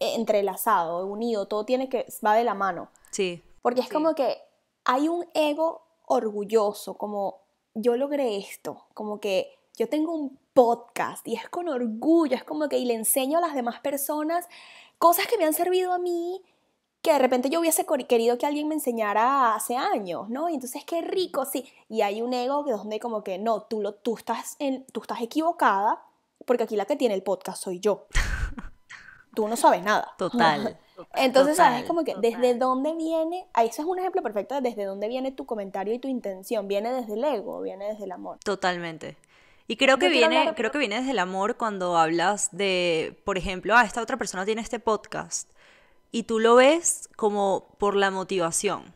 eh, 0.00 0.14
entrelazado, 0.14 1.04
unido, 1.06 1.46
todo 1.46 1.64
tiene 1.64 1.88
que, 1.88 2.06
va 2.24 2.34
de 2.34 2.44
la 2.44 2.54
mano. 2.54 2.88
Sí. 3.10 3.42
Porque 3.60 3.80
es 3.80 3.88
como 3.88 4.14
que 4.14 4.38
hay 4.84 5.08
un 5.08 5.26
ego 5.34 5.83
orgulloso, 6.06 6.94
como 6.94 7.40
yo 7.74 7.96
logré 7.96 8.36
esto, 8.36 8.84
como 8.94 9.20
que 9.20 9.58
yo 9.76 9.88
tengo 9.88 10.14
un 10.14 10.38
podcast 10.52 11.26
y 11.26 11.34
es 11.34 11.48
con 11.48 11.68
orgullo, 11.68 12.36
es 12.36 12.44
como 12.44 12.68
que 12.68 12.78
y 12.78 12.84
le 12.84 12.94
enseño 12.94 13.38
a 13.38 13.40
las 13.40 13.54
demás 13.54 13.80
personas 13.80 14.46
cosas 14.98 15.26
que 15.26 15.36
me 15.36 15.44
han 15.44 15.54
servido 15.54 15.92
a 15.92 15.98
mí 15.98 16.42
que 17.04 17.12
de 17.12 17.18
repente 17.18 17.50
yo 17.50 17.60
hubiese 17.60 17.84
querido 18.08 18.38
que 18.38 18.46
alguien 18.46 18.66
me 18.66 18.74
enseñara 18.74 19.54
hace 19.54 19.76
años, 19.76 20.30
¿no? 20.30 20.48
Y 20.48 20.54
entonces 20.54 20.84
qué 20.86 21.02
rico, 21.02 21.44
sí. 21.44 21.70
Y 21.90 22.00
hay 22.00 22.22
un 22.22 22.32
ego 22.32 22.64
que 22.64 22.70
donde 22.70 22.98
como 22.98 23.22
que 23.22 23.36
no, 23.36 23.60
tú, 23.60 23.82
lo, 23.82 23.92
tú, 23.92 24.16
estás 24.16 24.56
en, 24.58 24.86
tú 24.86 25.02
estás 25.02 25.20
equivocada 25.20 26.02
porque 26.46 26.62
aquí 26.62 26.76
la 26.76 26.86
que 26.86 26.96
tiene 26.96 27.14
el 27.14 27.22
podcast 27.22 27.62
soy 27.62 27.78
yo. 27.78 28.06
tú 29.34 29.46
no 29.48 29.56
sabes 29.56 29.82
nada. 29.82 30.14
Total. 30.16 30.78
Entonces, 31.14 31.56
¿sabes? 31.56 31.84
Como 31.84 32.04
que 32.04 32.14
desde 32.20 32.54
dónde 32.54 32.94
viene, 32.94 33.46
eso 33.62 33.82
es 33.82 33.88
un 33.88 33.98
ejemplo 33.98 34.22
perfecto 34.22 34.54
de 34.54 34.60
desde 34.60 34.84
dónde 34.84 35.08
viene 35.08 35.32
tu 35.32 35.46
comentario 35.46 35.94
y 35.94 35.98
tu 35.98 36.08
intención. 36.08 36.68
Viene 36.68 36.92
desde 36.92 37.14
el 37.14 37.24
ego, 37.24 37.60
viene 37.62 37.88
desde 37.88 38.04
el 38.04 38.12
amor. 38.12 38.38
Totalmente. 38.44 39.16
Y 39.66 39.76
creo 39.76 39.98
que, 39.98 40.08
viene, 40.08 40.52
creo 40.54 40.70
que 40.70 40.78
viene 40.78 40.96
desde 40.96 41.12
el 41.12 41.18
amor 41.18 41.56
cuando 41.56 41.96
hablas 41.96 42.50
de, 42.52 43.18
por 43.24 43.38
ejemplo, 43.38 43.74
ah, 43.76 43.84
esta 43.84 44.02
otra 44.02 44.18
persona 44.18 44.44
tiene 44.44 44.60
este 44.60 44.78
podcast 44.78 45.50
y 46.10 46.24
tú 46.24 46.38
lo 46.38 46.54
ves 46.54 47.08
como 47.16 47.74
por 47.78 47.96
la 47.96 48.10
motivación. 48.10 48.92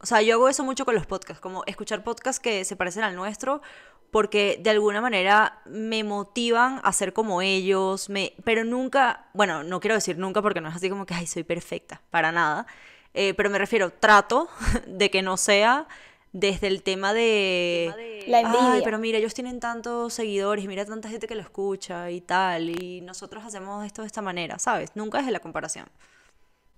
O 0.00 0.06
sea, 0.06 0.22
yo 0.22 0.34
hago 0.34 0.48
eso 0.48 0.64
mucho 0.64 0.84
con 0.84 0.94
los 0.94 1.06
podcasts, 1.06 1.40
como 1.40 1.62
escuchar 1.66 2.04
podcasts 2.04 2.40
que 2.40 2.64
se 2.64 2.74
parecen 2.74 3.02
al 3.02 3.16
nuestro 3.16 3.60
porque 4.10 4.58
de 4.62 4.70
alguna 4.70 5.00
manera 5.00 5.60
me 5.66 6.02
motivan 6.04 6.80
a 6.82 6.92
ser 6.92 7.12
como 7.12 7.42
ellos, 7.42 8.08
me, 8.08 8.32
pero 8.44 8.64
nunca, 8.64 9.26
bueno, 9.34 9.64
no 9.64 9.80
quiero 9.80 9.94
decir 9.94 10.18
nunca 10.18 10.40
porque 10.42 10.60
no 10.60 10.68
es 10.68 10.76
así 10.76 10.88
como 10.88 11.06
que, 11.06 11.14
ay, 11.14 11.26
soy 11.26 11.44
perfecta, 11.44 12.00
para 12.10 12.32
nada, 12.32 12.66
eh, 13.14 13.34
pero 13.34 13.50
me 13.50 13.58
refiero, 13.58 13.90
trato 13.90 14.48
de 14.86 15.10
que 15.10 15.22
no 15.22 15.36
sea 15.36 15.86
desde 16.32 16.66
el 16.66 16.82
tema 16.82 17.14
de... 17.14 18.24
La 18.26 18.40
envidia. 18.40 18.72
Ay, 18.72 18.80
pero 18.84 18.98
mira, 18.98 19.18
ellos 19.18 19.32
tienen 19.32 19.60
tantos 19.60 20.12
seguidores 20.12 20.66
mira 20.66 20.84
tanta 20.84 21.08
gente 21.08 21.26
que 21.26 21.34
lo 21.34 21.40
escucha 21.40 22.10
y 22.10 22.20
tal, 22.20 22.70
y 22.70 23.00
nosotros 23.00 23.44
hacemos 23.44 23.84
esto 23.84 24.02
de 24.02 24.06
esta 24.06 24.22
manera, 24.22 24.58
¿sabes? 24.58 24.94
Nunca 24.94 25.20
es 25.20 25.26
de 25.26 25.32
la 25.32 25.40
comparación. 25.40 25.86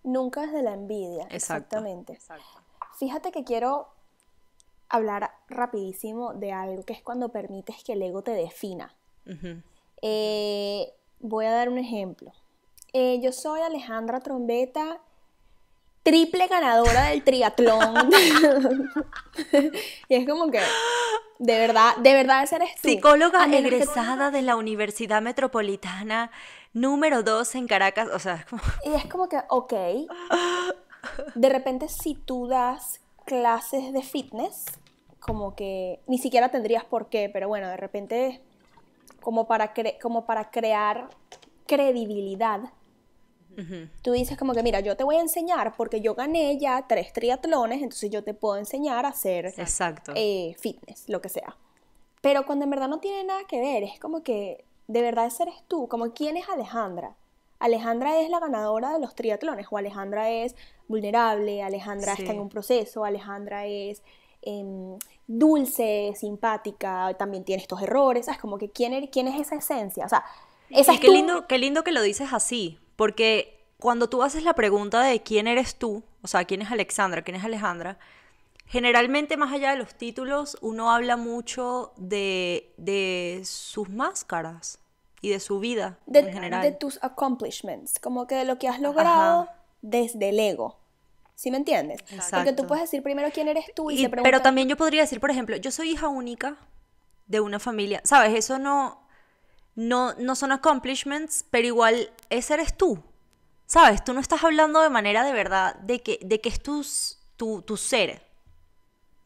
Nunca 0.03 0.45
es 0.45 0.53
de 0.53 0.63
la 0.63 0.73
envidia, 0.73 1.27
exactamente. 1.31 2.19
Fíjate 2.99 3.33
que 3.33 3.45
quiero 3.45 3.89
hablar 4.91 5.33
rapidísimo 5.49 6.35
de 6.35 6.53
algo 6.53 6.85
que 6.85 6.93
es 6.93 7.03
cuando 7.03 7.31
permites 7.31 7.83
que 7.85 7.95
el 7.95 8.03
ego 8.03 8.23
te 8.23 8.33
defina. 8.33 8.95
Eh, 10.03 10.93
voy 11.21 11.47
a 11.47 11.53
dar 11.53 11.69
un 11.69 11.79
ejemplo. 11.79 12.33
Eh, 12.93 13.21
yo 13.23 13.33
soy 13.33 13.61
Alejandra 13.61 14.21
Trombeta 14.21 15.01
triple 16.03 16.47
ganadora 16.49 17.05
del 17.07 17.23
triatlón. 17.23 18.11
y 20.09 20.15
es 20.15 20.29
como 20.29 20.51
que, 20.51 20.61
de 21.39 21.59
verdad, 21.59 21.97
de 21.97 22.15
verdad 22.15 22.43
ese 22.43 22.57
eres 22.57 22.75
tú. 22.81 22.89
Psicóloga 22.89 23.45
egresada 23.47 24.31
de 24.31 24.43
la 24.43 24.57
Universidad 24.57 25.23
Metropolitana, 25.23 26.31
número 26.73 27.23
2 27.23 27.55
en 27.57 27.67
Caracas, 27.67 28.09
o 28.13 28.19
sea, 28.19 28.35
es 28.35 28.45
como... 28.47 28.63
Y 28.85 28.95
es 28.95 29.07
como 29.07 29.29
que, 29.29 29.39
ok, 29.49 29.73
de 31.35 31.49
repente 31.49 31.89
si 31.89 32.15
tú 32.15 32.47
das 32.47 33.01
clases 33.25 33.93
de 33.93 34.03
fitness, 34.03 34.65
como 35.21 35.55
que 35.55 36.01
ni 36.07 36.19
siquiera 36.19 36.51
tendrías 36.51 36.85
por 36.85 37.09
qué, 37.09 37.31
pero 37.33 37.49
bueno, 37.49 37.69
de 37.69 37.77
repente 37.77 38.41
como 39.21 39.47
para, 39.47 39.73
como 40.01 40.25
para 40.25 40.51
crear 40.51 41.11
credibilidad 41.67 42.71
Tú 44.03 44.13
dices 44.13 44.39
como 44.39 44.55
que, 44.55 44.63
mira, 44.63 44.81
yo 44.81 44.97
te 44.97 45.05
voy 45.05 45.17
a 45.17 45.21
enseñar 45.21 45.75
porque 45.77 46.01
yo 46.01 46.15
gané 46.15 46.59
ya 46.59 46.87
tres 46.89 47.13
triatlones, 47.13 47.83
entonces 47.83 48.11
yo 48.11 48.25
te 48.25 48.35
puedo 48.35 48.57
enseñar 48.57 49.05
a 49.05 49.09
hacer 49.09 49.47
Exacto. 49.47 50.13
Eh, 50.15 50.55
fitness, 50.59 51.09
lo 51.09 51.21
que 51.21 51.29
sea. 51.29 51.57
Pero 52.21 52.47
cuando 52.47 52.65
en 52.65 52.71
verdad 52.71 52.89
no 52.89 53.01
tiene 53.01 53.25
nada 53.25 53.43
que 53.49 53.61
ver, 53.61 53.83
es 53.83 53.99
como 53.99 54.23
que 54.23 54.65
de 54.89 55.03
verdad 55.03 55.27
ese 55.27 55.45
eres 55.45 55.63
tú, 55.69 55.89
como 55.89 56.13
quién 56.13 56.37
es 56.37 56.49
Alejandra. 56.49 57.17
Alejandra 57.59 58.21
es 58.21 58.31
la 58.31 58.41
ganadora 58.41 58.93
de 58.95 59.01
los 59.01 59.15
triatlones, 59.15 59.67
o 59.71 59.77
Alejandra 59.77 60.31
es 60.31 60.57
vulnerable, 60.89 61.63
Alejandra 61.63 62.15
está 62.15 62.33
en 62.33 62.41
un 62.41 62.49
proceso, 62.49 63.05
Alejandra 63.05 63.67
es 63.67 64.03
em, 64.43 64.99
dulce, 65.27 66.13
simpática, 66.17 67.15
también 67.19 67.45
tiene 67.45 67.63
estos 67.63 67.83
errores, 67.83 68.27
¿sabes? 68.27 68.41
Como 68.41 68.59
que 68.59 68.71
quién, 68.71 69.07
quién 69.09 69.29
es 69.29 69.41
esa 69.41 69.57
esencia, 69.57 70.07
o 70.07 70.09
sea, 70.09 70.25
esa 70.71 70.95
es 70.95 71.01
qué, 71.01 71.09
lindo, 71.09 71.47
qué 71.47 71.59
lindo 71.59 71.83
que 71.85 71.93
lo 71.93 72.03
dices 72.03 72.33
así, 72.33 72.79
porque 72.97 73.61
cuando 73.79 74.09
tú 74.09 74.23
haces 74.23 74.45
la 74.45 74.55
pregunta 74.55 75.03
de 75.03 75.23
quién 75.23 75.47
eres 75.47 75.77
tú, 75.77 76.03
o 76.23 76.29
sea, 76.29 76.45
quién 76.45 76.63
es 76.63 76.71
Alexandra, 76.71 77.23
quién 77.23 77.37
es 77.37 77.45
Alejandra, 77.45 77.99
generalmente 78.67 79.37
más 79.37 79.53
allá 79.53 79.71
de 79.71 79.77
los 79.77 79.95
títulos, 79.95 80.57
uno 80.61 80.93
habla 80.93 81.17
mucho 81.17 81.93
de, 81.97 83.41
sus 83.45 83.89
máscaras 83.89 84.79
y 85.21 85.31
de 85.31 85.41
su 85.41 85.59
vida 85.59 85.99
de, 86.07 86.21
en 86.21 86.33
general. 86.33 86.63
De 86.63 86.73
tus 86.73 87.03
accomplishments, 87.03 87.99
como 87.99 88.27
que 88.27 88.37
de 88.37 88.45
lo 88.45 88.59
que 88.59 88.69
has 88.69 88.81
logrado 88.81 89.49
desde 89.83 90.29
el 90.29 90.39
ego. 90.39 90.80
¿Sí 91.41 91.51
me 91.51 91.57
entiendes? 91.57 92.03
Porque 92.03 92.17
tú 92.19 92.23
Exacto. 92.23 92.67
puedes 92.67 92.83
decir 92.83 93.03
primero 93.03 93.31
quién 93.33 93.49
eres 93.49 93.65
tú 93.75 93.91
y, 93.91 93.95
Y- 93.95 94.03
te 94.03 94.11
preguntan... 94.11 94.25
pero 94.25 94.43
también 94.43 94.69
yo 94.69 94.77
podría 94.77 95.01
decir, 95.01 95.21
por 95.21 95.31
ejemplo, 95.31 95.57
yo 95.57 95.71
soy 95.71 95.89
hija 95.93 96.07
única 96.07 96.59
de 97.29 97.41
una 97.41 97.59
familia, 97.59 98.03
¿sabes? 98.05 98.35
Eso 98.35 98.59
no, 98.59 99.09
no, 99.75 100.13
no 100.19 100.35
son 100.37 100.53
accomplishments, 100.53 101.47
pero 101.51 101.67
igual 101.67 102.13
ese 102.29 102.53
eres 102.53 102.77
tú, 102.77 103.03
¿sabes? 103.65 104.05
Tú 104.05 104.13
no 104.13 104.21
estás 104.21 104.45
hablando 104.45 104.83
de 104.83 104.91
manera 104.91 105.25
de 105.25 105.33
verdad 105.33 105.77
de 105.77 106.03
que, 106.03 106.19
de 106.21 106.43
que 106.43 106.51
es 106.51 106.63
tu, 106.63 106.85
tu, 107.39 107.63
tu 107.63 107.79
ser. 107.79 108.21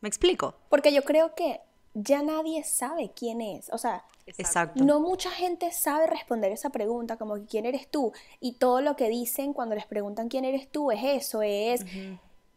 ¿Me 0.00 0.08
explico? 0.08 0.54
Porque 0.68 0.94
yo 0.94 1.02
creo 1.02 1.34
que 1.34 1.62
ya 1.94 2.22
nadie 2.22 2.62
sabe 2.62 3.10
quién 3.12 3.40
es. 3.40 3.70
O 3.72 3.78
sea, 3.78 4.04
Exacto. 4.26 4.82
no 4.82 5.00
mucha 5.00 5.30
gente 5.30 5.70
sabe 5.72 6.06
responder 6.06 6.50
esa 6.52 6.70
pregunta, 6.70 7.16
como 7.16 7.34
que 7.36 7.44
quién 7.44 7.66
eres 7.66 7.88
tú. 7.88 8.12
Y 8.40 8.52
todo 8.54 8.80
lo 8.80 8.96
que 8.96 9.08
dicen 9.08 9.52
cuando 9.52 9.74
les 9.74 9.86
preguntan 9.86 10.28
quién 10.28 10.44
eres 10.44 10.68
tú 10.70 10.90
es 10.90 11.00
eso, 11.04 11.42
es... 11.42 11.84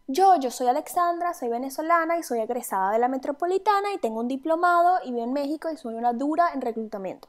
Yo, 0.09 0.39
yo 0.39 0.51
soy 0.51 0.67
Alexandra, 0.67 1.33
soy 1.33 1.49
venezolana 1.49 2.17
y 2.17 2.23
soy 2.23 2.39
egresada 2.39 2.93
de 2.93 2.99
la 2.99 3.09
metropolitana 3.09 3.91
y 3.93 3.97
tengo 3.97 4.21
un 4.21 4.29
diplomado 4.29 4.99
y 5.03 5.11
vivo 5.11 5.25
en 5.25 5.33
México 5.33 5.69
y 5.69 5.75
soy 5.75 5.95
una 5.95 6.13
dura 6.13 6.51
en 6.53 6.61
reclutamiento. 6.61 7.27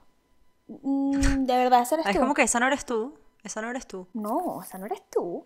Mm, 0.68 1.44
¿De 1.44 1.56
verdad 1.56 1.82
ese 1.82 1.96
eres 1.96 2.06
Es 2.06 2.12
tú? 2.14 2.20
como 2.20 2.34
que 2.34 2.42
esa 2.42 2.60
no 2.60 2.68
eres 2.68 2.84
tú, 2.86 3.14
esa 3.42 3.60
no 3.60 3.70
eres 3.70 3.88
tú. 3.88 4.06
No, 4.14 4.62
esa 4.62 4.78
no 4.78 4.86
eres 4.86 5.02
tú. 5.10 5.44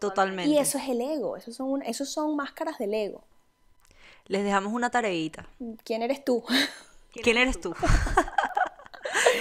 Totalmente. 0.00 0.50
Y 0.50 0.56
eso 0.58 0.78
es 0.78 0.88
el 0.88 1.00
ego, 1.02 1.36
esos 1.36 1.54
son, 1.56 1.70
un- 1.70 1.82
esos 1.82 2.08
son 2.08 2.36
máscaras 2.36 2.78
del 2.78 2.94
ego. 2.94 3.22
Les 4.26 4.42
dejamos 4.44 4.72
una 4.72 4.88
tareita. 4.90 5.46
¿Quién 5.84 6.00
eres 6.02 6.24
tú? 6.24 6.42
¿Quién 7.22 7.38
eres 7.38 7.60
tú? 7.60 7.74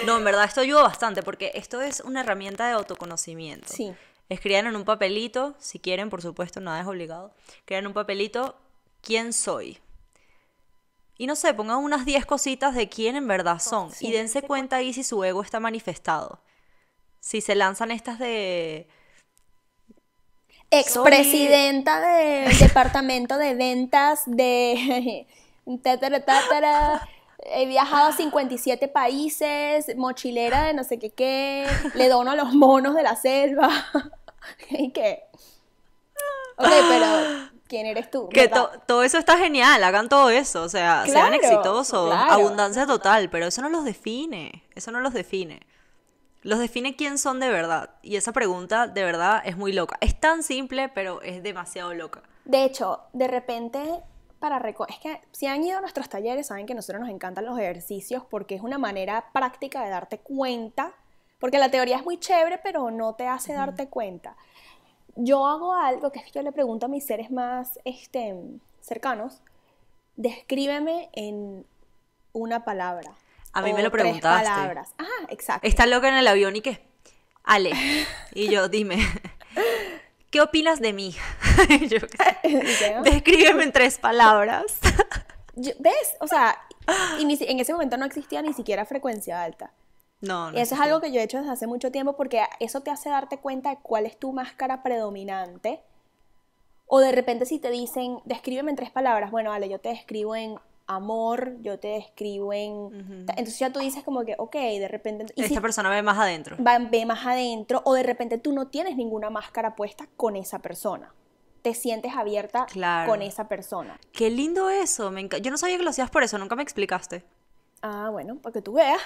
No, 0.05 0.17
en 0.17 0.23
verdad 0.23 0.45
esto 0.45 0.61
ayuda 0.61 0.83
bastante 0.83 1.21
porque 1.21 1.51
esto 1.53 1.81
es 1.81 1.99
una 2.01 2.21
herramienta 2.21 2.67
de 2.67 2.73
autoconocimiento. 2.73 3.67
Sí. 3.67 3.93
Escriban 4.29 4.67
en 4.67 4.75
un 4.75 4.85
papelito, 4.85 5.55
si 5.59 5.79
quieren, 5.79 6.09
por 6.09 6.21
supuesto, 6.21 6.59
nada 6.59 6.81
es 6.81 6.87
obligado. 6.87 7.33
En 7.67 7.87
un 7.87 7.93
papelito 7.93 8.55
quién 9.01 9.33
soy. 9.33 9.79
Y 11.17 11.27
no 11.27 11.35
sé, 11.35 11.53
pongan 11.53 11.77
unas 11.77 12.05
10 12.05 12.25
cositas 12.25 12.75
de 12.75 12.89
quién 12.89 13.15
en 13.15 13.27
verdad 13.27 13.59
son. 13.59 13.91
Sí. 13.91 14.07
Y 14.07 14.11
dense 14.11 14.41
cuenta 14.41 14.77
ahí 14.77 14.93
si 14.93 15.03
su 15.03 15.23
ego 15.23 15.41
está 15.41 15.59
manifestado. 15.59 16.41
Si 17.19 17.41
se 17.41 17.55
lanzan 17.55 17.91
estas 17.91 18.19
de... 18.19 18.87
Expresidenta 20.69 22.01
del 22.01 22.57
departamento 22.59 23.37
de 23.37 23.55
ventas 23.55 24.23
de 24.25 25.25
tatara, 25.83 26.25
tatara, 26.25 27.09
He 27.39 27.65
viajado 27.67 28.09
a 28.09 28.11
57 28.11 28.87
países, 28.87 29.95
mochilera 29.95 30.63
de 30.63 30.73
no 30.73 30.83
sé 30.83 30.97
qué 30.99 31.11
qué, 31.11 31.67
le 31.93 32.09
dono 32.09 32.31
a 32.31 32.35
los 32.35 32.53
monos 32.53 32.95
de 32.95 33.03
la 33.03 33.15
selva. 33.15 33.69
¿Y 34.69 34.91
qué? 34.91 35.23
Ok, 36.57 36.67
pero 36.89 37.05
¿quién 37.67 37.85
eres 37.85 38.09
tú? 38.09 38.27
Que 38.29 38.47
to- 38.47 38.71
todo 38.87 39.03
eso 39.03 39.17
está 39.19 39.37
genial, 39.37 39.83
hagan 39.83 40.09
todo 40.09 40.29
eso, 40.31 40.63
o 40.63 40.69
sea, 40.69 41.03
sean 41.05 41.29
Claro, 41.29 41.35
exitosos, 41.35 42.09
claro. 42.09 42.31
abundancia 42.31 42.87
total, 42.87 43.29
pero 43.29 43.45
eso 43.47 43.61
no 43.61 43.69
los 43.69 43.85
define, 43.85 44.63
eso 44.73 44.91
no 44.91 44.99
los 44.99 45.13
define. 45.13 45.59
Los 46.41 46.59
define 46.59 46.95
quién 46.95 47.17
son 47.17 47.39
de 47.39 47.49
verdad. 47.49 47.89
Y 48.01 48.15
esa 48.15 48.31
pregunta 48.31 48.87
de 48.87 49.03
verdad 49.03 49.41
es 49.45 49.57
muy 49.57 49.73
loca. 49.73 49.97
Es 50.01 50.19
tan 50.19 50.43
simple, 50.43 50.87
pero 50.89 51.21
es 51.21 51.43
demasiado 51.43 51.93
loca. 51.93 52.21
De 52.45 52.63
hecho, 52.63 53.01
de 53.13 53.27
repente, 53.27 53.81
para 54.37 54.59
reco- 54.59 54.85
es 54.89 54.99
que 54.99 55.21
si 55.31 55.47
han 55.47 55.63
ido 55.63 55.77
a 55.77 55.81
nuestros 55.81 56.09
talleres, 56.09 56.47
saben 56.47 56.65
que 56.65 56.73
a 56.73 56.75
nosotros 56.75 57.01
nos 57.01 57.09
encantan 57.09 57.45
los 57.45 57.57
ejercicios 57.59 58.23
porque 58.29 58.55
es 58.55 58.61
una 58.61 58.77
manera 58.77 59.25
práctica 59.33 59.83
de 59.83 59.89
darte 59.89 60.19
cuenta, 60.19 60.93
porque 61.39 61.57
la 61.59 61.69
teoría 61.71 61.97
es 61.97 62.03
muy 62.05 62.19
chévere, 62.19 62.59
pero 62.63 62.91
no 62.91 63.13
te 63.15 63.27
hace 63.27 63.53
darte 63.53 63.87
cuenta. 63.89 64.35
Yo 65.15 65.47
hago 65.47 65.73
algo 65.73 66.11
que 66.11 66.19
es 66.19 66.25
que 66.25 66.31
yo 66.31 66.41
le 66.43 66.51
pregunto 66.51 66.85
a 66.85 66.89
mis 66.89 67.05
seres 67.05 67.31
más 67.31 67.79
este, 67.85 68.35
cercanos, 68.81 69.41
descríbeme 70.15 71.09
en 71.13 71.65
una 72.33 72.63
palabra. 72.63 73.11
A 73.53 73.61
mí 73.61 73.73
me 73.73 73.81
lo 73.81 73.89
tres 73.89 74.03
preguntaste. 74.03 74.47
palabras. 74.49 74.93
Ah, 74.99 75.25
exacto. 75.29 75.67
Está 75.67 75.85
loca 75.87 76.07
en 76.09 76.15
el 76.15 76.27
avión 76.27 76.55
y 76.55 76.61
qué? 76.61 76.81
Ale. 77.43 77.71
Y 78.33 78.49
yo, 78.49 78.67
dime, 78.69 78.97
¿qué 80.29 80.41
opinas 80.41 80.79
de 80.79 80.93
mí? 80.93 81.15
Y 81.69 81.87
yo, 81.87 81.99
¿qué 82.01 82.17
sé. 82.17 82.37
Y 82.43 82.93
yo, 82.93 83.01
Descríbeme 83.03 83.63
en 83.63 83.71
tres 83.71 83.97
palabras. 83.97 84.65
yo- 85.55 85.73
¿Ves? 85.79 86.15
O 86.19 86.27
sea, 86.27 86.57
en 87.19 87.59
ese 87.59 87.73
momento 87.73 87.97
no 87.97 88.05
existía 88.05 88.41
ni 88.41 88.53
siquiera 88.53 88.85
frecuencia 88.85 89.41
alta. 89.43 89.71
No, 90.21 90.51
no. 90.51 90.57
Y 90.57 90.61
eso 90.61 90.75
es 90.75 90.81
algo 90.81 90.99
que 90.99 91.11
yo 91.11 91.19
he 91.19 91.23
hecho 91.23 91.37
desde 91.37 91.51
hace 91.51 91.67
mucho 91.67 91.91
tiempo 91.91 92.13
porque 92.15 92.41
eso 92.59 92.81
te 92.81 92.89
hace 92.91 93.09
darte 93.09 93.37
cuenta 93.37 93.69
de 93.69 93.77
cuál 93.77 94.05
es 94.05 94.17
tu 94.17 94.33
máscara 94.33 94.81
predominante. 94.81 95.81
O 96.87 96.99
de 96.99 97.11
repente 97.11 97.45
si 97.45 97.59
te 97.59 97.69
dicen, 97.69 98.19
descríbeme 98.25 98.71
en 98.71 98.77
tres 98.77 98.89
palabras, 98.91 99.29
bueno, 99.29 99.49
vale, 99.51 99.69
yo 99.69 99.79
te 99.79 99.89
describo 99.89 100.35
en 100.35 100.57
amor, 100.87 101.57
yo 101.61 101.77
te 101.79 101.89
describo 101.89 102.53
en... 102.53 103.25
Entonces 103.29 103.59
ya 103.59 103.71
tú 103.71 103.79
dices 103.79 104.03
como 104.03 104.23
que, 104.25 104.35
ok, 104.37 104.53
de 104.55 104.87
repente... 104.87 105.25
Y 105.35 105.43
si 105.43 105.47
Esta 105.49 105.61
persona 105.61 105.89
ve 105.89 106.01
más 106.01 106.17
adentro. 106.17 106.57
va, 106.63 106.79
ve 106.79 107.05
más 107.05 107.25
adentro, 107.25 107.81
o 107.85 107.93
de 107.93 108.03
repente 108.03 108.37
tú 108.37 108.53
no 108.53 108.67
tienes 108.67 108.95
ninguna 108.95 109.29
máscara 109.29 109.75
puesta 109.75 110.07
con 110.15 110.35
esa 110.35 110.59
persona. 110.59 111.13
Te 111.61 111.73
sientes 111.73 112.13
abierta 112.15 112.65
Claro. 112.67 113.09
con 113.11 113.21
esa 113.21 113.47
persona. 113.49 113.99
Qué 114.13 114.29
lindo 114.29 114.69
eso. 114.69 115.11
Me 115.11 115.27
Yo 115.27 115.51
no 115.51 115.57
sabía 115.57 115.77
que 115.77 115.83
lo 115.83 115.89
hacías 115.89 116.09
por 116.09 116.23
eso, 116.23 116.37
nunca 116.37 116.55
me 116.55 116.63
explicaste. 116.63 117.23
Ah, 117.81 118.09
bueno, 118.11 118.37
para 118.37 118.53
que 118.53 118.61
tú 118.61 118.73
veas. 118.73 119.01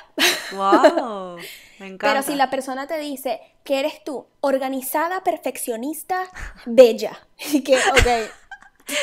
Wow, 0.53 1.37
me 1.79 1.87
encanta. 1.87 2.07
Pero 2.13 2.21
si 2.23 2.35
la 2.35 2.49
persona 2.49 2.87
te 2.87 2.97
dice 2.99 3.41
que 3.63 3.79
eres 3.79 4.03
tú, 4.03 4.27
organizada, 4.39 5.23
perfeccionista, 5.23 6.23
bella. 6.65 7.17
Y 7.51 7.63
que, 7.63 7.75
ok, 7.77 8.31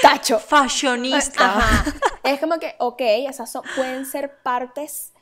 tacho. 0.03 0.39
Fashionista. 0.39 1.57
Ajá. 1.59 1.93
Es 2.22 2.41
como 2.41 2.59
que, 2.59 2.74
ok, 2.79 3.01
esas 3.01 3.51
son- 3.51 3.64
pueden 3.76 4.05
ser 4.07 4.39
partes, 4.43 5.12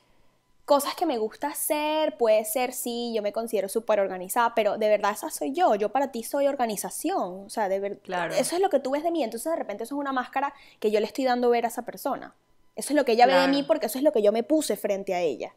cosas 0.65 0.95
que 0.97 1.07
me 1.07 1.19
gusta 1.19 1.49
hacer, 1.49 2.17
puede 2.17 2.45
ser, 2.45 2.73
sí, 2.73 3.13
yo 3.15 3.23
me 3.23 3.33
considero 3.33 3.69
súper 3.69 4.01
organizada, 4.01 4.55
pero 4.57 4.79
de 4.79 4.89
verdad 4.89 5.13
esa 5.13 5.31
soy 5.31 5.53
yo, 5.53 5.77
yo 5.77 5.91
para 5.93 6.11
ti 6.11 6.25
soy 6.25 6.49
organización, 6.49 7.45
o 7.47 7.51
sea, 7.51 7.69
de 7.69 7.79
verdad, 7.79 7.99
Claro. 8.03 8.35
eso 8.35 8.57
es 8.57 8.61
lo 8.63 8.69
que 8.69 8.81
tú 8.81 8.91
ves 8.91 9.05
de 9.05 9.13
mí, 9.13 9.23
entonces 9.23 9.53
de 9.53 9.57
repente 9.57 9.85
eso 9.85 9.95
es 9.95 10.01
una 10.01 10.13
máscara 10.13 10.53
que 10.81 10.91
yo 10.91 10.99
le 10.99 11.07
estoy 11.07 11.25
dando 11.25 11.51
ver 11.51 11.65
a 11.65 11.69
esa 11.69 11.83
persona. 11.83 12.35
Eso 12.75 12.93
es 12.93 12.97
lo 12.97 13.05
que 13.05 13.13
ella 13.13 13.27
ve 13.27 13.35
de 13.35 13.49
mí 13.49 13.63
porque 13.63 13.87
eso 13.87 13.97
es 13.99 14.05
lo 14.05 14.13
que 14.13 14.23
yo 14.23 14.33
me 14.33 14.43
puse 14.43 14.77
frente 14.77 15.15
a 15.15 15.21
ella. 15.21 15.55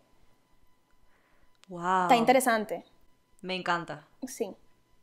Wow. 1.67 2.03
Está 2.03 2.15
interesante. 2.15 2.85
Me 3.41 3.55
encanta. 3.55 4.05
Sí. 4.27 4.55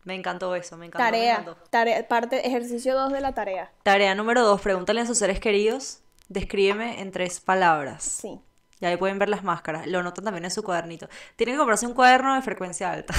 Me 0.07 0.15
encantó 0.15 0.55
eso, 0.55 0.77
me 0.79 0.87
encantó. 0.87 1.05
me 1.05 1.11
Tarea, 1.11 1.33
encantó. 1.41 1.57
tarea, 1.69 2.09
parte, 2.09 2.47
ejercicio 2.47 2.95
2 2.95 3.13
de 3.13 3.21
la 3.21 3.33
tarea. 3.33 3.71
Tarea 3.83 4.15
número 4.15 4.43
dos, 4.43 4.61
pregúntale 4.63 5.01
a 5.03 5.07
sus 5.07 5.19
seres 5.19 5.41
queridos, 5.41 6.01
descríbeme 6.29 7.01
en 7.03 7.11
tres 7.13 7.41
palabras. 7.41 8.05
Sí. 8.05 8.41
Y 8.81 8.87
ahí 8.87 8.97
pueden 8.97 9.19
ver 9.19 9.29
las 9.29 9.43
máscaras. 9.43 9.87
Lo 9.87 10.03
notan 10.03 10.25
también 10.25 10.45
en 10.45 10.51
su 10.51 10.63
cuadernito. 10.63 11.09
Tienen 11.37 11.55
que 11.55 11.59
comprarse 11.59 11.87
un 11.87 11.95
cuaderno 11.95 12.35
de 12.35 12.43
frecuencia 12.43 12.91
alta 12.93 13.15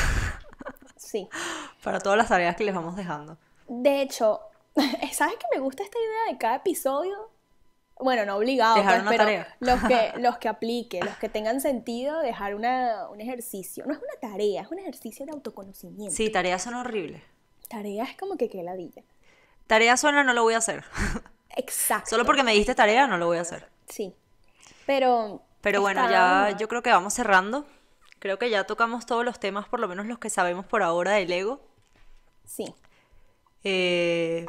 Sí. 0.95 1.27
para 1.83 1.99
todas 1.99 2.17
las 2.17 2.29
tareas 2.29 2.55
que 2.55 2.63
les 2.63 2.73
vamos 2.73 2.95
dejando. 2.95 3.37
De 3.67 4.01
hecho, 4.01 4.39
¿sabes 5.11 5.35
que 5.35 5.45
me 5.53 5.59
gusta 5.59 5.83
esta 5.83 5.97
idea 5.99 6.31
de 6.31 6.37
cada 6.37 6.55
episodio? 6.55 7.31
Bueno, 7.99 8.25
no 8.25 8.35
obligado, 8.35 8.75
Dejar 8.75 8.93
pues, 8.93 9.01
una 9.01 9.11
pero 9.11 9.23
tarea. 9.23 9.55
los 9.59 9.83
que 9.83 10.13
los 10.21 10.37
que 10.37 10.47
aplique, 10.47 10.99
los 11.01 11.17
que 11.17 11.29
tengan 11.29 11.61
sentido, 11.61 12.19
dejar 12.19 12.55
una, 12.55 13.09
un 13.09 13.21
ejercicio. 13.21 13.85
No 13.85 13.93
es 13.93 13.99
una 13.99 14.31
tarea, 14.31 14.61
es 14.61 14.71
un 14.71 14.79
ejercicio 14.79 15.25
de 15.25 15.31
autoconocimiento. 15.31 16.15
Sí, 16.15 16.29
tareas 16.29 16.61
son 16.61 16.75
horribles. 16.75 17.23
Tarea 17.67 18.03
es 18.03 18.15
como 18.17 18.37
que 18.37 18.49
qué 18.49 18.63
ladilla. 18.63 19.03
Tarea 19.65 19.97
suena, 19.97 20.23
no 20.23 20.33
lo 20.33 20.43
voy 20.43 20.53
a 20.53 20.59
hacer. 20.59 20.83
Exacto. 21.55 22.11
Solo 22.11 22.25
porque 22.25 22.43
me 22.43 22.53
diste 22.53 22.75
tarea, 22.75 23.07
no 23.07 23.17
lo 23.17 23.25
voy 23.25 23.37
a 23.37 23.41
hacer. 23.41 23.67
Sí. 23.87 24.13
Pero. 24.85 25.41
Pero 25.61 25.81
bueno, 25.81 26.09
ya 26.09 26.55
yo 26.57 26.67
creo 26.67 26.81
que 26.83 26.91
vamos 26.91 27.13
cerrando. 27.13 27.65
Creo 28.19 28.39
que 28.39 28.49
ya 28.49 28.65
tocamos 28.65 29.05
todos 29.05 29.25
los 29.25 29.39
temas, 29.39 29.67
por 29.67 29.79
lo 29.79 29.87
menos 29.87 30.05
los 30.05 30.19
que 30.19 30.29
sabemos 30.29 30.65
por 30.65 30.81
ahora 30.81 31.13
del 31.13 31.31
ego. 31.31 31.61
Sí. 32.45 32.73
Eh, 33.63 34.45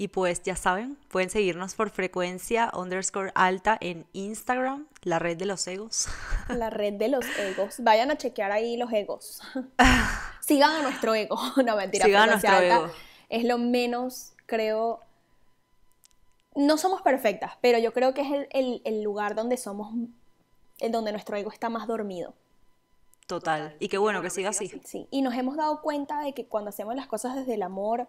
y 0.00 0.08
pues 0.08 0.42
ya 0.44 0.54
saben, 0.56 0.96
pueden 1.08 1.28
seguirnos 1.28 1.74
por 1.74 1.90
frecuencia 1.90 2.70
underscore 2.72 3.32
alta 3.34 3.76
en 3.80 4.06
Instagram, 4.12 4.86
la 5.02 5.18
red 5.18 5.36
de 5.36 5.44
los 5.44 5.66
egos. 5.66 6.06
La 6.48 6.70
red 6.70 6.94
de 6.94 7.08
los 7.08 7.26
egos. 7.38 7.74
Vayan 7.80 8.10
a 8.12 8.16
chequear 8.16 8.52
ahí 8.52 8.76
los 8.76 8.92
egos. 8.92 9.42
Sigan 10.40 10.70
a 10.70 10.82
nuestro 10.82 11.14
ego. 11.14 11.36
No, 11.64 11.76
mentira. 11.76 12.04
Sigan 12.06 12.22
a 12.22 12.32
nuestro 12.32 12.50
alta 12.52 12.76
ego. 12.76 12.90
Es 13.28 13.44
lo 13.44 13.58
menos, 13.58 14.32
creo. 14.46 15.00
No 16.54 16.78
somos 16.78 17.02
perfectas, 17.02 17.52
pero 17.60 17.78
yo 17.78 17.92
creo 17.92 18.14
que 18.14 18.22
es 18.22 18.30
el, 18.32 18.48
el- 18.52 18.82
el 18.84 19.02
lugar 19.02 19.34
donde 19.34 19.56
somos. 19.56 19.92
En 20.80 20.92
donde 20.92 21.10
nuestro 21.10 21.36
ego 21.36 21.50
está 21.52 21.68
más 21.68 21.88
dormido. 21.88 22.34
Total. 23.26 23.76
Y 23.80 23.88
qué 23.88 23.98
bueno 23.98 24.22
que 24.22 24.30
siga 24.30 24.50
así. 24.50 24.80
Sí. 24.84 25.08
Y 25.10 25.22
nos 25.22 25.34
hemos 25.34 25.56
dado 25.56 25.82
cuenta 25.82 26.20
de 26.22 26.32
que 26.34 26.46
cuando 26.46 26.68
hacemos 26.70 26.94
las 26.94 27.08
cosas 27.08 27.34
desde 27.34 27.54
el 27.54 27.62
amor, 27.62 28.06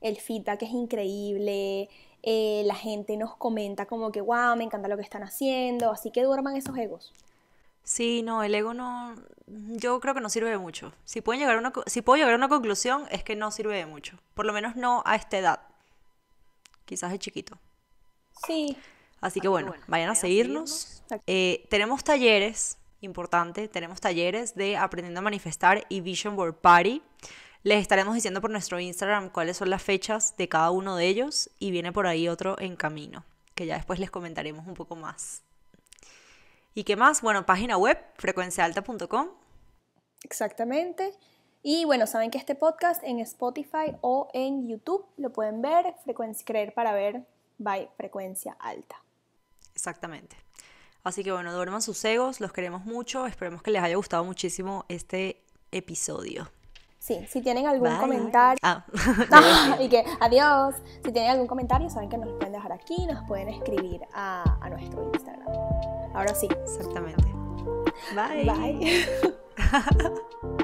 el 0.00 0.16
feedback 0.16 0.62
es 0.62 0.70
increíble. 0.70 1.88
eh, 2.22 2.62
la 2.64 2.74
gente 2.74 3.16
nos 3.16 3.36
comenta 3.36 3.86
como 3.86 4.10
que, 4.10 4.20
wow, 4.20 4.56
me 4.56 4.64
encanta 4.64 4.88
lo 4.88 4.96
que 4.96 5.02
están 5.02 5.22
haciendo. 5.22 5.90
Así 5.90 6.10
que 6.10 6.24
duerman 6.24 6.56
esos 6.56 6.76
egos. 6.76 7.12
Sí, 7.84 8.22
no, 8.22 8.42
el 8.42 8.54
ego 8.54 8.74
no, 8.74 9.14
yo 9.46 10.00
creo 10.00 10.12
que 10.12 10.20
no 10.20 10.28
sirve 10.28 10.50
de 10.50 10.58
mucho. 10.58 10.92
Si, 11.04 11.20
pueden 11.20 11.40
llegar 11.40 11.56
a 11.56 11.60
una, 11.60 11.72
si 11.86 12.02
puedo 12.02 12.16
llegar 12.16 12.32
a 12.32 12.36
una 12.36 12.48
conclusión 12.48 13.04
es 13.12 13.22
que 13.22 13.36
no 13.36 13.52
sirve 13.52 13.76
de 13.76 13.86
mucho. 13.86 14.18
Por 14.34 14.44
lo 14.44 14.52
menos 14.52 14.74
no 14.74 15.02
a 15.06 15.14
esta 15.14 15.38
edad. 15.38 15.60
Quizás 16.84 17.12
de 17.12 17.18
chiquito. 17.18 17.58
Sí, 18.46 18.76
Así 19.20 19.40
que 19.40 19.48
bueno, 19.48 19.74
vayan 19.86 20.10
a 20.10 20.14
seguirnos. 20.14 21.02
Eh, 21.26 21.66
tenemos 21.70 22.04
talleres, 22.04 22.78
importante, 23.00 23.68
tenemos 23.68 24.00
talleres 24.00 24.54
de 24.54 24.76
Aprendiendo 24.76 25.20
a 25.20 25.22
Manifestar 25.22 25.84
y 25.88 26.00
Vision 26.00 26.36
Board 26.36 26.54
Party. 26.54 27.02
Les 27.66 27.82
estaremos 27.82 28.14
diciendo 28.14 28.40
por 28.40 28.52
nuestro 28.52 28.78
Instagram 28.78 29.28
cuáles 29.28 29.56
son 29.56 29.70
las 29.70 29.82
fechas 29.82 30.36
de 30.36 30.48
cada 30.48 30.70
uno 30.70 30.94
de 30.94 31.08
ellos 31.08 31.50
y 31.58 31.72
viene 31.72 31.90
por 31.90 32.06
ahí 32.06 32.28
otro 32.28 32.54
en 32.60 32.76
camino, 32.76 33.24
que 33.56 33.66
ya 33.66 33.74
después 33.74 33.98
les 33.98 34.08
comentaremos 34.08 34.68
un 34.68 34.74
poco 34.74 34.94
más. 34.94 35.42
¿Y 36.74 36.84
qué 36.84 36.94
más? 36.94 37.22
Bueno, 37.22 37.44
página 37.44 37.76
web, 37.76 37.98
frecuenciaalta.com. 38.18 39.30
exactamente. 40.22 41.12
Y 41.64 41.84
bueno, 41.86 42.06
saben 42.06 42.30
que 42.30 42.38
este 42.38 42.54
podcast 42.54 43.02
en 43.02 43.18
Spotify 43.18 43.96
o 44.00 44.28
en 44.32 44.68
YouTube 44.68 45.04
lo 45.16 45.32
pueden 45.32 45.60
ver, 45.60 45.92
frecuencia, 46.04 46.44
creer 46.44 46.72
para 46.72 46.92
ver, 46.92 47.26
by 47.58 47.90
frecuencia 47.96 48.56
alta. 48.60 49.02
Exactamente. 49.74 50.36
Así 51.02 51.24
que 51.24 51.32
bueno, 51.32 51.52
duerman 51.52 51.82
sus 51.82 52.04
egos, 52.04 52.40
los 52.40 52.52
queremos 52.52 52.84
mucho, 52.84 53.26
esperemos 53.26 53.60
que 53.60 53.72
les 53.72 53.82
haya 53.82 53.96
gustado 53.96 54.22
muchísimo 54.22 54.84
este 54.88 55.42
episodio. 55.72 56.48
Sí, 57.06 57.24
si 57.28 57.40
tienen 57.40 57.68
algún 57.68 57.88
Bye. 57.88 58.00
comentario. 58.00 58.58
Ah, 58.64 58.84
Ah, 59.30 59.76
y 59.80 59.88
que 59.88 60.04
adiós. 60.18 60.74
Si 61.04 61.12
tienen 61.12 61.30
algún 61.30 61.46
comentario, 61.46 61.88
saben 61.88 62.08
que 62.08 62.18
nos 62.18 62.30
pueden 62.32 62.52
dejar 62.52 62.72
aquí, 62.72 63.06
nos 63.06 63.22
pueden 63.28 63.48
escribir 63.48 64.00
a, 64.12 64.42
a 64.60 64.68
nuestro 64.68 65.04
Instagram. 65.14 65.46
Ahora 66.14 66.34
sí. 66.34 66.48
exactamente. 66.50 67.22
Bye. 68.12 68.44
Bye. 68.44 69.06